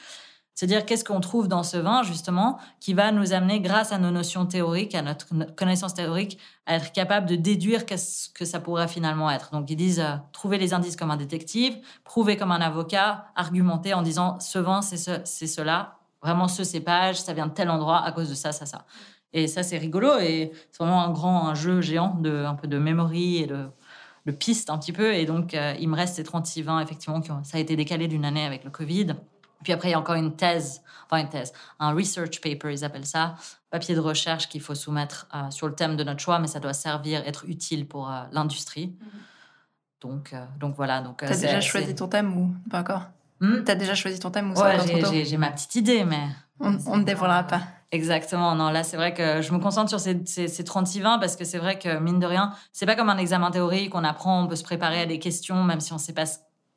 C'est-à-dire 0.56 0.86
qu'est-ce 0.86 1.04
qu'on 1.04 1.20
trouve 1.20 1.48
dans 1.48 1.64
ce 1.64 1.78
vin, 1.78 2.04
justement, 2.04 2.60
qui 2.80 2.94
va 2.94 3.12
nous 3.12 3.34
amener, 3.34 3.60
grâce 3.60 3.92
à 3.92 3.98
nos 3.98 4.12
notions 4.12 4.46
théoriques, 4.46 4.94
à 4.94 5.02
notre 5.02 5.28
connaissance 5.56 5.94
théorique, 5.96 6.38
à 6.66 6.76
être 6.76 6.92
capable 6.92 7.28
de 7.28 7.36
déduire 7.36 7.86
qu'est-ce 7.86 8.30
que 8.30 8.46
ça 8.46 8.60
pourrait 8.60 8.88
finalement 8.88 9.32
être? 9.32 9.52
Donc, 9.52 9.70
ils 9.70 9.76
disent 9.76 10.00
euh, 10.00 10.16
trouver 10.32 10.58
les 10.58 10.74
indices 10.74 10.96
comme 10.96 11.12
un 11.12 11.18
détective, 11.18 11.76
prouver 12.04 12.38
comme 12.38 12.52
un 12.52 12.62
avocat, 12.62 13.26
argumenter 13.36 13.94
en 13.94 14.04
disant 14.04 14.40
ce 14.40 14.60
vin, 14.60 14.82
c'est 14.82 14.98
ce, 14.98 15.22
c'est 15.24 15.48
cela, 15.48 15.98
vraiment 16.22 16.48
ce 16.48 16.64
cépage, 16.64 17.20
ça 17.20 17.34
vient 17.34 17.48
de 17.48 17.54
tel 17.54 17.70
endroit 17.70 18.04
à 18.04 18.12
cause 18.12 18.30
de 18.30 18.36
ça, 18.36 18.52
ça, 18.52 18.66
ça. 18.66 18.86
Et 19.34 19.48
ça, 19.48 19.64
c'est 19.64 19.80
rigolo 19.80 20.20
et 20.20 20.52
c'est 20.72 20.84
vraiment 20.84 21.04
un 21.04 21.12
grand 21.12 21.48
un 21.48 21.56
jeu 21.56 21.82
géant 21.82 22.16
de 22.22 22.46
un 22.46 22.54
peu 22.54 22.68
de 22.68 22.78
mémoire 22.78 23.12
et 23.14 23.48
de, 23.48 23.66
de 24.26 24.32
pistes 24.32 24.70
un 24.70 24.78
petit 24.78 24.94
peu. 24.94 25.14
Et 25.16 25.26
donc, 25.26 25.54
euh, 25.54 25.74
il 25.80 25.90
me 25.90 25.96
reste 25.96 26.16
ces 26.16 26.24
36 26.24 26.62
vins, 26.62 26.80
effectivement, 26.80 27.20
qui 27.20 27.32
ont, 27.32 27.44
ça 27.44 27.58
a 27.58 27.60
été 27.60 27.76
décalé 27.76 28.08
d'une 28.08 28.26
année 28.26 28.46
avec 28.46 28.64
le 28.64 28.70
Covid. 28.70 29.16
Puis 29.64 29.74
après, 29.74 29.90
il 29.90 29.92
y 29.92 29.96
a 29.96 30.00
encore 30.00 30.16
une 30.16 30.36
thèse, 30.36 30.82
enfin 31.06 31.22
une 31.22 31.30
thèse, 31.30 31.54
un 31.80 31.94
research 31.94 32.42
paper, 32.42 32.72
ils 32.72 32.84
appellent 32.84 33.06
ça, 33.06 33.36
papier 33.70 33.96
de 33.96 34.00
recherche 34.00 34.50
qu'il 34.50 34.62
faut 34.62 34.76
soumettre 34.76 35.28
euh, 35.34 35.50
sur 35.50 35.68
le 35.68 35.76
thème 35.76 35.96
de 35.96 36.04
notre 36.04 36.20
choix, 36.20 36.40
mais 36.40 36.48
ça 36.48 36.60
doit 36.60 36.74
servir, 36.74 37.24
être 37.26 37.46
utile 37.48 37.88
pour 37.88 38.10
euh, 38.10 38.24
l'industrie. 38.32 38.88
Mm-hmm. 38.88 40.02
Donc, 40.02 40.34
euh, 40.34 40.46
donc 40.60 40.76
voilà. 40.76 41.02
Donc, 41.02 41.18
T'as 41.18 41.38
déjà 41.38 41.62
choisi 41.62 41.96
ton 41.96 42.08
thème 42.08 42.38
ou 42.38 42.56
pas 42.70 42.82
encore? 42.82 43.04
Hmm? 43.40 43.64
T'as 43.64 43.76
déjà 43.76 43.96
choisi 43.96 44.20
ton 44.20 44.32
thème 44.32 44.52
ou 44.52 44.60
Ouais, 44.60 44.78
j'ai 45.26 45.38
ma 45.38 45.52
petite 45.52 45.76
idée, 45.76 46.04
mais... 46.04 46.28
On 46.60 46.98
ne 46.98 47.04
dévoilera 47.04 47.44
pas. 47.44 47.62
Exactement. 47.92 48.56
Non, 48.56 48.70
là, 48.70 48.84
c'est 48.84 48.98
vrai 48.98 49.14
que 49.14 49.42
je 49.42 49.52
me 49.54 49.60
concentre 49.60 49.90
sur 49.90 50.00
ces, 50.00 50.20
ces, 50.26 50.48
ces 50.48 50.64
36 50.64 51.02
20 51.02 51.20
parce 51.20 51.36
que 51.36 51.46
c'est 51.46 51.60
vrai 51.60 51.78
que, 51.78 52.00
mine 52.00 52.20
de 52.20 52.26
rien, 52.26 52.54
c'est 52.72 52.86
pas 52.86 52.96
comme 52.96 53.10
un 53.10 53.18
examen 53.18 53.52
théorique, 53.52 53.94
on 53.94 54.04
apprend, 54.04 54.44
on 54.44 54.48
peut 54.48 54.56
se 54.56 54.64
préparer 54.64 55.02
à 55.02 55.06
des 55.06 55.20
questions, 55.20 55.64
même 55.64 55.80
si 55.80 55.92
on 55.94 55.98
ne 55.98 56.02
sait 56.02 56.14
pas 56.14 56.24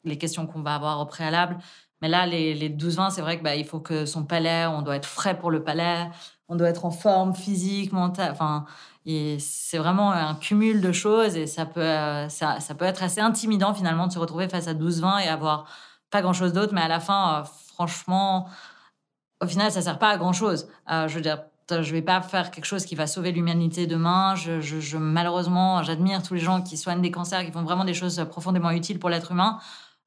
les 0.05 0.19
questions 0.19 0.47
qu'on 0.47 0.61
va 0.61 0.75
avoir 0.75 1.01
au 1.01 1.07
préalable. 1.07 1.57
Mais 2.03 2.09
là, 2.09 2.27
les, 2.27 2.55
les 2.55 2.69
12-20, 2.69 3.11
c'est 3.11 3.23
vrai 3.23 3.37
qu'il 3.37 3.45
bah, 3.45 3.53
faut 3.65 3.81
que 3.81 4.05
son 4.07 4.25
palais, 4.25 4.67
on 4.67 4.83
doit 4.83 4.97
être 4.97 5.07
frais 5.07 5.39
pour 5.39 5.51
le 5.51 5.65
palais, 5.65 6.09
on 6.49 6.57
doit 6.57 6.69
être 6.69 6.85
en 6.85 6.91
forme 6.91 7.35
physique, 7.35 7.93
mentale. 7.93 8.31
Enfin, 8.33 8.67
c'est 9.39 9.79
vraiment 9.79 10.13
un 10.13 10.35
cumul 10.35 10.81
de 10.81 10.93
choses 10.93 11.37
et 11.37 11.47
ça 11.47 11.65
peut, 11.65 11.81
euh, 11.81 12.29
ça, 12.29 12.61
ça, 12.61 12.75
peut 12.75 12.85
être 12.85 13.03
assez 13.03 13.21
intimidant 13.21 13.73
finalement 13.73 14.07
de 14.09 14.13
se 14.13 14.19
retrouver 14.19 14.49
face 14.49 14.67
à 14.67 14.75
12-20 14.75 15.25
et 15.25 15.29
avoir 15.29 15.67
pas 16.11 16.23
grand-chose 16.23 16.53
d'autre. 16.53 16.75
Mais 16.75 16.81
à 16.81 16.89
la 16.89 17.01
fin, 17.01 17.41
euh, 17.41 17.45
franchement, 17.73 18.49
au 19.41 19.47
final, 19.47 19.71
ça 19.71 19.83
sert 19.83 19.99
pas 19.99 20.11
à 20.11 20.17
grand-chose. 20.17 20.69
Euh, 20.91 21.07
je 21.09 21.15
veux 21.15 21.21
dire, 21.21 21.45
je 21.71 21.93
vais 21.93 22.03
pas 22.03 22.21
faire 22.21 22.51
quelque 22.51 22.65
chose 22.65 22.85
qui 22.85 22.95
va 22.95 23.07
sauver 23.07 23.33
l'humanité 23.33 23.87
demain. 23.87 24.35
Je, 24.35 24.61
je 24.61 24.99
malheureusement, 24.99 25.83
j'admire 25.83 26.23
tous 26.23 26.35
les 26.35 26.41
gens 26.41 26.63
qui 26.63 26.77
soignent 26.77 27.03
des 27.03 27.11
cancers, 27.11 27.45
qui 27.45 27.53
font 27.53 27.63
vraiment 27.63 27.85
des 27.85 27.95
choses 27.95 28.25
profondément 28.29 28.71
utiles 28.71 28.99
pour 28.99 29.11
l'être 29.11 29.33
humain. 29.33 29.59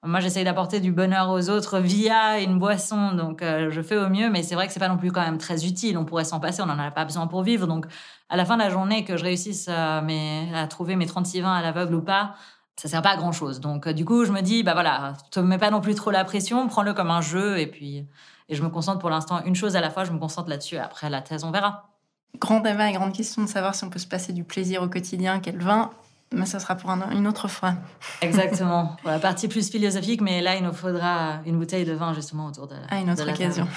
Moi, 0.04 0.22
j'essaye 0.22 0.46
d'apporter 0.46 0.80
du 0.80 0.94
bonheur 0.94 1.30
aux 1.30 1.50
autres 1.50 1.80
via 1.80 2.40
une 2.40 2.58
boisson, 2.58 3.12
donc 3.14 3.42
euh, 3.42 3.70
je 3.70 3.82
fais 3.82 3.98
au 3.98 4.08
mieux, 4.08 4.30
mais 4.30 4.44
c'est 4.44 4.56
vrai 4.56 4.66
que 4.68 4.74
c'est 4.74 4.80
pas 4.80 4.88
non 4.88 4.98
plus 4.98 5.12
quand 5.12 5.22
même 5.22 5.38
très 5.38 5.66
utile. 5.66 5.98
On 5.98 6.06
pourrait 6.06 6.24
s'en 6.24 6.40
passer, 6.40 6.62
on 6.62 6.68
n'en 6.68 6.80
a 6.80 6.90
pas 6.90 7.04
besoin 7.04 7.28
pour 7.28 7.44
vivre. 7.44 7.68
Donc, 7.68 7.86
à 8.30 8.38
la 8.38 8.46
fin 8.46 8.56
de 8.56 8.62
la 8.62 8.70
journée, 8.70 9.04
que 9.04 9.18
je 9.18 9.24
réussisse 9.26 9.68
mes, 10.04 10.50
à 10.56 10.68
trouver 10.68 10.96
mes 10.96 11.06
36 11.06 11.42
vins 11.42 11.54
à 11.54 11.62
l'aveugle 11.62 11.96
ou 11.96 12.02
pas, 12.02 12.36
ça 12.80 12.88
sert 12.88 13.02
pas 13.02 13.12
à 13.12 13.18
grand 13.18 13.34
chose. 13.34 13.60
Donc, 13.60 13.88
euh, 13.88 13.94
du 13.94 14.06
coup, 14.06 14.24
je 14.24 14.32
me 14.32 14.42
dis, 14.42 14.64
bah 14.64 14.74
voilà, 14.74 15.14
te 15.32 15.40
mets 15.40 15.58
pas 15.58 15.70
non 15.70 15.82
plus 15.82 15.96
trop 15.96 16.12
la 16.12 16.24
pression, 16.24 16.68
prends-le 16.68 16.94
comme 16.94 17.12
un 17.12 17.22
jeu, 17.22 17.60
et 17.60 17.68
puis, 17.68 18.08
et 18.48 18.56
je 18.56 18.64
me 18.64 18.70
concentre 18.70 19.00
pour 19.00 19.10
l'instant 19.10 19.44
une 19.44 19.56
chose 19.56 19.76
à 19.76 19.82
la 19.82 19.90
fois, 19.90 20.06
je 20.06 20.12
me 20.12 20.18
concentre 20.18 20.50
là-dessus. 20.50 20.78
Après 20.78 21.10
la 21.10 21.22
thèse, 21.22 21.44
on 21.44 21.52
verra. 21.52 21.90
Grand 22.38 22.62
débat 22.62 22.90
et 22.90 22.94
grande 22.94 23.14
question 23.14 23.44
de 23.44 23.50
savoir 23.50 23.76
si 23.76 23.84
on 23.84 23.90
peut 23.90 24.00
se 24.00 24.08
passer 24.08 24.32
du 24.32 24.46
plaisir 24.46 24.82
au 24.82 24.88
quotidien, 24.88 25.40
quel 25.42 25.58
vin 25.58 25.90
mais 26.34 26.46
ça 26.46 26.60
sera 26.60 26.76
pour 26.76 26.92
une 26.92 27.28
autre 27.28 27.48
fois. 27.48 27.74
Exactement. 28.22 28.98
Pour 29.02 29.10
la 29.10 29.20
partie 29.20 29.48
plus 29.48 29.70
philosophique, 29.70 30.22
mais 30.22 30.42
là, 30.42 30.56
il 30.56 30.64
nous 30.64 30.74
faudra 30.74 31.40
une 31.46 31.58
bouteille 31.58 31.86
de 31.86 31.94
vin 31.94 32.14
justement 32.14 32.48
autour 32.48 32.68
de, 32.68 32.76
ah, 32.90 33.00
une 33.00 33.10
autre 33.10 33.28
occasion. 33.28 33.68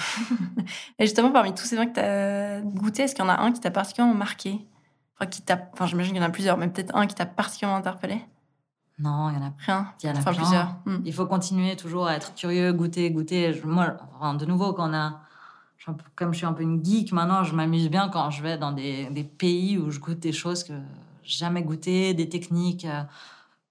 Et 0.99 1.05
justement, 1.05 1.31
parmi 1.31 1.53
tous 1.53 1.63
ces 1.63 1.75
vins 1.75 1.87
que 1.87 1.93
tu 1.93 1.99
as 1.99 2.61
goûtés, 2.61 3.03
est-ce 3.03 3.15
qu'il 3.15 3.25
y 3.25 3.27
en 3.27 3.31
a 3.31 3.39
un 3.39 3.51
qui 3.51 3.59
t'a 3.59 3.71
particulièrement 3.71 4.13
marqué? 4.13 4.59
Enfin, 5.15 5.29
qui 5.29 5.41
t'a... 5.41 5.59
enfin, 5.73 5.87
j'imagine 5.87 6.13
qu'il 6.13 6.21
y 6.21 6.25
en 6.25 6.27
a 6.27 6.31
plusieurs, 6.31 6.57
mais 6.57 6.67
peut-être 6.67 6.95
un 6.95 7.07
qui 7.07 7.15
t'a 7.15 7.25
particulièrement 7.25 7.77
interpellé? 7.77 8.23
Non, 8.99 9.29
il 9.29 9.35
y 9.35 9.37
en 9.39 9.47
a 9.47 9.53
rien. 9.65 9.87
Il 10.03 10.07
y 10.07 10.11
en 10.11 10.15
a 10.15 10.19
enfin, 10.19 10.33
plusieurs. 10.33 10.75
Hmm. 10.85 11.01
Il 11.05 11.13
faut 11.13 11.25
continuer 11.25 11.75
toujours 11.75 12.07
à 12.07 12.15
être 12.15 12.35
curieux, 12.35 12.71
goûter, 12.71 13.09
goûter. 13.09 13.59
Moi, 13.65 13.97
de 14.37 14.45
nouveau, 14.45 14.73
quand 14.73 14.89
on 14.89 14.93
a 14.93 15.21
comme 16.15 16.31
je 16.31 16.37
suis 16.37 16.45
un 16.45 16.53
peu 16.53 16.63
une 16.63 16.83
geek 16.83 17.11
maintenant, 17.11 17.43
je 17.43 17.53
m'amuse 17.55 17.89
bien 17.89 18.07
quand 18.07 18.29
je 18.29 18.41
vais 18.41 18.57
dans 18.57 18.71
des, 18.71 19.07
des, 19.07 19.25
pays 19.25 19.77
où 19.77 19.91
je 19.91 19.99
goûte 19.99 20.19
des 20.19 20.31
choses 20.31 20.63
que 20.63 20.71
jamais 21.23 21.63
goûté, 21.63 22.13
des 22.13 22.29
techniques 22.29 22.85
euh, 22.85 23.03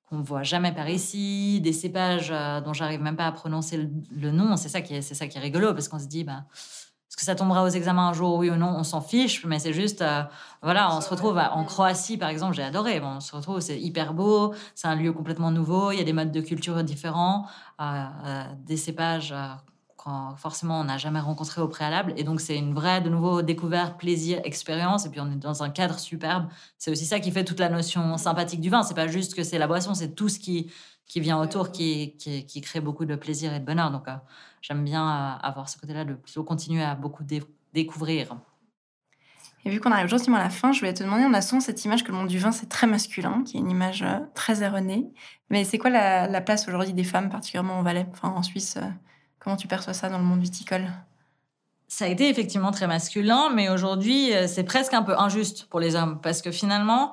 qu'on 0.08 0.20
voit 0.20 0.42
jamais 0.42 0.72
par 0.72 0.88
ici, 0.88 1.60
des 1.60 1.72
cépages 1.72 2.30
euh, 2.30 2.60
dont 2.60 2.72
j'arrive 2.72 3.00
même 3.00 3.16
pas 3.16 3.26
à 3.26 3.32
prononcer 3.32 3.88
le, 4.10 4.30
nom. 4.30 4.56
C'est 4.56 4.68
ça 4.68 4.80
qui 4.80 4.94
est, 4.94 5.02
ça 5.02 5.26
qui 5.26 5.38
est 5.38 5.40
rigolo 5.40 5.72
parce 5.72 5.88
qu'on 5.88 5.98
se 5.98 6.06
dit, 6.06 6.24
bah, 6.24 6.44
est-ce 6.52 7.16
que 7.16 7.24
ça 7.24 7.34
tombera 7.34 7.62
aux 7.62 7.68
examens 7.68 8.08
un 8.08 8.12
jour, 8.12 8.36
oui 8.38 8.50
ou 8.50 8.56
non? 8.56 8.74
On 8.76 8.84
s'en 8.84 9.00
fiche, 9.00 9.44
mais 9.44 9.58
c'est 9.58 9.72
juste, 9.72 10.02
euh, 10.02 10.22
voilà, 10.62 10.94
on 10.96 11.00
se 11.00 11.08
retrouve 11.10 11.38
en 11.38 11.64
Croatie, 11.64 12.16
par 12.16 12.28
exemple, 12.28 12.54
j'ai 12.54 12.62
adoré. 12.62 13.00
Bon, 13.00 13.16
on 13.16 13.20
se 13.20 13.34
retrouve, 13.34 13.60
c'est 13.60 13.78
hyper 13.80 14.14
beau, 14.14 14.54
c'est 14.74 14.88
un 14.88 14.96
lieu 14.96 15.12
complètement 15.12 15.50
nouveau, 15.50 15.92
il 15.92 15.98
y 15.98 16.00
a 16.00 16.04
des 16.04 16.12
modes 16.12 16.32
de 16.32 16.40
culture 16.40 16.82
différents, 16.84 17.46
des 18.66 18.76
cépages 18.76 19.34
forcément 20.36 20.80
on 20.80 20.84
n'a 20.84 20.98
jamais 20.98 21.20
rencontré 21.20 21.60
au 21.60 21.68
préalable. 21.68 22.12
Et 22.16 22.24
donc 22.24 22.40
c'est 22.40 22.56
une 22.56 22.74
vraie, 22.74 23.00
de 23.00 23.08
nouveau, 23.08 23.42
découverte, 23.42 23.98
plaisir, 23.98 24.40
expérience. 24.44 25.06
Et 25.06 25.10
puis 25.10 25.20
on 25.20 25.30
est 25.30 25.36
dans 25.36 25.62
un 25.62 25.70
cadre 25.70 25.98
superbe. 25.98 26.48
C'est 26.78 26.90
aussi 26.90 27.06
ça 27.06 27.20
qui 27.20 27.30
fait 27.30 27.44
toute 27.44 27.60
la 27.60 27.68
notion 27.68 28.16
sympathique 28.16 28.60
du 28.60 28.70
vin. 28.70 28.82
C'est 28.82 28.94
pas 28.94 29.08
juste 29.08 29.34
que 29.34 29.42
c'est 29.42 29.58
la 29.58 29.66
boisson, 29.66 29.94
c'est 29.94 30.14
tout 30.14 30.28
ce 30.28 30.38
qui, 30.38 30.70
qui 31.06 31.20
vient 31.20 31.38
autour 31.40 31.72
qui, 31.72 32.16
qui, 32.16 32.60
crée 32.60 32.80
beaucoup 32.80 33.04
de 33.04 33.14
plaisir 33.16 33.52
et 33.54 33.60
de 33.60 33.64
bonheur. 33.64 33.90
Donc 33.90 34.08
euh, 34.08 34.14
j'aime 34.60 34.84
bien 34.84 35.02
euh, 35.02 35.46
avoir 35.46 35.68
ce 35.68 35.78
côté-là 35.78 36.04
de 36.04 36.14
plutôt 36.14 36.44
continuer 36.44 36.82
à 36.82 36.94
beaucoup 36.94 37.24
découvrir. 37.72 38.36
Et 39.64 39.70
vu 39.70 39.78
qu'on 39.78 39.92
arrive 39.92 40.08
gentiment 40.08 40.38
à 40.38 40.42
la 40.42 40.50
fin, 40.50 40.72
je 40.72 40.80
voulais 40.80 40.94
te 40.94 41.04
demander, 41.04 41.24
on 41.24 41.34
a 41.34 41.40
souvent 41.40 41.60
cette 41.60 41.84
image 41.84 42.02
que 42.02 42.10
le 42.10 42.18
monde 42.18 42.26
du 42.26 42.38
vin, 42.38 42.50
c'est 42.50 42.68
très 42.68 42.88
masculin, 42.88 43.44
qui 43.46 43.56
est 43.56 43.60
une 43.60 43.70
image 43.70 44.02
euh, 44.02 44.18
très 44.34 44.62
erronée. 44.62 45.12
Mais 45.50 45.62
c'est 45.62 45.78
quoi 45.78 45.90
la, 45.90 46.26
la 46.26 46.40
place 46.40 46.66
aujourd'hui 46.66 46.94
des 46.94 47.04
femmes, 47.04 47.28
particulièrement 47.28 47.78
en 47.78 47.82
Valais, 47.82 48.06
enfin 48.10 48.30
en 48.30 48.42
Suisse 48.42 48.78
Comment 49.42 49.56
tu 49.56 49.66
perçois 49.66 49.92
ça 49.92 50.08
dans 50.08 50.18
le 50.18 50.24
monde 50.24 50.40
viticole? 50.40 50.86
Ça 51.88 52.04
a 52.04 52.08
été 52.08 52.28
effectivement 52.28 52.70
très 52.70 52.86
masculin, 52.86 53.50
mais 53.52 53.68
aujourd'hui, 53.68 54.32
euh, 54.32 54.46
c'est 54.46 54.62
presque 54.62 54.94
un 54.94 55.02
peu 55.02 55.18
injuste 55.18 55.66
pour 55.68 55.80
les 55.80 55.96
hommes. 55.96 56.20
Parce 56.22 56.42
que 56.42 56.52
finalement, 56.52 57.12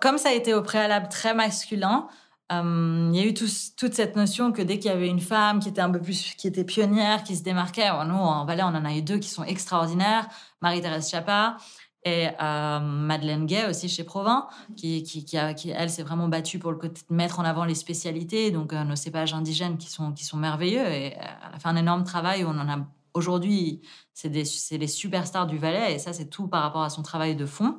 comme 0.00 0.18
ça 0.18 0.30
a 0.30 0.32
été 0.32 0.54
au 0.54 0.62
préalable 0.62 1.08
très 1.08 1.34
masculin, 1.34 2.08
euh, 2.50 3.10
il 3.12 3.16
y 3.16 3.22
a 3.22 3.26
eu 3.26 3.32
toute 3.32 3.94
cette 3.94 4.16
notion 4.16 4.50
que 4.50 4.60
dès 4.60 4.80
qu'il 4.80 4.90
y 4.90 4.94
avait 4.94 5.08
une 5.08 5.20
femme 5.20 5.60
qui 5.60 5.68
était 5.68 5.80
un 5.80 5.90
peu 5.90 6.00
plus, 6.00 6.34
qui 6.36 6.48
était 6.48 6.64
pionnière, 6.64 7.22
qui 7.22 7.36
se 7.36 7.44
démarquait, 7.44 7.88
nous, 8.06 8.14
en 8.14 8.44
Valais, 8.44 8.64
on 8.64 8.66
en 8.66 8.84
a 8.84 8.92
eu 8.92 9.02
deux 9.02 9.18
qui 9.18 9.30
sont 9.30 9.44
extraordinaires, 9.44 10.26
Marie-Thérèse 10.62 11.08
Chapa 11.08 11.56
et 12.04 12.28
euh, 12.40 12.80
Madeleine 12.80 13.46
Gay 13.46 13.66
aussi 13.68 13.88
chez 13.88 14.02
Provins, 14.02 14.48
qui, 14.76 15.02
qui, 15.04 15.36
elle, 15.36 15.90
s'est 15.90 16.02
vraiment 16.02 16.28
battue 16.28 16.58
pour 16.58 16.72
le 16.72 16.76
côté 16.78 17.02
de 17.08 17.14
mettre 17.14 17.38
en 17.38 17.44
avant 17.44 17.64
les 17.64 17.76
spécialités, 17.76 18.50
donc 18.50 18.72
euh, 18.72 18.82
nos 18.82 18.96
cépages 18.96 19.34
indigènes 19.34 19.78
qui 19.78 19.88
sont, 19.88 20.12
qui 20.12 20.24
sont 20.24 20.36
merveilleux. 20.36 20.84
Et 20.86 21.14
euh, 21.14 21.20
elle 21.20 21.54
a 21.54 21.58
fait 21.60 21.68
un 21.68 21.76
énorme 21.76 22.02
travail 22.02 22.44
on 22.44 22.50
en 22.50 22.68
a 22.68 22.78
aujourd'hui, 23.14 23.82
c'est 24.14 24.30
les 24.30 24.86
superstars 24.86 25.46
du 25.46 25.58
Valais 25.58 25.94
et 25.94 25.98
ça, 25.98 26.12
c'est 26.12 26.30
tout 26.30 26.48
par 26.48 26.62
rapport 26.62 26.82
à 26.82 26.90
son 26.90 27.02
travail 27.02 27.36
de 27.36 27.46
fond. 27.46 27.78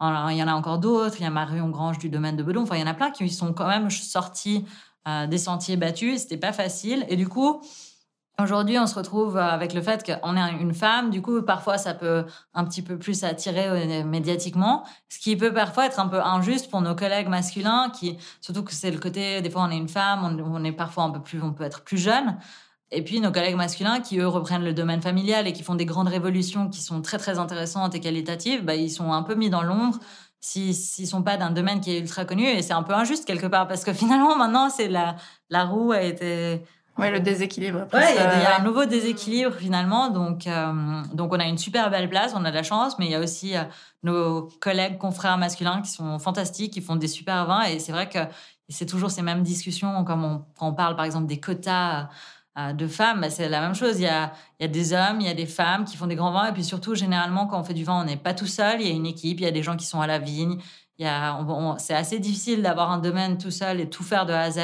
Il 0.00 0.36
y 0.36 0.42
en 0.42 0.48
a 0.48 0.54
encore 0.54 0.78
d'autres. 0.78 1.16
Il 1.18 1.22
y 1.22 1.26
a 1.26 1.30
Marion 1.30 1.70
Grange 1.70 1.98
du 1.98 2.10
domaine 2.10 2.36
de 2.36 2.42
Bedon. 2.42 2.62
Enfin, 2.62 2.76
il 2.76 2.80
y 2.80 2.82
en 2.82 2.88
a 2.88 2.94
plein 2.94 3.10
qui 3.10 3.30
sont 3.30 3.54
quand 3.54 3.68
même 3.68 3.88
sortis 3.88 4.66
des 5.28 5.38
sentiers 5.38 5.76
battus. 5.76 6.22
C'était 6.22 6.36
pas 6.36 6.52
facile. 6.52 7.06
Et 7.08 7.16
du 7.16 7.28
coup, 7.28 7.62
Aujourd'hui, 8.38 8.78
on 8.78 8.86
se 8.86 8.94
retrouve 8.94 9.38
avec 9.38 9.72
le 9.72 9.80
fait 9.80 10.04
qu'on 10.04 10.36
est 10.36 10.52
une 10.60 10.74
femme. 10.74 11.08
Du 11.08 11.22
coup, 11.22 11.40
parfois, 11.40 11.78
ça 11.78 11.94
peut 11.94 12.26
un 12.52 12.64
petit 12.66 12.82
peu 12.82 12.98
plus 12.98 13.24
attirer 13.24 13.66
euh, 13.66 14.04
médiatiquement, 14.04 14.84
ce 15.08 15.18
qui 15.18 15.36
peut 15.36 15.54
parfois 15.54 15.86
être 15.86 15.98
un 15.98 16.06
peu 16.06 16.20
injuste 16.20 16.70
pour 16.70 16.82
nos 16.82 16.94
collègues 16.94 17.28
masculins, 17.28 17.90
qui, 17.98 18.18
surtout 18.42 18.62
que 18.62 18.74
c'est 18.74 18.90
le 18.90 18.98
côté, 18.98 19.40
des 19.40 19.48
fois, 19.48 19.62
on 19.62 19.70
est 19.70 19.78
une 19.78 19.88
femme, 19.88 20.22
on, 20.22 20.64
est 20.64 20.72
parfois 20.72 21.04
un 21.04 21.10
peu 21.10 21.22
plus, 21.22 21.40
on 21.42 21.54
peut 21.54 21.64
être 21.64 21.82
plus 21.82 21.96
jeune. 21.96 22.36
Et 22.90 23.02
puis, 23.02 23.20
nos 23.20 23.32
collègues 23.32 23.56
masculins, 23.56 24.00
qui 24.00 24.18
eux 24.18 24.28
reprennent 24.28 24.64
le 24.64 24.74
domaine 24.74 25.00
familial 25.00 25.46
et 25.46 25.54
qui 25.54 25.62
font 25.62 25.74
des 25.74 25.86
grandes 25.86 26.08
révolutions 26.08 26.68
qui 26.68 26.82
sont 26.82 27.00
très, 27.00 27.16
très 27.16 27.38
intéressantes 27.38 27.94
et 27.94 28.00
qualitatives, 28.00 28.66
bah, 28.66 28.74
ils 28.74 28.90
sont 28.90 29.14
un 29.14 29.22
peu 29.22 29.34
mis 29.34 29.48
dans 29.48 29.62
l'ombre 29.62 29.98
s'ils 30.40 30.76
ne 31.00 31.06
sont 31.06 31.22
pas 31.22 31.38
d'un 31.38 31.50
domaine 31.50 31.80
qui 31.80 31.96
est 31.96 32.00
ultra 32.00 32.26
connu. 32.26 32.44
Et 32.44 32.60
c'est 32.60 32.74
un 32.74 32.82
peu 32.82 32.92
injuste 32.92 33.24
quelque 33.24 33.46
part, 33.46 33.66
parce 33.66 33.82
que 33.82 33.92
finalement, 33.94 34.36
maintenant, 34.36 34.68
c'est 34.68 34.88
la, 34.88 35.16
la 35.48 35.64
roue 35.64 35.92
a 35.92 36.02
été 36.02 36.62
Ouais, 36.98 37.10
le 37.10 37.20
déséquilibre. 37.20 37.80
Ouais, 37.92 38.14
il 38.14 38.16
y, 38.16 38.46
a 38.46 38.58
un 38.58 38.64
nouveau 38.64 38.86
déséquilibre 38.86 39.54
finalement. 39.54 40.08
Donc, 40.08 40.46
euh, 40.46 41.02
donc 41.12 41.32
on 41.32 41.38
a 41.38 41.44
une 41.44 41.58
super 41.58 41.90
belle 41.90 42.08
place, 42.08 42.32
on 42.34 42.44
a 42.44 42.50
de 42.50 42.54
la 42.54 42.62
chance, 42.62 42.98
mais 42.98 43.04
il 43.04 43.10
y 43.10 43.14
a 43.14 43.20
aussi 43.20 43.54
euh, 43.54 43.64
nos 44.02 44.48
collègues 44.60 44.96
confrères 44.96 45.36
masculins 45.36 45.82
qui 45.82 45.90
sont 45.90 46.18
fantastiques, 46.18 46.72
qui 46.72 46.80
font 46.80 46.96
des 46.96 47.08
super 47.08 47.44
vins. 47.46 47.64
Et 47.64 47.80
c'est 47.80 47.92
vrai 47.92 48.08
que 48.08 48.20
c'est 48.70 48.86
toujours 48.86 49.10
ces 49.10 49.20
mêmes 49.20 49.42
discussions, 49.42 50.04
comme 50.04 50.24
on, 50.24 50.44
quand 50.58 50.68
on 50.68 50.72
parle 50.72 50.96
par 50.96 51.04
exemple 51.04 51.26
des 51.26 51.38
quotas 51.38 52.08
euh, 52.58 52.72
de 52.72 52.86
femmes, 52.88 53.20
bah, 53.20 53.28
c'est 53.28 53.50
la 53.50 53.60
même 53.60 53.74
chose. 53.74 53.98
Il 53.98 54.04
y, 54.04 54.08
a, 54.08 54.32
il 54.58 54.62
y 54.62 54.64
a 54.64 54.68
des 54.68 54.94
hommes, 54.94 55.20
il 55.20 55.26
y 55.26 55.30
a 55.30 55.34
des 55.34 55.44
femmes 55.44 55.84
qui 55.84 55.98
font 55.98 56.06
des 56.06 56.16
grands 56.16 56.32
vins. 56.32 56.48
Et 56.48 56.52
puis 56.52 56.64
surtout, 56.64 56.94
généralement, 56.94 57.46
quand 57.46 57.60
on 57.60 57.64
fait 57.64 57.74
du 57.74 57.84
vin, 57.84 58.00
on 58.00 58.04
n'est 58.04 58.16
pas 58.16 58.32
tout 58.32 58.46
seul. 58.46 58.80
Il 58.80 58.88
y 58.88 58.90
a 58.90 58.94
une 58.94 59.06
équipe, 59.06 59.38
il 59.38 59.44
y 59.44 59.46
a 59.48 59.50
des 59.50 59.62
gens 59.62 59.76
qui 59.76 59.84
sont 59.84 60.00
à 60.00 60.06
la 60.06 60.18
vigne. 60.18 60.58
C'est 60.98 61.94
assez 61.94 62.18
difficile 62.18 62.62
d'avoir 62.62 62.90
un 62.90 62.96
domaine 62.96 63.36
tout 63.36 63.50
seul 63.50 63.80
et 63.80 63.90
tout 63.90 64.02
faire 64.02 64.24
de 64.24 64.32
A 64.32 64.40
à 64.40 64.50
Z. 64.50 64.60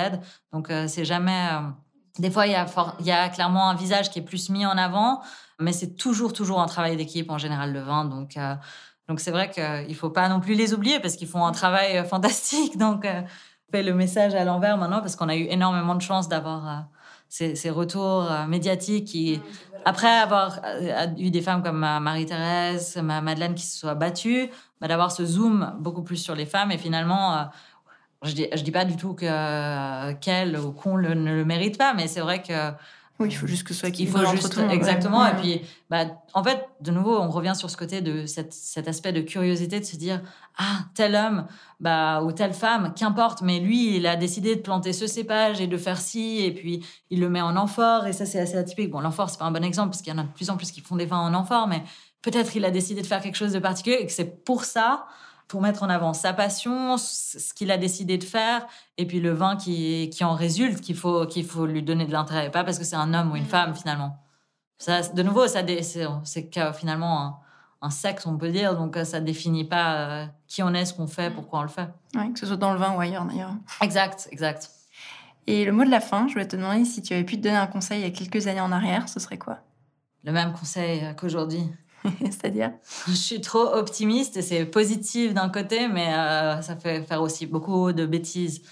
Donc, 0.50 0.72
c'est 0.86 1.04
jamais 1.04 1.50
des 2.18 2.30
fois, 2.30 2.46
il 2.46 2.52
y, 2.52 2.56
a 2.56 2.66
il 3.00 3.06
y 3.06 3.10
a 3.10 3.28
clairement 3.28 3.70
un 3.70 3.74
visage 3.74 4.10
qui 4.10 4.18
est 4.18 4.22
plus 4.22 4.50
mis 4.50 4.66
en 4.66 4.76
avant, 4.76 5.22
mais 5.58 5.72
c'est 5.72 5.96
toujours, 5.96 6.32
toujours 6.32 6.60
un 6.60 6.66
travail 6.66 6.96
d'équipe 6.96 7.30
en 7.30 7.38
général, 7.38 7.72
le 7.72 7.80
vin. 7.80 8.04
Donc, 8.04 8.36
euh, 8.36 8.54
donc 9.08 9.20
c'est 9.20 9.30
vrai 9.30 9.50
qu'il 9.50 9.88
ne 9.88 9.94
faut 9.94 10.10
pas 10.10 10.28
non 10.28 10.40
plus 10.40 10.54
les 10.54 10.74
oublier 10.74 11.00
parce 11.00 11.16
qu'ils 11.16 11.28
font 11.28 11.46
un 11.46 11.52
travail 11.52 11.98
euh, 11.98 12.04
fantastique. 12.04 12.76
Donc, 12.82 13.04
euh, 13.04 13.22
on 13.68 13.72
fait 13.72 13.82
le 13.82 13.94
message 13.94 14.34
à 14.34 14.44
l'envers 14.44 14.76
maintenant 14.76 15.00
parce 15.00 15.16
qu'on 15.16 15.30
a 15.30 15.36
eu 15.36 15.46
énormément 15.48 15.94
de 15.94 16.02
chance 16.02 16.28
d'avoir 16.28 16.84
ces, 17.30 17.54
ces, 17.54 17.70
retours 17.70 18.30
médiatiques 18.46 19.06
qui, 19.06 19.40
après 19.86 20.18
avoir 20.18 20.60
eu 21.16 21.30
des 21.30 21.40
femmes 21.40 21.62
comme 21.62 21.78
Marie-Thérèse, 21.78 22.98
Madeleine 22.98 23.54
qui 23.54 23.64
se 23.64 23.78
soient 23.78 23.94
battues, 23.94 24.50
bah, 24.82 24.88
d'avoir 24.88 25.10
ce 25.10 25.24
zoom 25.24 25.74
beaucoup 25.78 26.02
plus 26.02 26.18
sur 26.18 26.34
les 26.34 26.44
femmes 26.44 26.70
et 26.70 26.76
finalement 26.76 27.48
je 28.22 28.32
dis, 28.32 28.46
je 28.54 28.62
dis 28.62 28.70
pas 28.70 28.84
du 28.84 28.96
tout 28.96 29.14
que 29.14 30.12
qu'elle 30.14 30.58
ou 30.58 30.72
qu'on 30.72 30.98
ne 30.98 31.34
le 31.34 31.44
mérite 31.44 31.78
pas, 31.78 31.94
mais 31.94 32.06
c'est 32.06 32.20
vrai 32.20 32.42
que 32.42 32.72
oui, 33.22 33.28
il 33.30 33.36
faut 33.36 33.46
juste 33.46 33.64
que 33.64 33.72
ce 33.72 33.80
soit 33.80 33.90
qu'il 33.90 34.08
faut 34.08 34.24
juste 34.26 34.58
exactement. 34.70 35.24
Et 35.26 35.34
puis, 35.34 35.60
bah, 35.90 36.06
en 36.34 36.42
fait, 36.42 36.66
de 36.80 36.90
nouveau, 36.90 37.16
on 37.18 37.30
revient 37.30 37.52
sur 37.54 37.70
ce 37.70 37.76
côté 37.76 38.00
de 38.00 38.26
cette, 38.26 38.52
cet 38.52 38.88
aspect 38.88 39.12
de 39.12 39.20
curiosité 39.20 39.78
de 39.78 39.84
se 39.84 39.96
dire 39.96 40.20
ah 40.58 40.80
tel 40.94 41.14
homme, 41.14 41.46
bah 41.78 42.22
ou 42.22 42.32
telle 42.32 42.52
femme, 42.52 42.92
qu'importe, 42.96 43.42
mais 43.42 43.60
lui, 43.60 43.96
il 43.96 44.06
a 44.06 44.16
décidé 44.16 44.56
de 44.56 44.60
planter 44.60 44.92
ce 44.92 45.06
cépage 45.06 45.60
et 45.60 45.66
de 45.66 45.76
faire 45.76 45.98
ci, 45.98 46.42
et 46.42 46.52
puis 46.52 46.84
il 47.10 47.20
le 47.20 47.28
met 47.28 47.40
en 47.40 47.56
amphore, 47.56 48.06
et 48.06 48.12
ça 48.12 48.26
c'est 48.26 48.40
assez 48.40 48.56
atypique. 48.56 48.90
Bon, 48.90 49.00
l'amphore 49.00 49.30
c'est 49.30 49.38
pas 49.38 49.44
un 49.44 49.52
bon 49.52 49.64
exemple 49.64 49.90
parce 49.90 50.02
qu'il 50.02 50.12
y 50.12 50.16
en 50.16 50.20
a 50.20 50.24
de 50.24 50.32
plus 50.32 50.50
en 50.50 50.56
plus 50.56 50.72
qui 50.72 50.80
font 50.80 50.96
des 50.96 51.06
vins 51.06 51.20
en 51.20 51.34
amphore, 51.34 51.68
mais 51.68 51.82
peut-être 52.22 52.56
il 52.56 52.64
a 52.64 52.70
décidé 52.70 53.02
de 53.02 53.06
faire 53.06 53.20
quelque 53.20 53.36
chose 53.36 53.52
de 53.52 53.58
particulier 53.58 53.98
et 54.00 54.06
que 54.06 54.12
c'est 54.12 54.44
pour 54.44 54.64
ça 54.64 55.06
pour 55.52 55.60
mettre 55.60 55.82
en 55.82 55.90
avant 55.90 56.14
sa 56.14 56.32
passion, 56.32 56.96
ce 56.96 57.52
qu'il 57.52 57.70
a 57.70 57.76
décidé 57.76 58.16
de 58.16 58.24
faire, 58.24 58.66
et 58.96 59.06
puis 59.06 59.20
le 59.20 59.32
vin 59.32 59.54
qui, 59.54 60.08
qui 60.08 60.24
en 60.24 60.32
résulte, 60.32 60.80
qu'il 60.80 60.96
faut, 60.96 61.26
qu'il 61.26 61.44
faut 61.44 61.66
lui 61.66 61.82
donner 61.82 62.06
de 62.06 62.12
l'intérêt, 62.12 62.50
pas 62.50 62.64
parce 62.64 62.78
que 62.78 62.84
c'est 62.84 62.96
un 62.96 63.12
homme 63.12 63.32
ou 63.32 63.36
une 63.36 63.42
mm. 63.42 63.48
femme 63.48 63.74
finalement. 63.74 64.16
Ça, 64.78 65.02
de 65.02 65.22
nouveau, 65.22 65.46
ça 65.48 65.60
c'est 66.24 66.50
finalement 66.72 67.42
un, 67.82 67.90
sexe, 67.90 68.24
on 68.24 68.38
peut 68.38 68.50
dire, 68.50 68.78
donc 68.78 68.96
ça 69.04 69.20
définit 69.20 69.64
pas 69.64 69.94
euh, 69.96 70.26
qui 70.48 70.62
on 70.62 70.72
est, 70.72 70.86
ce 70.86 70.94
qu'on 70.94 71.06
fait, 71.06 71.28
mm. 71.28 71.34
pourquoi 71.34 71.58
on 71.58 71.62
le 71.64 71.68
fait. 71.68 71.90
Oui, 72.14 72.32
que 72.32 72.38
ce 72.38 72.46
soit 72.46 72.56
dans 72.56 72.72
le 72.72 72.78
vin 72.78 72.94
ou 72.96 73.00
ailleurs 73.00 73.26
d'ailleurs. 73.26 73.52
Exact, 73.82 74.28
exact. 74.32 74.70
Et 75.46 75.66
le 75.66 75.72
mot 75.72 75.84
de 75.84 75.90
la 75.90 76.00
fin, 76.00 76.28
je 76.28 76.32
voulais 76.32 76.48
te 76.48 76.56
demander 76.56 76.86
si 76.86 77.02
tu 77.02 77.12
avais 77.12 77.24
pu 77.24 77.36
te 77.36 77.42
donner 77.42 77.56
un 77.56 77.66
conseil 77.66 78.00
il 78.00 78.04
y 78.04 78.10
a 78.10 78.10
quelques 78.10 78.46
années 78.46 78.62
en 78.62 78.72
arrière, 78.72 79.06
ce 79.06 79.20
serait 79.20 79.36
quoi? 79.36 79.58
Le 80.24 80.32
même 80.32 80.54
conseil 80.54 81.04
euh, 81.04 81.12
qu'aujourd'hui. 81.12 81.68
C'est-à-dire 82.20 82.72
Je 83.06 83.12
suis 83.12 83.40
trop 83.40 83.74
optimiste 83.74 84.36
et 84.36 84.42
c'est 84.42 84.64
positif 84.64 85.34
d'un 85.34 85.48
côté, 85.48 85.88
mais 85.88 86.14
euh, 86.14 86.60
ça 86.62 86.76
fait 86.76 87.02
faire 87.02 87.22
aussi 87.22 87.46
beaucoup 87.46 87.92
de 87.92 88.06
bêtises. 88.06 88.62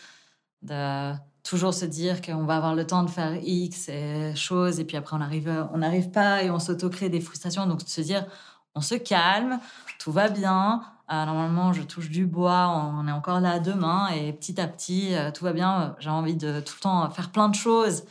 De 0.62 1.12
toujours 1.42 1.72
se 1.72 1.86
dire 1.86 2.20
qu'on 2.20 2.44
va 2.44 2.56
avoir 2.56 2.74
le 2.74 2.86
temps 2.86 3.02
de 3.02 3.10
faire 3.10 3.34
X 3.42 3.88
et 3.88 4.34
choses, 4.36 4.78
et 4.78 4.84
puis 4.84 4.96
après 4.96 5.16
on 5.16 5.20
n'arrive 5.20 5.68
on 5.72 5.78
n'arrive 5.78 6.10
pas 6.10 6.42
et 6.42 6.50
on 6.50 6.58
s'auto-crée 6.58 7.08
des 7.08 7.20
frustrations. 7.20 7.66
Donc 7.66 7.84
de 7.84 7.88
se 7.88 8.00
dire, 8.00 8.26
on 8.74 8.80
se 8.80 8.94
calme, 8.94 9.58
tout 9.98 10.12
va 10.12 10.28
bien. 10.28 10.82
Euh, 11.10 11.24
normalement, 11.24 11.72
je 11.72 11.82
touche 11.82 12.08
du 12.08 12.24
bois, 12.24 12.68
on 12.68 13.08
est 13.08 13.12
encore 13.12 13.40
là 13.40 13.58
demain, 13.58 14.08
et 14.08 14.32
petit 14.32 14.60
à 14.60 14.68
petit, 14.68 15.14
euh, 15.14 15.32
tout 15.32 15.44
va 15.44 15.52
bien. 15.52 15.96
J'ai 15.98 16.10
envie 16.10 16.36
de 16.36 16.60
tout 16.60 16.74
le 16.76 16.82
temps 16.82 17.10
faire 17.10 17.30
plein 17.30 17.48
de 17.48 17.56
choses. 17.56 18.04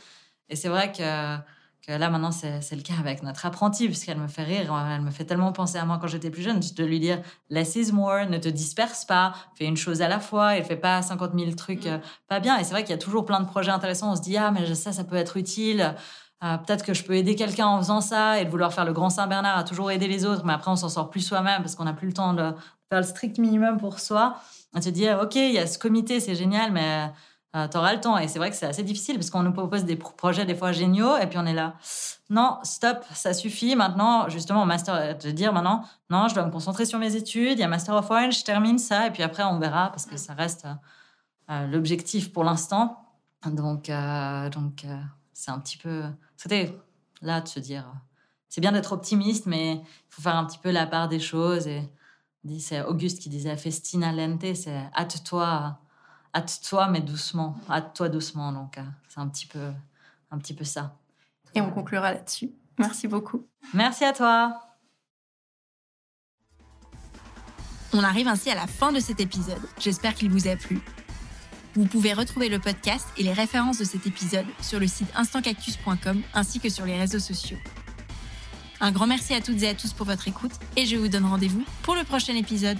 Et 0.50 0.56
c'est 0.56 0.68
vrai 0.68 0.92
que 0.92 1.36
là, 1.88 2.10
maintenant, 2.10 2.30
c'est 2.30 2.76
le 2.76 2.82
cas 2.82 2.94
avec 2.98 3.22
notre 3.22 3.46
apprentie, 3.46 3.86
puisqu'elle 3.86 4.18
me 4.18 4.28
fait 4.28 4.44
rire. 4.44 4.72
Elle 4.90 5.00
me 5.00 5.10
fait 5.10 5.24
tellement 5.24 5.52
penser 5.52 5.78
à 5.78 5.84
moi 5.84 5.98
quand 6.00 6.06
j'étais 6.06 6.30
plus 6.30 6.42
jeune, 6.42 6.60
de 6.60 6.84
lui 6.84 7.00
dire 7.00 7.20
less 7.48 7.74
is 7.76 7.92
more, 7.92 8.26
ne 8.28 8.38
te 8.38 8.48
disperse 8.48 9.04
pas, 9.04 9.34
fais 9.54 9.66
une 9.66 9.76
chose 9.76 10.02
à 10.02 10.08
la 10.08 10.20
fois, 10.20 10.56
et 10.56 10.62
fais 10.62 10.76
pas 10.76 11.02
50 11.02 11.32
000 11.38 11.52
trucs 11.52 11.86
mm. 11.86 11.88
euh, 11.88 11.98
pas 12.28 12.40
bien. 12.40 12.58
Et 12.58 12.64
c'est 12.64 12.72
vrai 12.72 12.82
qu'il 12.82 12.90
y 12.90 12.94
a 12.94 12.98
toujours 12.98 13.24
plein 13.24 13.40
de 13.40 13.46
projets 13.46 13.70
intéressants. 13.70 14.12
On 14.12 14.16
se 14.16 14.22
dit, 14.22 14.36
ah, 14.36 14.50
mais 14.50 14.74
ça, 14.74 14.92
ça 14.92 15.04
peut 15.04 15.16
être 15.16 15.36
utile. 15.36 15.94
Euh, 16.42 16.56
peut-être 16.58 16.84
que 16.84 16.94
je 16.94 17.04
peux 17.04 17.14
aider 17.14 17.34
quelqu'un 17.34 17.66
en 17.66 17.78
faisant 17.78 18.00
ça 18.00 18.40
et 18.40 18.44
de 18.44 18.50
vouloir 18.50 18.72
faire 18.72 18.84
le 18.84 18.92
grand 18.92 19.10
Saint-Bernard 19.10 19.58
à 19.58 19.64
toujours 19.64 19.90
aider 19.90 20.08
les 20.08 20.24
autres, 20.24 20.44
mais 20.44 20.54
après, 20.54 20.70
on 20.70 20.76
s'en 20.76 20.88
sort 20.88 21.10
plus 21.10 21.20
soi-même 21.20 21.62
parce 21.62 21.74
qu'on 21.74 21.84
n'a 21.84 21.92
plus 21.92 22.06
le 22.06 22.14
temps 22.14 22.32
de 22.32 22.52
faire 22.88 23.00
le 23.00 23.02
strict 23.02 23.38
minimum 23.38 23.78
pour 23.78 24.00
soi. 24.00 24.36
À 24.74 24.80
se 24.80 24.88
dire, 24.88 25.18
OK, 25.22 25.34
il 25.34 25.52
y 25.52 25.58
a 25.58 25.66
ce 25.66 25.78
comité, 25.78 26.20
c'est 26.20 26.34
génial, 26.34 26.72
mais 26.72 27.10
euh, 27.56 27.66
tu 27.66 27.76
auras 27.76 27.92
le 27.92 28.00
temps. 28.00 28.16
Et 28.16 28.28
c'est 28.28 28.38
vrai 28.38 28.50
que 28.50 28.56
c'est 28.56 28.66
assez 28.66 28.82
difficile 28.82 29.16
parce 29.16 29.30
qu'on 29.30 29.42
nous 29.42 29.52
propose 29.52 29.84
des 29.84 29.96
projets 29.96 30.46
des 30.46 30.54
fois 30.54 30.70
géniaux 30.70 31.16
et 31.16 31.26
puis 31.26 31.38
on 31.38 31.46
est 31.46 31.54
là. 31.54 31.74
Non, 32.28 32.58
stop, 32.62 33.04
ça 33.12 33.34
suffit. 33.34 33.74
Maintenant, 33.74 34.28
justement, 34.28 34.64
master, 34.66 35.18
de 35.18 35.30
dire 35.32 35.52
maintenant, 35.52 35.84
non, 36.10 36.28
je 36.28 36.34
dois 36.34 36.44
me 36.44 36.52
concentrer 36.52 36.84
sur 36.84 36.98
mes 37.00 37.16
études. 37.16 37.58
Il 37.58 37.60
y 37.60 37.64
a 37.64 37.68
Master 37.68 37.96
of 37.96 38.08
Wine, 38.08 38.30
je 38.30 38.44
termine 38.44 38.78
ça 38.78 39.08
et 39.08 39.10
puis 39.10 39.22
après 39.24 39.42
on 39.42 39.58
verra 39.58 39.90
parce 39.90 40.06
que 40.06 40.16
ça 40.16 40.34
reste 40.34 40.66
euh, 41.50 41.66
l'objectif 41.66 42.32
pour 42.32 42.44
l'instant. 42.44 43.04
Donc, 43.44 43.88
euh, 43.88 44.48
donc 44.50 44.86
c'est 45.32 45.50
un 45.50 45.58
petit 45.58 45.78
peu. 45.78 46.04
C'était 46.36 46.78
là 47.20 47.40
de 47.40 47.48
se 47.48 47.58
dire. 47.58 47.92
C'est 48.48 48.60
bien 48.60 48.72
d'être 48.72 48.92
optimiste, 48.92 49.46
mais 49.46 49.74
il 49.74 49.84
faut 50.10 50.22
faire 50.22 50.36
un 50.36 50.44
petit 50.44 50.58
peu 50.58 50.70
la 50.70 50.86
part 50.86 51.08
des 51.08 51.20
choses. 51.20 51.66
Et 51.66 51.88
c'est 52.58 52.82
Auguste 52.82 53.20
qui 53.20 53.28
disait 53.28 53.56
festina 53.56 54.12
lente, 54.12 54.54
c'est 54.54 54.88
hâte-toi 54.96 55.78
hâte-toi, 56.34 56.88
mais 56.88 57.00
doucement. 57.00 57.56
Hâte-toi 57.68 58.08
doucement. 58.08 58.52
Donc, 58.52 58.78
euh, 58.78 58.82
c'est 59.08 59.20
un 59.20 59.28
petit 59.28 59.46
peu, 59.46 59.72
un 60.30 60.38
petit 60.38 60.54
peu 60.54 60.64
ça. 60.64 60.96
Et 61.54 61.60
on 61.60 61.70
conclura 61.70 62.12
là-dessus. 62.12 62.50
Merci 62.78 63.08
beaucoup. 63.08 63.46
Merci 63.74 64.04
à 64.04 64.12
toi. 64.12 64.60
On 67.92 68.04
arrive 68.04 68.28
ainsi 68.28 68.50
à 68.50 68.54
la 68.54 68.66
fin 68.66 68.92
de 68.92 69.00
cet 69.00 69.20
épisode. 69.20 69.60
J'espère 69.78 70.14
qu'il 70.14 70.30
vous 70.30 70.46
a 70.46 70.56
plu. 70.56 70.80
Vous 71.74 71.86
pouvez 71.86 72.12
retrouver 72.12 72.48
le 72.48 72.58
podcast 72.58 73.06
et 73.16 73.22
les 73.22 73.32
références 73.32 73.78
de 73.78 73.84
cet 73.84 74.06
épisode 74.06 74.46
sur 74.60 74.80
le 74.80 74.86
site 74.86 75.08
instantcactus.com 75.14 76.22
ainsi 76.34 76.60
que 76.60 76.68
sur 76.68 76.84
les 76.84 76.96
réseaux 76.96 77.18
sociaux. 77.18 77.58
Un 78.80 78.92
grand 78.92 79.06
merci 79.06 79.34
à 79.34 79.40
toutes 79.40 79.62
et 79.62 79.68
à 79.68 79.74
tous 79.74 79.92
pour 79.92 80.06
votre 80.06 80.26
écoute 80.26 80.52
et 80.76 80.86
je 80.86 80.96
vous 80.96 81.08
donne 81.08 81.26
rendez-vous 81.26 81.64
pour 81.82 81.94
le 81.94 82.04
prochain 82.04 82.34
épisode. 82.34 82.78